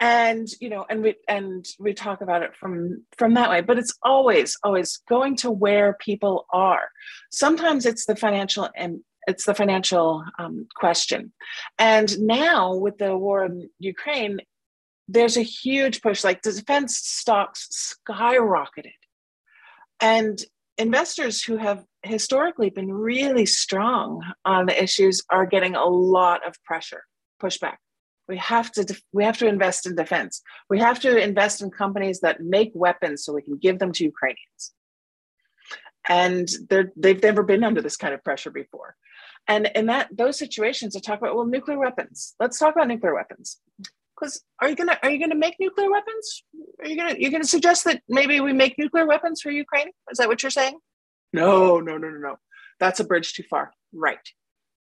And 0.00 0.48
you 0.60 0.68
know 0.68 0.84
and 0.88 1.02
we 1.02 1.14
and 1.28 1.64
we 1.78 1.94
talk 1.94 2.20
about 2.20 2.42
it 2.42 2.56
from 2.56 3.04
from 3.16 3.34
that 3.34 3.50
way 3.50 3.60
but 3.60 3.78
it's 3.78 3.94
always 4.02 4.56
always 4.64 5.00
going 5.08 5.36
to 5.36 5.50
where 5.50 5.96
people 6.08 6.46
are. 6.52 6.88
Sometimes 7.30 7.86
it's 7.86 8.06
the 8.06 8.16
financial 8.16 8.68
and 8.76 9.00
it's 9.26 9.44
the 9.44 9.54
financial 9.54 10.24
um, 10.38 10.66
question. 10.74 11.32
And 11.78 12.18
now 12.20 12.74
with 12.74 12.98
the 12.98 13.16
war 13.16 13.44
in 13.44 13.70
ukraine 13.78 14.40
there's 15.08 15.36
a 15.36 15.42
huge 15.42 16.00
push 16.02 16.24
like 16.24 16.42
the 16.42 16.52
defense 16.52 16.96
stocks 16.96 17.96
skyrocketed. 18.08 18.92
And 20.00 20.42
investors 20.78 21.42
who 21.42 21.56
have 21.56 21.84
historically 22.02 22.70
been 22.70 22.92
really 22.92 23.46
strong 23.46 24.22
on 24.44 24.66
the 24.66 24.82
issues 24.82 25.22
are 25.30 25.46
getting 25.46 25.74
a 25.74 25.84
lot 25.84 26.46
of 26.46 26.62
pressure 26.64 27.02
pushback. 27.42 27.76
We 28.26 28.38
have 28.38 28.72
to 28.72 28.98
we 29.12 29.24
have 29.24 29.36
to 29.38 29.46
invest 29.46 29.86
in 29.86 29.94
defense. 29.94 30.40
We 30.70 30.78
have 30.78 30.98
to 31.00 31.22
invest 31.22 31.60
in 31.60 31.70
companies 31.70 32.20
that 32.20 32.40
make 32.40 32.72
weapons 32.74 33.24
so 33.24 33.34
we 33.34 33.42
can 33.42 33.58
give 33.58 33.78
them 33.78 33.92
to 33.92 34.04
ukrainians. 34.04 34.72
And 36.08 36.48
they're, 36.68 36.92
they've 36.96 37.22
never 37.22 37.42
been 37.42 37.64
under 37.64 37.80
this 37.80 37.96
kind 37.96 38.14
of 38.14 38.24
pressure 38.24 38.50
before 38.50 38.96
and 39.48 39.70
in 39.74 39.86
that 39.86 40.08
those 40.16 40.38
situations 40.38 40.94
to 40.94 41.00
talk 41.00 41.18
about 41.18 41.34
well 41.34 41.46
nuclear 41.46 41.78
weapons. 41.78 42.34
Let's 42.40 42.58
talk 42.58 42.74
about 42.74 42.88
nuclear 42.88 43.14
weapons. 43.14 43.60
Because 44.14 44.42
are 44.60 44.68
you 44.68 44.76
gonna 44.76 44.98
are 45.02 45.10
you 45.10 45.18
gonna 45.18 45.34
make 45.34 45.56
nuclear 45.58 45.90
weapons? 45.90 46.44
Are 46.80 46.88
you 46.88 46.96
gonna 46.96 47.16
you're 47.18 47.30
gonna 47.30 47.44
suggest 47.44 47.84
that 47.84 48.02
maybe 48.08 48.40
we 48.40 48.52
make 48.52 48.78
nuclear 48.78 49.06
weapons 49.06 49.40
for 49.40 49.50
ukraine? 49.50 49.88
Is 50.10 50.18
that 50.18 50.28
what 50.28 50.42
you're 50.42 50.50
saying? 50.50 50.78
No 51.32 51.80
no 51.80 51.98
no 51.98 52.08
no 52.08 52.18
no. 52.18 52.36
That's 52.80 53.00
a 53.00 53.04
bridge 53.04 53.34
too 53.34 53.44
far. 53.48 53.72
Right. 53.92 54.18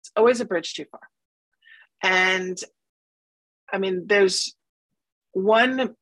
It's 0.00 0.10
always 0.16 0.40
a 0.40 0.44
bridge 0.44 0.74
too 0.74 0.84
far. 0.90 1.00
And 2.02 2.58
I 3.72 3.78
mean, 3.78 4.06
there's 4.06 4.54
one 5.32 5.94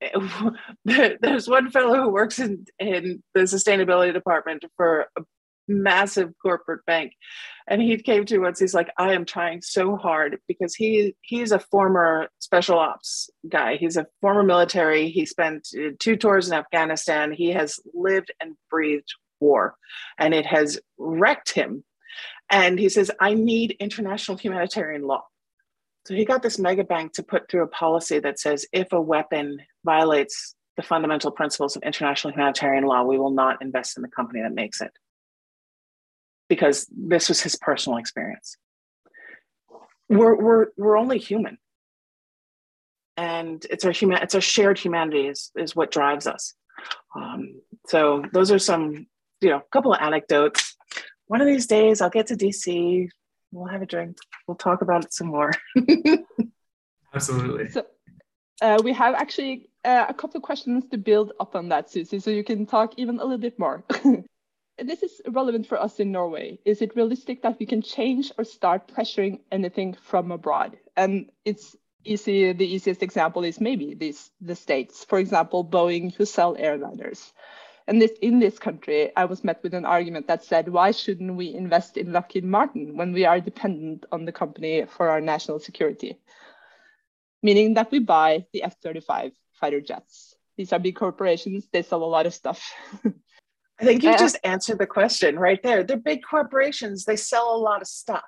there's 0.84 1.48
one 1.48 1.70
fellow 1.70 2.02
who 2.02 2.10
works 2.10 2.38
in, 2.38 2.66
in 2.78 3.22
the 3.34 3.42
sustainability 3.42 4.12
department 4.12 4.64
for 4.76 5.06
a 5.16 5.22
massive 5.68 6.32
corporate 6.40 6.84
bank. 6.86 7.12
And 7.68 7.82
he 7.82 7.96
came 7.98 8.24
to 8.26 8.38
once 8.38 8.60
he's 8.60 8.74
like 8.74 8.90
i 8.98 9.12
am 9.12 9.24
trying 9.24 9.60
so 9.60 9.96
hard 9.96 10.38
because 10.46 10.74
he 10.74 11.16
he's 11.22 11.52
a 11.52 11.58
former 11.58 12.28
special 12.38 12.78
ops 12.78 13.28
guy. 13.48 13.76
He's 13.76 13.96
a 13.96 14.06
former 14.20 14.42
military. 14.42 15.10
He 15.10 15.26
spent 15.26 15.68
uh, 15.76 15.90
two 15.98 16.16
tours 16.16 16.48
in 16.48 16.54
afghanistan. 16.54 17.32
He 17.32 17.50
has 17.50 17.80
lived 17.94 18.32
and 18.40 18.54
breathed 18.70 19.12
war 19.40 19.74
and 20.18 20.32
it 20.34 20.46
has 20.46 20.78
wrecked 20.98 21.52
him. 21.52 21.84
And 22.50 22.78
he 22.78 22.88
says 22.88 23.10
i 23.20 23.34
need 23.34 23.76
international 23.80 24.38
humanitarian 24.38 25.02
law. 25.02 25.24
So 26.06 26.14
he 26.14 26.24
got 26.24 26.42
this 26.42 26.58
mega 26.58 26.84
bank 26.84 27.14
to 27.14 27.24
put 27.24 27.50
through 27.50 27.64
a 27.64 27.68
policy 27.68 28.20
that 28.20 28.38
says 28.38 28.64
if 28.72 28.92
a 28.92 29.00
weapon 29.00 29.58
violates 29.84 30.54
the 30.76 30.82
fundamental 30.82 31.32
principles 31.32 31.74
of 31.74 31.82
international 31.82 32.32
humanitarian 32.32 32.84
law, 32.84 33.02
we 33.02 33.18
will 33.18 33.32
not 33.32 33.60
invest 33.60 33.96
in 33.96 34.02
the 34.02 34.08
company 34.08 34.42
that 34.42 34.54
makes 34.54 34.80
it. 34.80 34.92
Because 36.48 36.86
this 36.90 37.28
was 37.28 37.40
his 37.40 37.56
personal 37.56 37.98
experience. 37.98 38.56
We're, 40.08 40.36
we're, 40.36 40.66
we're 40.76 40.96
only 40.96 41.18
human. 41.18 41.58
And 43.16 43.64
it's 43.70 43.84
our 43.84 43.92
human, 43.92 44.22
it's 44.22 44.34
our 44.34 44.40
shared 44.40 44.78
humanity 44.78 45.26
is, 45.26 45.50
is 45.56 45.74
what 45.74 45.90
drives 45.90 46.26
us. 46.26 46.54
Um, 47.14 47.60
so 47.88 48.24
those 48.32 48.52
are 48.52 48.58
some, 48.58 49.06
you 49.40 49.50
know, 49.50 49.58
a 49.58 49.70
couple 49.72 49.92
of 49.92 50.00
anecdotes. 50.00 50.76
One 51.26 51.40
of 51.40 51.46
these 51.46 51.66
days 51.66 52.00
I'll 52.00 52.10
get 52.10 52.28
to 52.28 52.36
DC, 52.36 53.08
we'll 53.50 53.66
have 53.66 53.82
a 53.82 53.86
drink. 53.86 54.18
We'll 54.46 54.56
talk 54.56 54.82
about 54.82 55.04
it 55.04 55.12
some 55.12 55.28
more. 55.28 55.52
Absolutely. 57.14 57.70
So, 57.70 57.86
uh, 58.62 58.78
we 58.82 58.92
have 58.92 59.14
actually 59.14 59.68
uh, 59.84 60.06
a 60.08 60.14
couple 60.14 60.38
of 60.38 60.42
questions 60.42 60.84
to 60.90 60.98
build 60.98 61.32
up 61.40 61.54
on 61.54 61.68
that, 61.70 61.90
Susie, 61.90 62.18
so 62.18 62.30
you 62.30 62.44
can 62.44 62.66
talk 62.66 62.94
even 62.96 63.18
a 63.18 63.22
little 63.22 63.38
bit 63.38 63.58
more. 63.58 63.84
this 64.78 65.02
is 65.02 65.20
relevant 65.28 65.66
for 65.66 65.80
us 65.80 66.00
in 66.00 66.12
Norway. 66.12 66.58
Is 66.64 66.82
it 66.82 66.96
realistic 66.96 67.42
that 67.42 67.58
we 67.58 67.66
can 67.66 67.82
change 67.82 68.32
or 68.38 68.44
start 68.44 68.88
pressuring 68.88 69.40
anything 69.50 69.94
from 69.94 70.30
abroad? 70.30 70.76
And 70.96 71.30
it's 71.44 71.76
easy. 72.04 72.52
The 72.52 72.66
easiest 72.66 73.02
example 73.02 73.44
is 73.44 73.60
maybe 73.60 73.94
these 73.94 74.30
the 74.40 74.54
states. 74.54 75.04
For 75.04 75.18
example, 75.18 75.64
Boeing, 75.64 76.14
who 76.14 76.24
sell 76.24 76.56
airliners. 76.56 77.32
And 77.88 78.02
this 78.02 78.12
in 78.20 78.40
this 78.40 78.58
country, 78.58 79.12
I 79.16 79.26
was 79.26 79.44
met 79.44 79.62
with 79.62 79.72
an 79.72 79.84
argument 79.84 80.26
that 80.26 80.44
said, 80.44 80.68
why 80.68 80.90
shouldn't 80.90 81.36
we 81.36 81.54
invest 81.54 81.96
in 81.96 82.12
Lockheed 82.12 82.44
Martin 82.44 82.96
when 82.96 83.12
we 83.12 83.24
are 83.24 83.40
dependent 83.40 84.04
on 84.10 84.24
the 84.24 84.32
company 84.32 84.84
for 84.86 85.08
our 85.08 85.20
national 85.20 85.60
security? 85.60 86.18
Meaning 87.42 87.74
that 87.74 87.92
we 87.92 88.00
buy 88.00 88.46
the 88.52 88.64
F-35 88.64 89.32
fighter 89.52 89.80
jets. 89.80 90.34
These 90.56 90.72
are 90.72 90.80
big 90.80 90.96
corporations. 90.96 91.68
They 91.70 91.82
sell 91.82 92.02
a 92.02 92.04
lot 92.04 92.26
of 92.26 92.34
stuff. 92.34 92.72
I 93.80 93.84
think 93.84 94.02
you 94.02 94.16
just 94.16 94.38
answered 94.42 94.78
the 94.78 94.86
question 94.86 95.38
right 95.38 95.62
there. 95.62 95.82
They're 95.82 95.98
big 95.98 96.20
corporations. 96.28 97.04
They 97.04 97.16
sell 97.16 97.54
a 97.54 97.58
lot 97.58 97.82
of 97.82 97.88
stuff. 97.88 98.24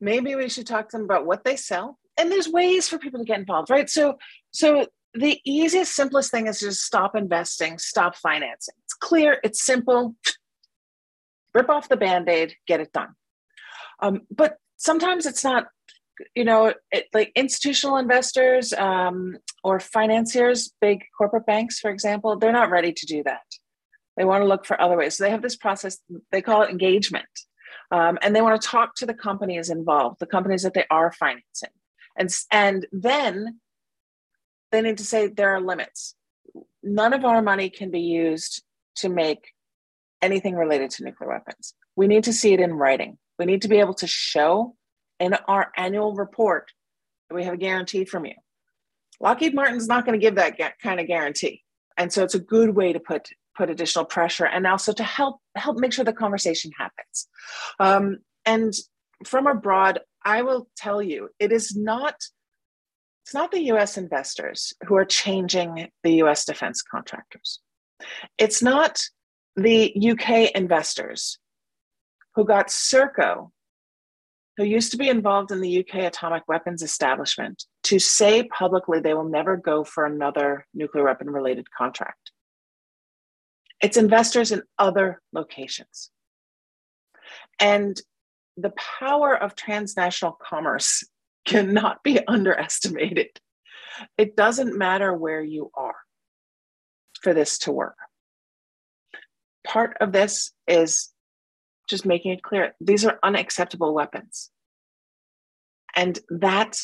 Maybe 0.00 0.34
we 0.34 0.48
should 0.48 0.66
talk 0.66 0.90
to 0.90 0.96
them 0.98 1.04
about 1.04 1.26
what 1.26 1.44
they 1.44 1.56
sell. 1.56 1.98
And 2.18 2.30
there's 2.30 2.48
ways 2.48 2.88
for 2.88 2.98
people 2.98 3.20
to 3.20 3.24
get 3.24 3.38
involved, 3.38 3.70
right? 3.70 3.88
So, 3.88 4.18
so 4.50 4.86
the 5.14 5.40
easiest, 5.44 5.94
simplest 5.94 6.30
thing 6.30 6.48
is 6.48 6.60
just 6.60 6.82
stop 6.82 7.16
investing, 7.16 7.78
stop 7.78 8.14
financing. 8.16 8.74
It's 8.84 8.94
clear, 8.94 9.38
it's 9.42 9.64
simple. 9.64 10.14
Rip 11.54 11.70
off 11.70 11.88
the 11.88 11.96
band 11.96 12.28
aid, 12.28 12.54
get 12.66 12.80
it 12.80 12.92
done. 12.92 13.14
Um, 14.00 14.22
but 14.30 14.58
sometimes 14.76 15.24
it's 15.26 15.42
not, 15.42 15.68
you 16.34 16.44
know, 16.44 16.74
it, 16.92 17.06
like 17.14 17.32
institutional 17.34 17.96
investors 17.96 18.72
um, 18.74 19.38
or 19.64 19.80
financiers, 19.80 20.72
big 20.80 21.04
corporate 21.16 21.46
banks, 21.46 21.78
for 21.78 21.90
example, 21.90 22.36
they're 22.38 22.52
not 22.52 22.70
ready 22.70 22.92
to 22.92 23.06
do 23.06 23.22
that. 23.24 23.42
They 24.18 24.24
want 24.24 24.42
to 24.42 24.48
look 24.48 24.66
for 24.66 24.78
other 24.80 24.96
ways. 24.96 25.16
So 25.16 25.24
they 25.24 25.30
have 25.30 25.42
this 25.42 25.54
process, 25.54 25.98
they 26.32 26.42
call 26.42 26.62
it 26.62 26.70
engagement. 26.70 27.28
Um, 27.92 28.18
and 28.20 28.34
they 28.34 28.42
want 28.42 28.60
to 28.60 28.68
talk 28.68 28.96
to 28.96 29.06
the 29.06 29.14
companies 29.14 29.70
involved, 29.70 30.18
the 30.18 30.26
companies 30.26 30.62
that 30.64 30.74
they 30.74 30.84
are 30.90 31.12
financing. 31.12 31.70
And, 32.16 32.28
and 32.50 32.86
then 32.90 33.60
they 34.72 34.82
need 34.82 34.98
to 34.98 35.04
say 35.04 35.28
there 35.28 35.54
are 35.54 35.60
limits. 35.60 36.16
None 36.82 37.12
of 37.12 37.24
our 37.24 37.40
money 37.40 37.70
can 37.70 37.92
be 37.92 38.00
used 38.00 38.64
to 38.96 39.08
make 39.08 39.52
anything 40.20 40.56
related 40.56 40.90
to 40.90 41.04
nuclear 41.04 41.30
weapons. 41.30 41.74
We 41.94 42.08
need 42.08 42.24
to 42.24 42.32
see 42.32 42.52
it 42.52 42.60
in 42.60 42.72
writing. 42.74 43.18
We 43.38 43.46
need 43.46 43.62
to 43.62 43.68
be 43.68 43.78
able 43.78 43.94
to 43.94 44.08
show 44.08 44.74
in 45.20 45.34
our 45.46 45.70
annual 45.76 46.14
report 46.14 46.72
that 47.28 47.36
we 47.36 47.44
have 47.44 47.54
a 47.54 47.58
guarantee 47.58 48.04
from 48.04 48.26
you. 48.26 48.34
Lockheed 49.20 49.54
Martin's 49.54 49.86
not 49.86 50.04
going 50.04 50.18
to 50.18 50.24
give 50.24 50.34
that 50.34 50.58
kind 50.82 50.98
of 50.98 51.06
guarantee. 51.06 51.62
And 51.96 52.12
so 52.12 52.24
it's 52.24 52.34
a 52.34 52.40
good 52.40 52.74
way 52.74 52.92
to 52.92 53.00
put 53.00 53.28
put 53.58 53.68
additional 53.68 54.04
pressure 54.04 54.46
and 54.46 54.66
also 54.66 54.92
to 54.92 55.04
help 55.04 55.40
help 55.56 55.76
make 55.78 55.92
sure 55.92 56.04
the 56.04 56.12
conversation 56.12 56.70
happens. 56.78 57.28
Um, 57.78 58.18
and 58.46 58.72
from 59.26 59.48
abroad 59.48 59.98
i 60.24 60.42
will 60.42 60.68
tell 60.76 61.02
you 61.02 61.28
it 61.40 61.50
is 61.50 61.74
not 61.76 62.14
it's 63.28 63.34
not 63.34 63.50
the 63.52 63.60
us 63.72 63.98
investors 63.98 64.72
who 64.86 64.96
are 64.96 65.04
changing 65.04 65.88
the 66.02 66.12
us 66.22 66.46
defense 66.46 66.80
contractors. 66.80 67.60
It's 68.38 68.62
not 68.62 69.02
the 69.54 69.92
uk 70.12 70.30
investors 70.54 71.38
who 72.34 72.46
got 72.46 72.68
serco 72.68 73.50
who 74.56 74.64
used 74.64 74.92
to 74.92 74.96
be 74.96 75.10
involved 75.10 75.50
in 75.50 75.60
the 75.60 75.80
uk 75.80 75.94
atomic 75.94 76.44
weapons 76.48 76.80
establishment 76.82 77.64
to 77.82 77.98
say 77.98 78.44
publicly 78.44 79.00
they 79.00 79.12
will 79.12 79.28
never 79.28 79.58
go 79.58 79.84
for 79.84 80.06
another 80.06 80.66
nuclear 80.72 81.04
weapon 81.04 81.28
related 81.28 81.66
contract 81.70 82.27
it's 83.80 83.96
investors 83.96 84.52
in 84.52 84.62
other 84.78 85.20
locations. 85.32 86.10
And 87.60 88.00
the 88.56 88.72
power 88.98 89.36
of 89.36 89.54
transnational 89.54 90.36
commerce 90.42 91.04
cannot 91.44 92.02
be 92.02 92.24
underestimated. 92.26 93.40
It 94.16 94.36
doesn't 94.36 94.76
matter 94.76 95.12
where 95.12 95.42
you 95.42 95.70
are 95.74 95.96
for 97.22 97.34
this 97.34 97.58
to 97.58 97.72
work. 97.72 97.96
Part 99.64 99.96
of 100.00 100.12
this 100.12 100.52
is 100.66 101.10
just 101.88 102.04
making 102.04 102.32
it 102.32 102.42
clear 102.42 102.74
these 102.80 103.04
are 103.04 103.18
unacceptable 103.22 103.94
weapons. 103.94 104.50
And 105.96 106.18
that 106.28 106.78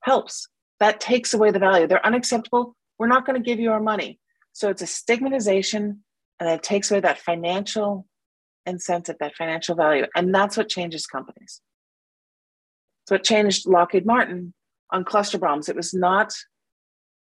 helps. 0.00 0.48
That 0.80 1.00
takes 1.00 1.34
away 1.34 1.50
the 1.50 1.58
value. 1.58 1.86
They're 1.86 2.04
unacceptable. 2.04 2.76
We're 2.98 3.08
not 3.08 3.26
going 3.26 3.42
to 3.42 3.44
give 3.44 3.58
you 3.58 3.72
our 3.72 3.80
money. 3.80 4.20
So 4.52 4.68
it's 4.68 4.82
a 4.82 4.86
stigmatization 4.86 6.04
and 6.40 6.48
it 6.48 6.62
takes 6.62 6.90
away 6.90 7.00
that 7.00 7.18
financial 7.18 8.06
incentive, 8.66 9.16
that 9.20 9.36
financial 9.36 9.74
value. 9.74 10.06
And 10.14 10.34
that's 10.34 10.56
what 10.56 10.68
changes 10.68 11.06
companies. 11.06 11.60
So 13.08 13.14
it 13.16 13.24
changed 13.24 13.66
Lockheed 13.66 14.06
Martin 14.06 14.54
on 14.90 15.04
cluster 15.04 15.38
bombs. 15.38 15.68
It 15.68 15.76
was 15.76 15.92
not, 15.92 16.32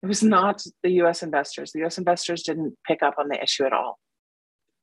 it 0.01 0.08
was 0.08 0.24
not 0.24 0.64
the 0.84 0.91
US 1.04 1.24
investors. 1.24 1.72
The 1.72 1.84
US 1.86 1.97
investors 1.97 2.43
didn't 2.43 2.78
pick 2.88 3.01
up 3.01 3.16
on 3.18 3.30
the 3.30 3.41
issue 3.41 3.66
at 3.66 3.74
all. 3.74 3.99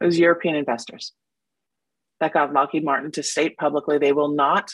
It 0.01 0.05
was 0.05 0.19
European 0.19 0.57
investors 0.57 1.13
that 2.21 2.33
got 2.33 2.53
Lockheed 2.53 2.85
Martin 2.85 3.11
to 3.13 3.23
state 3.23 3.57
publicly 3.57 3.99
they 3.99 4.13
will 4.13 4.35
not 4.35 4.71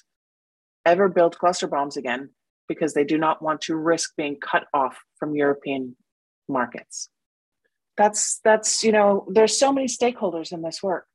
ever 0.85 1.09
build 1.09 1.39
cluster 1.39 1.67
bombs 1.67 1.97
again 1.97 2.31
because 2.69 2.95
they 2.95 3.05
do 3.05 3.19
not 3.19 3.43
want 3.43 3.61
to 3.63 3.77
risk 3.77 4.13
being 4.17 4.37
cut 4.37 4.65
off 4.73 4.99
from 5.19 5.35
European 5.35 5.97
markets 6.49 7.11
that's 7.97 8.41
that's 8.45 8.85
you 8.85 8.93
know 8.93 9.27
there's 9.29 9.59
so 9.59 9.73
many 9.73 9.87
stakeholders 9.87 10.53
in 10.53 10.63
this 10.63 10.83
work. 10.83 11.07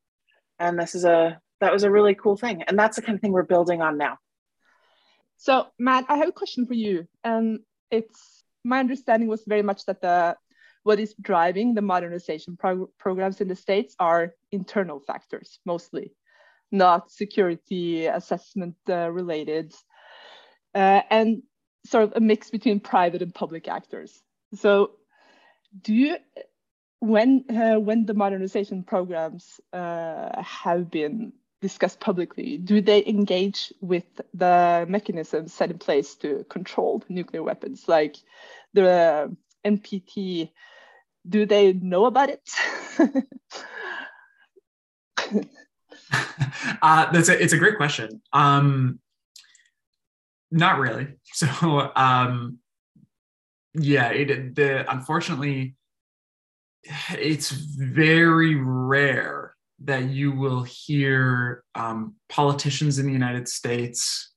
And 0.59 0.79
this 0.79 0.95
is 0.95 1.05
a 1.05 1.39
that 1.59 1.73
was 1.73 1.83
a 1.83 1.91
really 1.91 2.15
cool 2.15 2.37
thing. 2.37 2.63
And 2.63 2.77
that's 2.77 2.95
the 2.95 3.01
kind 3.01 3.15
of 3.15 3.21
thing 3.21 3.31
we're 3.31 3.43
building 3.43 3.81
on 3.81 3.97
now. 3.97 4.17
So 5.37 5.67
matt 5.79 6.05
i 6.09 6.17
have 6.17 6.29
a 6.29 6.33
question 6.33 6.65
for 6.65 6.73
you. 6.73 7.07
And 7.23 7.59
it's 7.89 8.43
my 8.63 8.79
understanding 8.79 9.27
was 9.27 9.43
very 9.47 9.63
much 9.63 9.85
that 9.85 10.01
the 10.01 10.35
what 10.83 10.99
is 10.99 11.13
driving 11.21 11.75
the 11.75 11.81
modernization 11.81 12.57
prog 12.57 12.89
programs 12.97 13.39
in 13.39 13.47
the 13.47 13.55
states 13.55 13.95
are 13.99 14.33
internal 14.51 14.99
factors 14.99 15.59
mostly. 15.65 16.13
Not 16.71 17.11
security 17.11 18.05
assessment 18.05 18.75
uh, 18.89 19.11
related. 19.11 19.73
Uh, 20.73 21.01
and 21.09 21.43
sort 21.85 22.05
of 22.05 22.13
a 22.15 22.19
mix 22.19 22.49
between 22.49 22.79
private 22.79 23.21
and 23.21 23.33
public 23.33 23.67
actors. 23.67 24.21
So 24.55 24.91
do 25.81 25.93
you 25.93 26.17
when 27.01 27.43
uh, 27.49 27.79
when 27.79 28.05
the 28.05 28.13
modernization 28.13 28.83
programs 28.83 29.59
uh, 29.73 30.41
have 30.41 30.91
been 30.91 31.33
discussed 31.59 31.99
publicly, 31.99 32.57
do 32.57 32.79
they 32.79 33.03
engage 33.05 33.73
with 33.81 34.05
the 34.35 34.85
mechanisms 34.87 35.51
set 35.51 35.71
in 35.71 35.79
place 35.79 36.15
to 36.15 36.45
control 36.47 37.03
nuclear 37.09 37.41
weapons, 37.41 37.87
like 37.87 38.17
the 38.73 39.35
NPT? 39.65 40.51
Do 41.27 41.45
they 41.47 41.73
know 41.73 42.05
about 42.05 42.29
it? 42.29 42.49
uh, 46.81 47.11
that's 47.11 47.29
a, 47.29 47.43
it's 47.43 47.53
a 47.53 47.57
great 47.57 47.77
question. 47.77 48.21
Um, 48.31 48.99
not 50.51 50.79
really. 50.79 51.07
So 51.33 51.91
um, 51.95 52.59
yeah, 53.73 54.09
it, 54.09 54.53
the 54.55 54.91
unfortunately 54.91 55.75
it's 56.83 57.51
very 57.51 58.55
rare 58.55 59.55
that 59.83 60.09
you 60.09 60.31
will 60.31 60.63
hear 60.63 61.63
um, 61.75 62.15
politicians 62.29 62.99
in 62.99 63.07
the 63.07 63.13
United 63.13 63.47
States, 63.47 64.31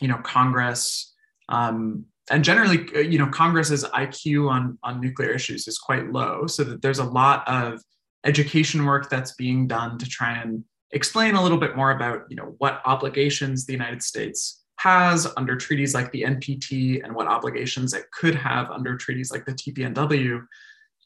you 0.00 0.08
know, 0.08 0.18
Congress, 0.18 1.14
um, 1.48 2.04
and 2.30 2.44
generally, 2.44 2.86
uh, 2.94 3.00
you 3.00 3.18
know, 3.18 3.28
Congress's 3.28 3.84
IQ 3.84 4.50
on 4.50 4.78
on 4.82 5.00
nuclear 5.00 5.30
issues 5.30 5.66
is 5.66 5.78
quite 5.78 6.12
low. 6.12 6.46
So 6.46 6.64
that 6.64 6.82
there's 6.82 6.98
a 6.98 7.04
lot 7.04 7.46
of 7.48 7.80
education 8.24 8.84
work 8.84 9.08
that's 9.08 9.32
being 9.34 9.66
done 9.66 9.98
to 9.98 10.06
try 10.06 10.32
and 10.32 10.64
explain 10.92 11.34
a 11.34 11.42
little 11.42 11.58
bit 11.58 11.76
more 11.76 11.90
about, 11.90 12.22
you 12.28 12.36
know, 12.36 12.54
what 12.58 12.82
obligations 12.84 13.66
the 13.66 13.72
United 13.72 14.02
States 14.02 14.62
has 14.76 15.26
under 15.36 15.56
treaties 15.56 15.94
like 15.94 16.10
the 16.12 16.22
NPT 16.22 17.02
and 17.02 17.14
what 17.14 17.26
obligations 17.26 17.94
it 17.94 18.10
could 18.12 18.34
have 18.34 18.70
under 18.70 18.96
treaties 18.96 19.30
like 19.30 19.44
the 19.44 19.52
TPNW. 19.52 20.44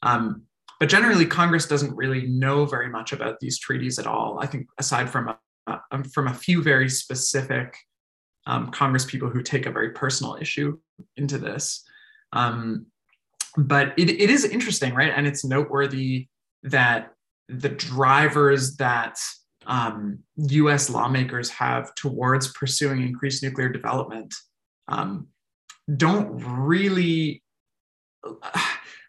Um, 0.03 0.43
but 0.79 0.89
generally, 0.89 1.25
Congress 1.25 1.65
doesn't 1.65 1.95
really 1.95 2.27
know 2.27 2.65
very 2.65 2.89
much 2.89 3.13
about 3.13 3.39
these 3.39 3.59
treaties 3.59 3.99
at 3.99 4.07
all. 4.07 4.39
I 4.41 4.45
think, 4.45 4.67
aside 4.79 5.09
from 5.09 5.29
a, 5.29 5.79
um, 5.91 6.03
from 6.03 6.27
a 6.27 6.33
few 6.33 6.61
very 6.61 6.89
specific 6.89 7.75
um, 8.45 8.71
Congress 8.71 9.05
people 9.05 9.29
who 9.29 9.41
take 9.41 9.65
a 9.65 9.71
very 9.71 9.91
personal 9.91 10.37
issue 10.39 10.77
into 11.15 11.37
this. 11.37 11.83
Um, 12.33 12.87
but 13.55 13.93
it, 13.97 14.09
it 14.09 14.29
is 14.29 14.45
interesting, 14.45 14.93
right? 14.93 15.13
And 15.15 15.27
it's 15.27 15.45
noteworthy 15.45 16.27
that 16.63 17.13
the 17.47 17.69
drivers 17.69 18.75
that 18.77 19.17
um, 19.65 20.19
US 20.35 20.89
lawmakers 20.89 21.49
have 21.51 21.93
towards 21.95 22.51
pursuing 22.51 23.01
increased 23.01 23.43
nuclear 23.43 23.69
development 23.69 24.33
um, 24.87 25.27
don't 25.95 26.43
really 26.45 27.43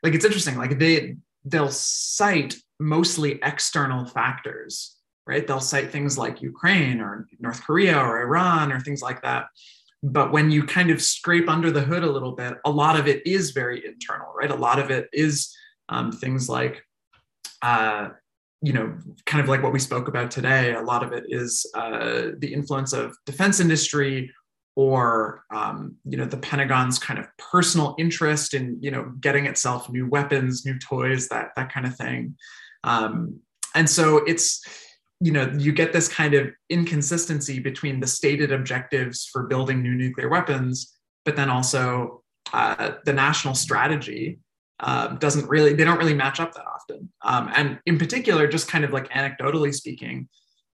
like 0.02 0.14
it's 0.14 0.24
interesting 0.24 0.56
like 0.56 0.78
they 0.78 1.16
they'll 1.44 1.70
cite 1.70 2.56
mostly 2.80 3.38
external 3.42 4.04
factors 4.06 4.96
right? 5.26 5.46
They'll 5.46 5.60
cite 5.60 5.90
things 5.90 6.18
like 6.18 6.42
ukraine 6.42 7.00
or 7.00 7.26
north 7.40 7.62
korea 7.62 7.98
or 7.98 8.20
iran 8.20 8.70
or 8.72 8.80
things 8.80 9.00
like 9.00 9.22
that. 9.22 9.46
But 10.02 10.32
when 10.32 10.50
you 10.50 10.64
kind 10.64 10.90
of 10.90 11.00
scrape 11.00 11.48
under 11.48 11.70
the 11.70 11.80
hood 11.80 12.02
a 12.02 12.10
little 12.10 12.32
bit 12.32 12.54
a 12.64 12.70
lot 12.70 12.98
of 12.98 13.08
it 13.08 13.26
is 13.26 13.52
very 13.52 13.84
internal 13.86 14.32
right? 14.38 14.50
A 14.50 14.56
lot 14.56 14.78
of 14.78 14.90
it 14.90 15.08
is 15.12 15.54
um, 15.88 16.12
things 16.12 16.48
like 16.48 16.82
uh, 17.62 18.10
you 18.60 18.72
know, 18.72 18.96
kind 19.26 19.42
of 19.42 19.48
like 19.48 19.62
what 19.62 19.74
we 19.74 19.78
spoke 19.78 20.08
about 20.08 20.30
today, 20.30 20.74
a 20.74 20.80
lot 20.80 21.02
of 21.02 21.12
it 21.12 21.24
is 21.28 21.66
uh, 21.74 22.28
the 22.38 22.50
influence 22.52 22.94
of 22.94 23.14
defense 23.26 23.60
industry 23.60 24.32
or 24.76 25.44
um, 25.50 25.96
you 26.04 26.16
know 26.16 26.24
the 26.24 26.36
Pentagon's 26.36 26.98
kind 26.98 27.18
of 27.18 27.26
personal 27.38 27.94
interest 27.98 28.54
in 28.54 28.78
you 28.80 28.90
know 28.90 29.12
getting 29.20 29.46
itself 29.46 29.88
new 29.90 30.08
weapons, 30.08 30.64
new 30.66 30.78
toys, 30.78 31.28
that 31.28 31.50
that 31.56 31.72
kind 31.72 31.86
of 31.86 31.96
thing. 31.96 32.36
Um, 32.82 33.40
and 33.74 33.88
so 33.88 34.18
it's 34.18 34.64
you 35.20 35.32
know 35.32 35.52
you 35.56 35.72
get 35.72 35.92
this 35.92 36.08
kind 36.08 36.34
of 36.34 36.50
inconsistency 36.70 37.58
between 37.60 38.00
the 38.00 38.06
stated 38.06 38.52
objectives 38.52 39.28
for 39.32 39.44
building 39.44 39.82
new 39.82 39.94
nuclear 39.94 40.28
weapons, 40.28 40.92
but 41.24 41.36
then 41.36 41.50
also 41.50 42.22
uh, 42.52 42.92
the 43.04 43.12
national 43.12 43.54
strategy 43.54 44.38
um, 44.80 45.16
doesn't 45.18 45.48
really 45.48 45.72
they 45.72 45.84
don't 45.84 45.98
really 45.98 46.14
match 46.14 46.40
up 46.40 46.52
that 46.54 46.66
often 46.66 47.10
um, 47.22 47.50
and 47.54 47.78
in 47.86 47.98
particular 47.98 48.48
just 48.48 48.68
kind 48.68 48.84
of 48.84 48.92
like 48.92 49.08
anecdotally 49.10 49.72
speaking 49.72 50.28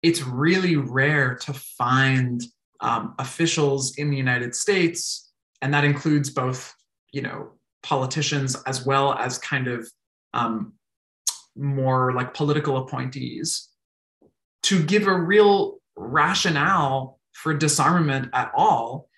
it's 0.03 0.23
really 0.23 0.77
rare 0.77 1.35
to 1.37 1.55
find 1.55 2.43
um, 2.85 3.15
officials 3.19 3.97
in 3.97 4.11
the 4.11 4.17
united 4.17 4.55
states 4.55 5.33
and 5.63 5.73
that 5.73 5.85
includes 5.85 6.31
both 6.31 6.75
you 7.13 7.23
know 7.23 7.51
politicians 7.83 8.57
as 8.67 8.87
well 8.87 9.15
as 9.15 9.39
kind 9.39 9.69
of 9.69 9.89
um, 10.33 10.73
more 11.57 12.13
like 12.13 12.35
political 12.35 12.79
appointees 12.79 13.69
to 14.63 14.83
give 14.83 15.07
a 15.07 15.17
real 15.17 15.79
rationale 15.97 17.21
for 17.33 17.55
disarmament 17.55 18.29
at 18.33 18.51
all 18.57 19.09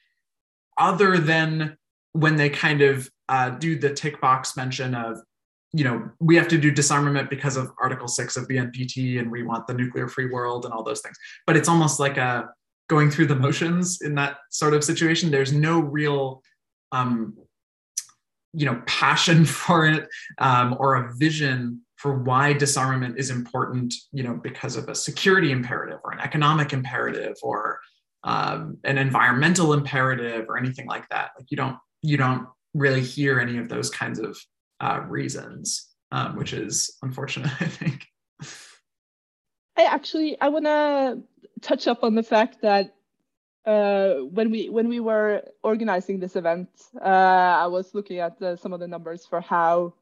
other 0.78 1.18
than 1.18 1.76
when 2.12 2.36
they 2.36 2.50
kind 2.50 2.82
of 2.82 3.08
uh, 3.28 3.50
do 3.50 3.78
the 3.78 3.92
tick 3.92 4.20
box 4.20 4.56
mention 4.56 4.94
of, 4.94 5.18
you 5.72 5.84
know, 5.84 6.10
we 6.20 6.36
have 6.36 6.48
to 6.48 6.58
do 6.58 6.70
disarmament 6.70 7.28
because 7.28 7.56
of 7.56 7.70
Article 7.80 8.08
6 8.08 8.36
of 8.36 8.48
the 8.48 8.56
NPT 8.56 9.18
and 9.18 9.30
we 9.30 9.42
want 9.42 9.66
the 9.66 9.74
nuclear 9.74 10.08
free 10.08 10.30
world 10.30 10.64
and 10.64 10.72
all 10.72 10.82
those 10.82 11.00
things. 11.00 11.16
But 11.46 11.56
it's 11.56 11.68
almost 11.68 12.00
like 12.00 12.16
a 12.16 12.48
going 12.88 13.10
through 13.10 13.26
the 13.26 13.36
motions 13.36 14.00
in 14.02 14.14
that 14.14 14.38
sort 14.50 14.74
of 14.74 14.84
situation. 14.84 15.30
There's 15.30 15.52
no 15.52 15.80
real, 15.80 16.42
um, 16.92 17.36
you 18.52 18.66
know, 18.66 18.82
passion 18.86 19.44
for 19.44 19.86
it 19.86 20.08
um, 20.38 20.76
or 20.78 20.94
a 20.96 21.14
vision 21.16 21.82
for 21.96 22.22
why 22.22 22.52
disarmament 22.52 23.18
is 23.18 23.30
important, 23.30 23.94
you 24.12 24.22
know, 24.22 24.34
because 24.42 24.76
of 24.76 24.88
a 24.88 24.94
security 24.94 25.50
imperative 25.50 25.98
or 26.04 26.12
an 26.12 26.20
economic 26.20 26.72
imperative 26.72 27.34
or 27.42 27.80
um, 28.24 28.76
an 28.84 28.98
environmental 28.98 29.72
imperative 29.72 30.46
or 30.48 30.58
anything 30.58 30.86
like 30.86 31.08
that. 31.08 31.30
Like 31.38 31.50
you 31.50 31.56
don't 31.56 31.76
you 32.02 32.16
don't 32.16 32.46
really 32.74 33.00
hear 33.00 33.40
any 33.40 33.56
of 33.56 33.68
those 33.68 33.88
kinds 33.88 34.18
of 34.18 34.38
uh, 34.80 35.00
reasons, 35.08 35.88
um, 36.12 36.36
which 36.36 36.52
is 36.52 36.96
unfortunate, 37.02 37.50
I 37.60 37.66
think. 37.66 38.06
I 39.78 39.84
actually 39.84 40.40
I 40.40 40.48
want 40.48 40.64
to 40.64 41.18
touch 41.62 41.86
up 41.86 42.04
on 42.04 42.14
the 42.14 42.22
fact 42.22 42.60
that 42.62 42.94
uh, 43.64 44.14
when 44.30 44.50
we 44.50 44.68
when 44.68 44.88
we 44.88 45.00
were 45.00 45.42
organizing 45.62 46.20
this 46.20 46.36
event, 46.36 46.68
uh, 47.00 47.08
I 47.64 47.66
was 47.66 47.94
looking 47.94 48.20
at 48.20 48.38
the, 48.38 48.56
some 48.56 48.72
of 48.72 48.80
the 48.80 48.88
numbers 48.88 49.26
for 49.26 49.40
how 49.40 49.94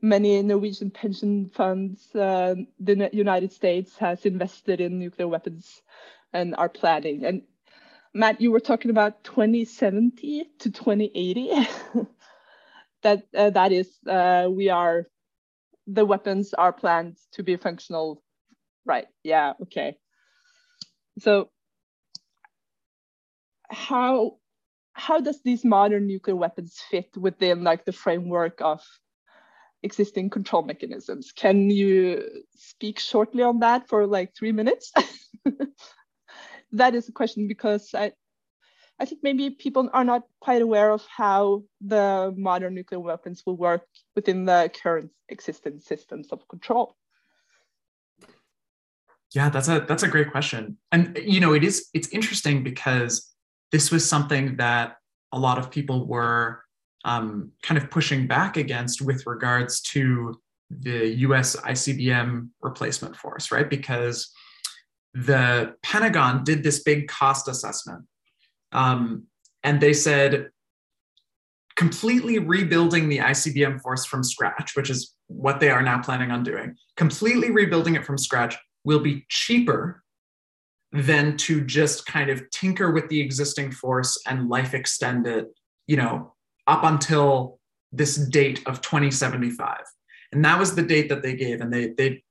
many 0.00 0.42
Norwegian 0.42 0.90
pension 0.90 1.48
funds 1.48 2.14
uh, 2.14 2.54
the 2.78 3.10
United 3.12 3.52
States 3.52 3.96
has 3.98 4.24
invested 4.24 4.80
in 4.80 4.98
nuclear 4.98 5.28
weapons 5.28 5.82
and 6.32 6.54
are 6.56 6.68
planning. 6.68 7.24
And 7.24 7.42
Matt, 8.14 8.40
you 8.40 8.50
were 8.50 8.60
talking 8.60 8.90
about 8.90 9.24
2070 9.24 10.44
to 10.60 10.70
2080. 10.70 11.50
that 13.02 13.26
uh, 13.36 13.50
that 13.50 13.72
is, 13.72 13.88
uh, 14.06 14.48
we 14.50 14.68
are, 14.68 15.06
the 15.86 16.04
weapons 16.04 16.54
are 16.54 16.72
planned 16.72 17.18
to 17.32 17.42
be 17.42 17.56
functional, 17.56 18.22
right? 18.84 19.06
Yeah, 19.22 19.54
okay. 19.62 19.96
So 21.20 21.50
how 23.70 24.38
how 24.92 25.20
does 25.20 25.40
these 25.42 25.64
modern 25.64 26.06
nuclear 26.06 26.36
weapons 26.36 26.80
fit 26.90 27.16
within 27.16 27.62
like 27.62 27.84
the 27.84 27.92
framework 27.92 28.60
of 28.60 28.82
existing 29.82 30.30
control 30.30 30.62
mechanisms? 30.62 31.32
Can 31.32 31.70
you 31.70 32.42
speak 32.56 32.98
shortly 32.98 33.42
on 33.42 33.60
that 33.60 33.88
for 33.88 34.06
like 34.06 34.34
three 34.34 34.52
minutes? 34.52 34.92
that 36.72 36.94
is 36.94 37.08
a 37.08 37.12
question 37.12 37.48
because 37.48 37.94
I, 37.94 38.12
I 38.98 39.04
think 39.04 39.22
maybe 39.22 39.50
people 39.50 39.88
are 39.92 40.04
not 40.04 40.24
quite 40.40 40.60
aware 40.60 40.90
of 40.90 41.06
how 41.06 41.62
the 41.80 42.34
modern 42.36 42.74
nuclear 42.74 43.00
weapons 43.00 43.42
will 43.46 43.56
work 43.56 43.86
within 44.14 44.44
the 44.44 44.70
current 44.82 45.10
existing 45.28 45.80
systems 45.80 46.28
of 46.32 46.46
control. 46.48 46.96
Yeah, 49.34 49.48
that's 49.48 49.68
a 49.68 49.84
that's 49.86 50.02
a 50.02 50.08
great 50.08 50.30
question. 50.30 50.76
And 50.90 51.18
you 51.22 51.40
know, 51.40 51.52
it 51.52 51.62
is 51.62 51.88
it's 51.94 52.08
interesting 52.08 52.64
because 52.64 53.32
this 53.70 53.90
was 53.90 54.08
something 54.08 54.56
that 54.56 54.96
a 55.32 55.38
lot 55.38 55.58
of 55.58 55.70
people 55.70 56.06
were 56.06 56.62
um, 57.04 57.52
kind 57.62 57.78
of 57.78 57.90
pushing 57.90 58.26
back 58.26 58.56
against 58.56 59.00
with 59.00 59.26
regards 59.26 59.80
to 59.80 60.40
the 60.70 61.08
US 61.26 61.56
ICBM 61.56 62.48
replacement 62.60 63.16
force, 63.16 63.50
right? 63.50 63.68
Because 63.68 64.30
the 65.14 65.74
Pentagon 65.82 66.44
did 66.44 66.62
this 66.62 66.82
big 66.82 67.08
cost 67.08 67.48
assessment. 67.48 68.04
Um, 68.72 69.24
and 69.62 69.80
they 69.80 69.92
said, 69.92 70.50
completely 71.76 72.38
rebuilding 72.38 73.08
the 73.08 73.18
ICBM 73.18 73.80
force 73.80 74.04
from 74.04 74.22
scratch, 74.22 74.76
which 74.76 74.90
is 74.90 75.14
what 75.26 75.60
they 75.60 75.70
are 75.70 75.82
now 75.82 76.00
planning 76.00 76.30
on 76.30 76.42
doing, 76.42 76.76
completely 76.96 77.50
rebuilding 77.50 77.94
it 77.94 78.04
from 78.04 78.18
scratch 78.18 78.56
will 78.84 79.00
be 79.00 79.24
cheaper 79.28 80.02
than 80.92 81.36
to 81.36 81.64
just 81.64 82.06
kind 82.06 82.30
of 82.30 82.48
tinker 82.50 82.90
with 82.90 83.08
the 83.08 83.20
existing 83.20 83.70
force 83.70 84.20
and 84.26 84.48
life 84.48 84.74
extend 84.74 85.26
it, 85.26 85.46
you 85.86 85.96
know, 85.96 86.34
up 86.66 86.82
until 86.84 87.58
this 87.92 88.16
date 88.16 88.66
of 88.66 88.80
2075. 88.80 89.78
And 90.32 90.44
that 90.44 90.58
was 90.58 90.74
the 90.74 90.82
date 90.82 91.08
that 91.08 91.22
they 91.22 91.34
gave. 91.34 91.60
And 91.60 91.72
they, 91.72 91.88
they 91.88 92.22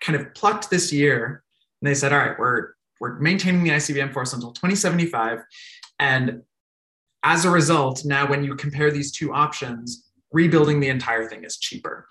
kind 0.00 0.18
of 0.18 0.34
plucked 0.34 0.70
this 0.70 0.92
year 0.92 1.44
and 1.80 1.88
they 1.88 1.94
said, 1.94 2.12
all 2.12 2.18
right, 2.18 2.38
we're 2.38 2.76
we're 2.98 3.18
maintaining 3.18 3.62
the 3.62 3.70
ICBM 3.70 4.12
force 4.12 4.32
until 4.32 4.52
2075. 4.52 5.40
And 5.98 6.42
as 7.22 7.44
a 7.44 7.50
result, 7.50 8.04
now 8.06 8.26
when 8.26 8.42
you 8.42 8.54
compare 8.54 8.90
these 8.90 9.12
two 9.12 9.34
options, 9.34 10.08
rebuilding 10.32 10.80
the 10.80 10.88
entire 10.88 11.28
thing 11.28 11.44
is 11.44 11.58
cheaper. 11.58 12.08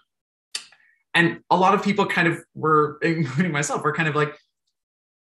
And 1.15 1.39
a 1.49 1.57
lot 1.57 1.73
of 1.73 1.83
people 1.83 2.05
kind 2.05 2.27
of 2.27 2.39
were, 2.53 2.99
including 3.01 3.51
myself, 3.51 3.83
were 3.83 3.93
kind 3.93 4.09
of 4.09 4.15
like, 4.15 4.35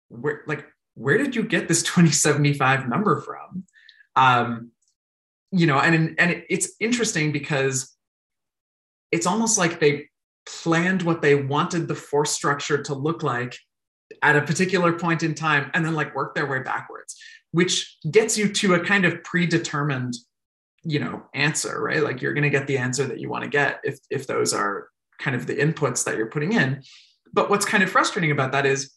where 0.09 0.41
like, 0.47 0.65
where 0.95 1.17
did 1.17 1.35
you 1.35 1.43
get 1.43 1.67
this 1.67 1.81
2075 1.83 2.89
number 2.89 3.21
from? 3.21 3.63
Um, 4.15 4.71
you 5.51 5.67
know, 5.67 5.79
and 5.79 6.15
and 6.19 6.43
it's 6.49 6.73
interesting 6.79 7.31
because 7.31 7.95
it's 9.11 9.27
almost 9.27 9.57
like 9.57 9.79
they 9.79 10.09
planned 10.45 11.03
what 11.03 11.21
they 11.21 11.35
wanted 11.35 11.87
the 11.87 11.95
force 11.95 12.31
structure 12.31 12.81
to 12.83 12.93
look 12.93 13.23
like 13.23 13.57
at 14.21 14.35
a 14.35 14.41
particular 14.41 14.93
point 14.93 15.23
in 15.23 15.33
time 15.33 15.71
and 15.73 15.85
then 15.85 15.93
like 15.93 16.15
work 16.15 16.35
their 16.35 16.47
way 16.47 16.59
backwards 16.59 17.15
which 17.51 17.97
gets 18.11 18.37
you 18.37 18.49
to 18.49 18.73
a 18.73 18.79
kind 18.79 19.05
of 19.05 19.23
predetermined 19.23 20.15
you 20.83 20.99
know 20.99 21.23
answer 21.33 21.81
right 21.81 22.03
like 22.03 22.21
you're 22.21 22.33
going 22.33 22.43
to 22.43 22.49
get 22.49 22.67
the 22.67 22.77
answer 22.77 23.05
that 23.05 23.19
you 23.19 23.29
want 23.29 23.43
to 23.43 23.49
get 23.49 23.79
if 23.83 23.99
if 24.09 24.27
those 24.27 24.53
are 24.53 24.89
kind 25.23 25.35
of 25.35 25.47
the 25.47 25.55
inputs 25.55 26.03
that 26.03 26.17
you're 26.17 26.29
putting 26.29 26.53
in. 26.53 26.83
But 27.31 27.49
what's 27.49 27.65
kind 27.65 27.83
of 27.83 27.89
frustrating 27.89 28.31
about 28.31 28.51
that 28.51 28.65
is 28.65 28.91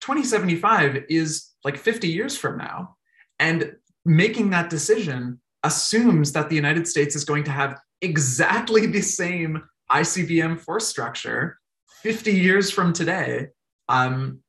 2075 0.00 1.04
is 1.08 1.50
like 1.64 1.76
50 1.76 2.08
years 2.08 2.36
from 2.36 2.58
now 2.58 2.96
and 3.38 3.74
making 4.04 4.50
that 4.50 4.70
decision 4.70 5.40
assumes 5.62 6.32
that 6.32 6.50
the 6.50 6.56
united 6.56 6.86
states 6.86 7.16
is 7.16 7.24
going 7.24 7.42
to 7.44 7.50
have 7.50 7.78
exactly 8.02 8.84
the 8.84 9.00
same 9.00 9.62
icbm 9.90 10.60
force 10.60 10.86
structure 10.86 11.58
50 12.02 12.32
years 12.32 12.70
from 12.70 12.92
today 12.92 13.48
um, 13.88 14.40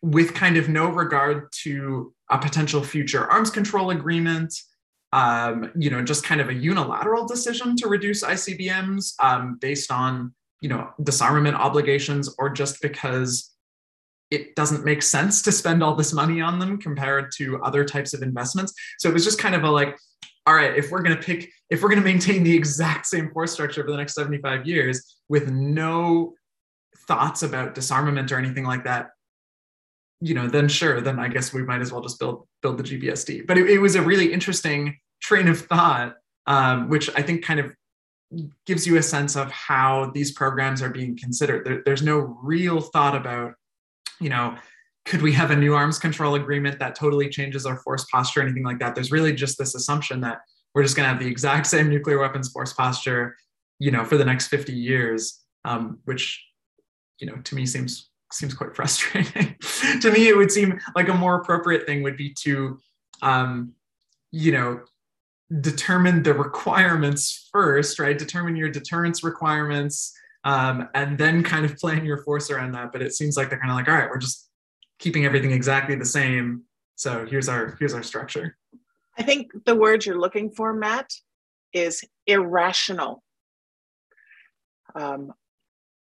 with 0.00 0.34
kind 0.34 0.56
of 0.56 0.68
no 0.68 0.88
regard 0.88 1.50
to 1.62 2.14
a 2.30 2.38
potential 2.38 2.82
future 2.84 3.30
arms 3.30 3.50
control 3.50 3.90
agreement, 3.90 4.54
um, 5.12 5.72
you 5.76 5.90
know, 5.90 6.02
just 6.02 6.24
kind 6.24 6.40
of 6.40 6.48
a 6.50 6.54
unilateral 6.54 7.26
decision 7.26 7.74
to 7.76 7.88
reduce 7.88 8.22
ICBMs 8.22 9.14
um, 9.20 9.58
based 9.60 9.90
on, 9.90 10.34
you 10.60 10.68
know, 10.68 10.90
disarmament 11.02 11.56
obligations, 11.56 12.34
or 12.38 12.50
just 12.50 12.80
because 12.80 13.54
it 14.30 14.56
doesn't 14.56 14.84
make 14.84 15.02
sense 15.02 15.42
to 15.42 15.52
spend 15.52 15.82
all 15.82 15.94
this 15.94 16.12
money 16.12 16.40
on 16.40 16.58
them 16.58 16.78
compared 16.78 17.30
to 17.36 17.62
other 17.62 17.84
types 17.84 18.14
of 18.14 18.22
investments. 18.22 18.72
So 18.98 19.08
it 19.08 19.12
was 19.12 19.24
just 19.24 19.38
kind 19.38 19.54
of 19.54 19.64
a 19.64 19.70
like, 19.70 19.98
all 20.46 20.54
right, 20.54 20.76
if 20.76 20.90
we're 20.90 21.02
going 21.02 21.16
to 21.16 21.22
pick, 21.22 21.50
if 21.70 21.82
we're 21.82 21.88
going 21.88 22.02
to 22.02 22.04
maintain 22.04 22.42
the 22.42 22.54
exact 22.54 23.06
same 23.06 23.30
force 23.30 23.52
structure 23.52 23.84
for 23.84 23.90
the 23.90 23.96
next 23.96 24.14
75 24.14 24.66
years 24.66 25.16
with 25.28 25.50
no 25.50 26.34
thoughts 27.06 27.42
about 27.42 27.74
disarmament 27.74 28.32
or 28.32 28.38
anything 28.38 28.64
like 28.64 28.84
that, 28.84 29.10
you 30.20 30.34
know, 30.34 30.48
then 30.48 30.68
sure, 30.68 31.00
then 31.00 31.18
I 31.18 31.28
guess 31.28 31.52
we 31.52 31.62
might 31.62 31.80
as 31.80 31.92
well 31.92 32.00
just 32.00 32.18
build 32.18 32.46
build 32.62 32.78
the 32.78 32.82
GBSD. 32.82 33.46
But 33.46 33.58
it, 33.58 33.68
it 33.68 33.78
was 33.78 33.94
a 33.94 34.02
really 34.02 34.32
interesting 34.32 34.98
train 35.20 35.48
of 35.48 35.60
thought, 35.60 36.16
um, 36.46 36.88
which 36.88 37.10
I 37.16 37.22
think 37.22 37.44
kind 37.44 37.60
of 37.60 37.74
gives 38.66 38.86
you 38.86 38.96
a 38.96 39.02
sense 39.02 39.36
of 39.36 39.50
how 39.50 40.10
these 40.14 40.32
programs 40.32 40.82
are 40.82 40.90
being 40.90 41.16
considered. 41.16 41.64
There, 41.64 41.82
there's 41.84 42.02
no 42.02 42.38
real 42.42 42.80
thought 42.80 43.16
about, 43.16 43.54
you 44.20 44.28
know, 44.28 44.56
could 45.04 45.20
we 45.20 45.32
have 45.32 45.50
a 45.50 45.56
new 45.56 45.74
arms 45.74 45.98
control 45.98 46.34
agreement 46.34 46.78
that 46.78 46.94
totally 46.94 47.28
changes 47.28 47.66
our 47.66 47.76
force 47.78 48.06
posture, 48.10 48.40
anything 48.40 48.64
like 48.64 48.78
that? 48.78 48.94
There's 48.94 49.12
really 49.12 49.34
just 49.34 49.58
this 49.58 49.74
assumption 49.74 50.20
that 50.22 50.38
we're 50.74 50.82
just 50.82 50.96
going 50.96 51.04
to 51.04 51.12
have 51.12 51.22
the 51.22 51.28
exact 51.28 51.66
same 51.74 51.88
nuclear 51.88 52.18
weapons 52.18 52.50
force 52.50 52.72
posture, 52.72 53.36
you 53.78 53.90
know, 53.90 54.04
for 54.04 54.16
the 54.16 54.24
next 54.24 54.48
50 54.48 54.72
years, 54.72 55.40
um, 55.64 55.98
which, 56.04 56.42
you 57.20 57.26
know, 57.26 57.36
to 57.44 57.54
me 57.54 57.66
seems 57.66 58.10
seems 58.32 58.54
quite 58.54 58.74
frustrating. 58.76 59.56
to 60.00 60.10
me, 60.10 60.28
it 60.28 60.36
would 60.36 60.50
seem 60.50 60.80
like 60.96 61.08
a 61.08 61.14
more 61.14 61.36
appropriate 61.36 61.86
thing 61.86 62.02
would 62.02 62.16
be 62.16 62.34
to, 62.42 62.78
um, 63.22 63.72
you 64.32 64.52
know, 64.52 64.80
determine 65.60 66.22
the 66.22 66.34
requirements 66.34 67.48
first, 67.52 67.98
right? 67.98 68.18
Determine 68.18 68.56
your 68.56 68.70
deterrence 68.70 69.22
requirements, 69.22 70.12
um, 70.44 70.88
and 70.94 71.16
then 71.18 71.42
kind 71.42 71.64
of 71.64 71.76
plan 71.76 72.04
your 72.04 72.18
force 72.18 72.50
around 72.50 72.72
that. 72.72 72.92
But 72.92 73.02
it 73.02 73.12
seems 73.12 73.36
like 73.36 73.50
they're 73.50 73.58
kind 73.58 73.70
of 73.70 73.76
like, 73.76 73.88
all 73.88 73.94
right, 73.94 74.10
we're 74.10 74.18
just 74.18 74.48
keeping 74.98 75.24
everything 75.24 75.52
exactly 75.52 75.94
the 75.94 76.04
same. 76.04 76.62
So 76.96 77.26
here's 77.26 77.48
our 77.48 77.76
here's 77.78 77.94
our 77.94 78.02
structure. 78.02 78.56
I 79.18 79.22
think 79.22 79.50
the 79.64 79.76
word 79.76 80.04
you're 80.04 80.18
looking 80.18 80.50
for, 80.50 80.72
Matt, 80.72 81.10
is 81.72 82.04
irrational. 82.26 83.22
Um, 84.94 85.32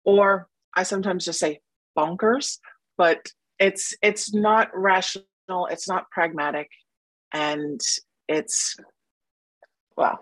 or 0.05 0.49
I 0.76 0.82
sometimes 0.82 1.24
just 1.24 1.41
say 1.41 1.61
bonkers, 1.97 2.59
but 2.97 3.32
it's 3.59 3.95
it's 4.03 4.35
not 4.35 4.68
rational, 4.74 5.24
it's 5.49 5.89
not 5.89 6.11
pragmatic, 6.11 6.68
and 7.32 7.80
it's 8.28 8.76
well, 9.97 10.19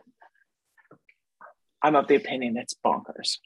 I'm 1.82 1.96
of 1.96 2.06
the 2.06 2.16
opinion 2.16 2.56
it's 2.56 2.74
bonkers. 2.84 3.38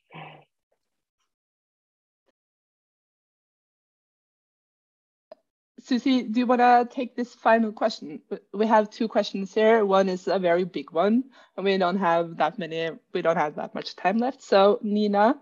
Susie, 5.81 6.25
do 6.25 6.41
you 6.41 6.47
want 6.47 6.61
to 6.61 6.89
take 6.91 7.15
this 7.15 7.33
final 7.33 7.71
question? 7.71 8.21
We 8.53 8.67
have 8.67 8.91
two 8.91 9.07
questions 9.07 9.55
here. 9.55 9.85
One 9.85 10.09
is 10.09 10.27
a 10.27 10.39
very 10.39 10.65
big 10.65 10.91
one, 10.91 11.23
and 11.57 11.65
we 11.65 11.79
don't 11.79 11.99
have 11.99 12.39
that 12.39 12.59
many, 12.59 12.91
we 13.15 13.23
don't 13.23 13.37
have 13.37 13.55
that 13.55 13.73
much 13.73 13.95
time 13.95 14.19
left. 14.19 14.43
So, 14.43 14.81
Nina 14.83 15.41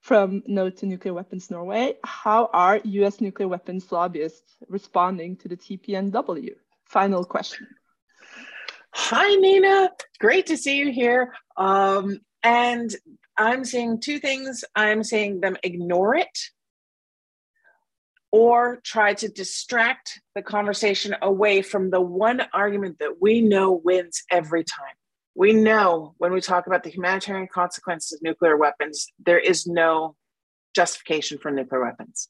from 0.00 0.42
No 0.46 0.70
to 0.70 0.86
Nuclear 0.86 1.12
Weapons 1.12 1.50
Norway, 1.50 1.96
how 2.02 2.48
are 2.52 2.80
US 2.82 3.20
nuclear 3.20 3.48
weapons 3.48 3.92
lobbyists 3.92 4.56
responding 4.68 5.36
to 5.36 5.48
the 5.48 5.56
TPNW? 5.56 6.54
Final 6.86 7.24
question. 7.24 7.66
Hi, 9.00 9.36
Nina. 9.36 9.90
Great 10.18 10.46
to 10.46 10.56
see 10.56 10.76
you 10.76 10.90
here. 10.90 11.32
Um, 11.56 12.18
and 12.42 12.94
I'm 13.38 13.64
seeing 13.64 14.00
two 14.00 14.18
things 14.18 14.64
I'm 14.74 15.04
seeing 15.04 15.40
them 15.40 15.56
ignore 15.62 16.16
it 16.16 16.38
or 18.32 18.80
try 18.84 19.14
to 19.14 19.28
distract 19.28 20.20
the 20.34 20.42
conversation 20.42 21.14
away 21.22 21.62
from 21.62 21.90
the 21.90 22.00
one 22.00 22.42
argument 22.52 22.98
that 22.98 23.22
we 23.22 23.40
know 23.40 23.80
wins 23.82 24.24
every 24.32 24.64
time. 24.64 24.96
We 25.36 25.52
know 25.52 26.14
when 26.18 26.32
we 26.32 26.40
talk 26.40 26.66
about 26.66 26.82
the 26.82 26.90
humanitarian 26.90 27.46
consequences 27.46 28.14
of 28.14 28.22
nuclear 28.22 28.56
weapons, 28.56 29.06
there 29.24 29.38
is 29.38 29.64
no 29.64 30.16
justification 30.74 31.38
for 31.38 31.52
nuclear 31.52 31.84
weapons. 31.84 32.28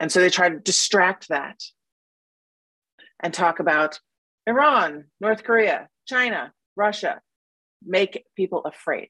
And 0.00 0.10
so 0.10 0.20
they 0.20 0.30
try 0.30 0.48
to 0.48 0.58
distract 0.58 1.28
that 1.28 1.60
and 3.20 3.32
talk 3.32 3.60
about 3.60 4.00
Iran, 4.46 5.04
North 5.20 5.44
Korea, 5.44 5.88
China, 6.06 6.52
Russia, 6.76 7.20
make 7.84 8.24
people 8.36 8.62
afraid. 8.64 9.08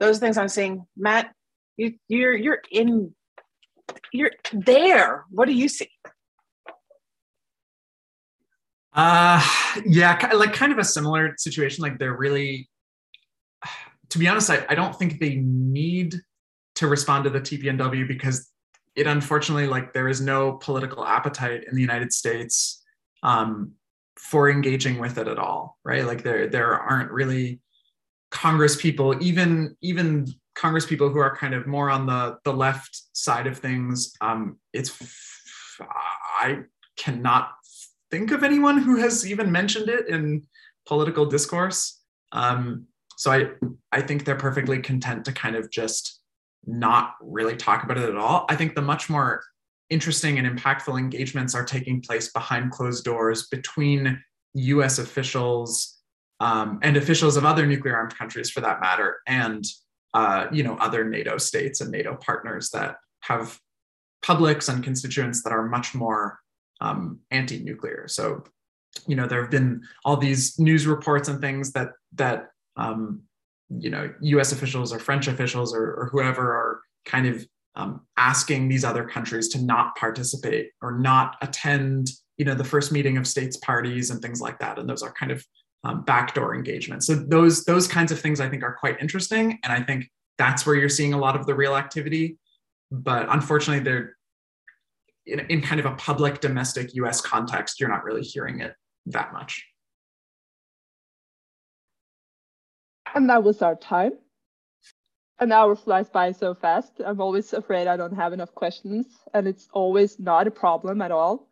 Those 0.00 0.18
things 0.18 0.36
I'm 0.36 0.48
seeing, 0.48 0.86
Matt, 0.96 1.32
you, 1.76 1.94
you're 2.08 2.36
you're 2.36 2.62
in 2.70 3.14
you're 4.12 4.32
there. 4.52 5.24
What 5.30 5.46
do 5.46 5.52
you 5.52 5.68
see? 5.68 5.88
Uh 8.92 9.42
yeah, 9.84 10.30
like 10.34 10.52
kind 10.52 10.72
of 10.72 10.78
a 10.78 10.84
similar 10.84 11.34
situation. 11.38 11.82
Like 11.82 11.98
they're 11.98 12.16
really 12.16 12.68
to 14.10 14.18
be 14.18 14.28
honest, 14.28 14.50
I, 14.50 14.64
I 14.68 14.74
don't 14.74 14.96
think 14.96 15.18
they 15.18 15.36
need 15.36 16.14
to 16.76 16.86
respond 16.86 17.24
to 17.24 17.30
the 17.30 17.40
TPNW 17.40 18.06
because 18.06 18.50
it 18.94 19.06
unfortunately 19.06 19.66
like 19.66 19.92
there 19.92 20.08
is 20.08 20.20
no 20.20 20.52
political 20.52 21.04
appetite 21.04 21.64
in 21.68 21.74
the 21.74 21.80
United 21.80 22.12
States 22.12 22.82
um, 23.22 23.72
for 24.18 24.50
engaging 24.50 24.98
with 24.98 25.18
it 25.18 25.28
at 25.28 25.38
all, 25.38 25.78
right? 25.84 26.04
Like 26.04 26.22
there 26.22 26.48
there 26.48 26.74
aren't 26.74 27.10
really 27.10 27.60
Congress 28.30 28.76
people, 28.76 29.22
even 29.22 29.76
even 29.80 30.26
Congress 30.54 30.86
people 30.86 31.10
who 31.10 31.18
are 31.18 31.36
kind 31.36 31.54
of 31.54 31.66
more 31.66 31.90
on 31.90 32.06
the 32.06 32.38
the 32.44 32.52
left 32.52 33.02
side 33.12 33.46
of 33.46 33.58
things. 33.58 34.14
Um, 34.20 34.58
it's 34.72 34.92
I 36.40 36.60
cannot 36.96 37.50
think 38.10 38.30
of 38.30 38.42
anyone 38.42 38.78
who 38.78 38.96
has 38.96 39.28
even 39.28 39.52
mentioned 39.52 39.88
it 39.88 40.08
in 40.08 40.42
political 40.86 41.26
discourse. 41.26 42.00
Um, 42.32 42.86
so 43.16 43.30
I 43.30 43.50
I 43.92 44.00
think 44.00 44.24
they're 44.24 44.36
perfectly 44.36 44.80
content 44.80 45.24
to 45.26 45.32
kind 45.32 45.56
of 45.56 45.70
just 45.70 46.20
not 46.66 47.14
really 47.20 47.56
talk 47.56 47.84
about 47.84 47.98
it 47.98 48.08
at 48.08 48.16
all. 48.16 48.46
I 48.48 48.56
think 48.56 48.74
the 48.74 48.82
much 48.82 49.08
more 49.08 49.42
interesting 49.90 50.38
and 50.38 50.58
impactful 50.58 50.98
engagements 50.98 51.54
are 51.54 51.64
taking 51.64 52.00
place 52.00 52.32
behind 52.32 52.70
closed 52.70 53.04
doors 53.04 53.46
between 53.48 54.22
US 54.54 54.98
officials 54.98 55.96
um, 56.40 56.78
and 56.82 56.96
officials 56.96 57.36
of 57.36 57.44
other 57.44 57.66
nuclear 57.66 57.96
armed 57.96 58.16
countries 58.16 58.50
for 58.50 58.60
that 58.60 58.80
matter, 58.80 59.18
and 59.26 59.64
uh, 60.14 60.46
you 60.52 60.62
know 60.62 60.76
other 60.76 61.04
NATO 61.04 61.38
states 61.38 61.80
and 61.80 61.90
NATO 61.90 62.16
partners 62.16 62.70
that 62.70 62.96
have 63.20 63.58
publics 64.22 64.68
and 64.68 64.82
constituents 64.82 65.42
that 65.42 65.52
are 65.52 65.66
much 65.66 65.94
more 65.94 66.38
um, 66.80 67.20
anti-nuclear. 67.30 68.08
So, 68.08 68.44
you 69.06 69.16
know, 69.16 69.26
there 69.26 69.40
have 69.40 69.50
been 69.50 69.82
all 70.04 70.16
these 70.16 70.58
news 70.58 70.86
reports 70.86 71.28
and 71.28 71.40
things 71.40 71.72
that 71.72 71.90
that 72.14 72.48
um, 72.76 73.22
you 73.70 73.90
know 73.90 74.12
U.S. 74.20 74.52
officials 74.52 74.92
or 74.92 74.98
French 74.98 75.28
officials 75.28 75.74
or, 75.74 75.94
or 75.94 76.08
whoever 76.12 76.42
are 76.42 76.80
kind 77.04 77.26
of 77.26 77.46
um, 77.76 78.00
asking 78.16 78.68
these 78.68 78.84
other 78.84 79.04
countries 79.04 79.48
to 79.48 79.62
not 79.62 79.94
participate 79.96 80.70
or 80.82 80.98
not 80.98 81.36
attend 81.42 82.08
you 82.38 82.44
know 82.44 82.54
the 82.54 82.64
first 82.64 82.92
meeting 82.92 83.16
of 83.16 83.26
states 83.26 83.56
parties 83.58 84.10
and 84.10 84.20
things 84.20 84.40
like 84.40 84.58
that. 84.58 84.78
And 84.78 84.88
those 84.88 85.02
are 85.02 85.12
kind 85.12 85.32
of 85.32 85.44
um, 85.84 86.02
backdoor 86.04 86.54
engagements. 86.54 87.06
So 87.06 87.14
those 87.14 87.64
those 87.64 87.86
kinds 87.86 88.10
of 88.12 88.20
things 88.20 88.40
i 88.40 88.48
think 88.48 88.62
are 88.62 88.74
quite 88.74 89.00
interesting. 89.00 89.58
And 89.62 89.72
i 89.72 89.82
think 89.82 90.10
that's 90.38 90.66
where 90.66 90.74
you're 90.74 90.88
seeing 90.88 91.14
a 91.14 91.18
lot 91.18 91.36
of 91.36 91.46
the 91.46 91.54
real 91.54 91.76
activity. 91.76 92.38
But 92.90 93.26
unfortunately 93.30 93.84
they're 93.84 94.16
in, 95.26 95.40
in 95.40 95.60
kind 95.60 95.80
of 95.80 95.86
a 95.86 95.94
public 95.96 96.40
domestic 96.40 96.90
us 96.94 97.20
context 97.20 97.80
you're 97.80 97.88
not 97.88 98.04
really 98.04 98.22
hearing 98.22 98.60
it 98.60 98.74
that 99.06 99.32
much. 99.32 99.64
And 103.14 103.30
that 103.30 103.42
was 103.42 103.62
our 103.62 103.76
time 103.76 104.12
an 105.38 105.52
hour 105.52 105.76
flies 105.76 106.08
by 106.08 106.32
so 106.32 106.54
fast. 106.54 106.92
I'm 107.04 107.20
always 107.20 107.52
afraid 107.52 107.86
I 107.86 107.96
don't 107.96 108.14
have 108.14 108.32
enough 108.32 108.54
questions, 108.54 109.06
and 109.34 109.46
it's 109.46 109.68
always 109.72 110.18
not 110.18 110.46
a 110.46 110.50
problem 110.50 111.02
at 111.02 111.10
all. 111.10 111.48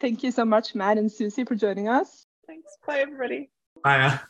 Thank 0.00 0.22
you 0.22 0.30
so 0.30 0.44
much, 0.44 0.74
Matt 0.74 0.98
and 0.98 1.10
Susie, 1.10 1.44
for 1.44 1.54
joining 1.54 1.88
us. 1.88 2.26
Thanks. 2.46 2.76
Bye, 2.86 2.98
everybody. 2.98 3.50
Bye. 3.82 4.20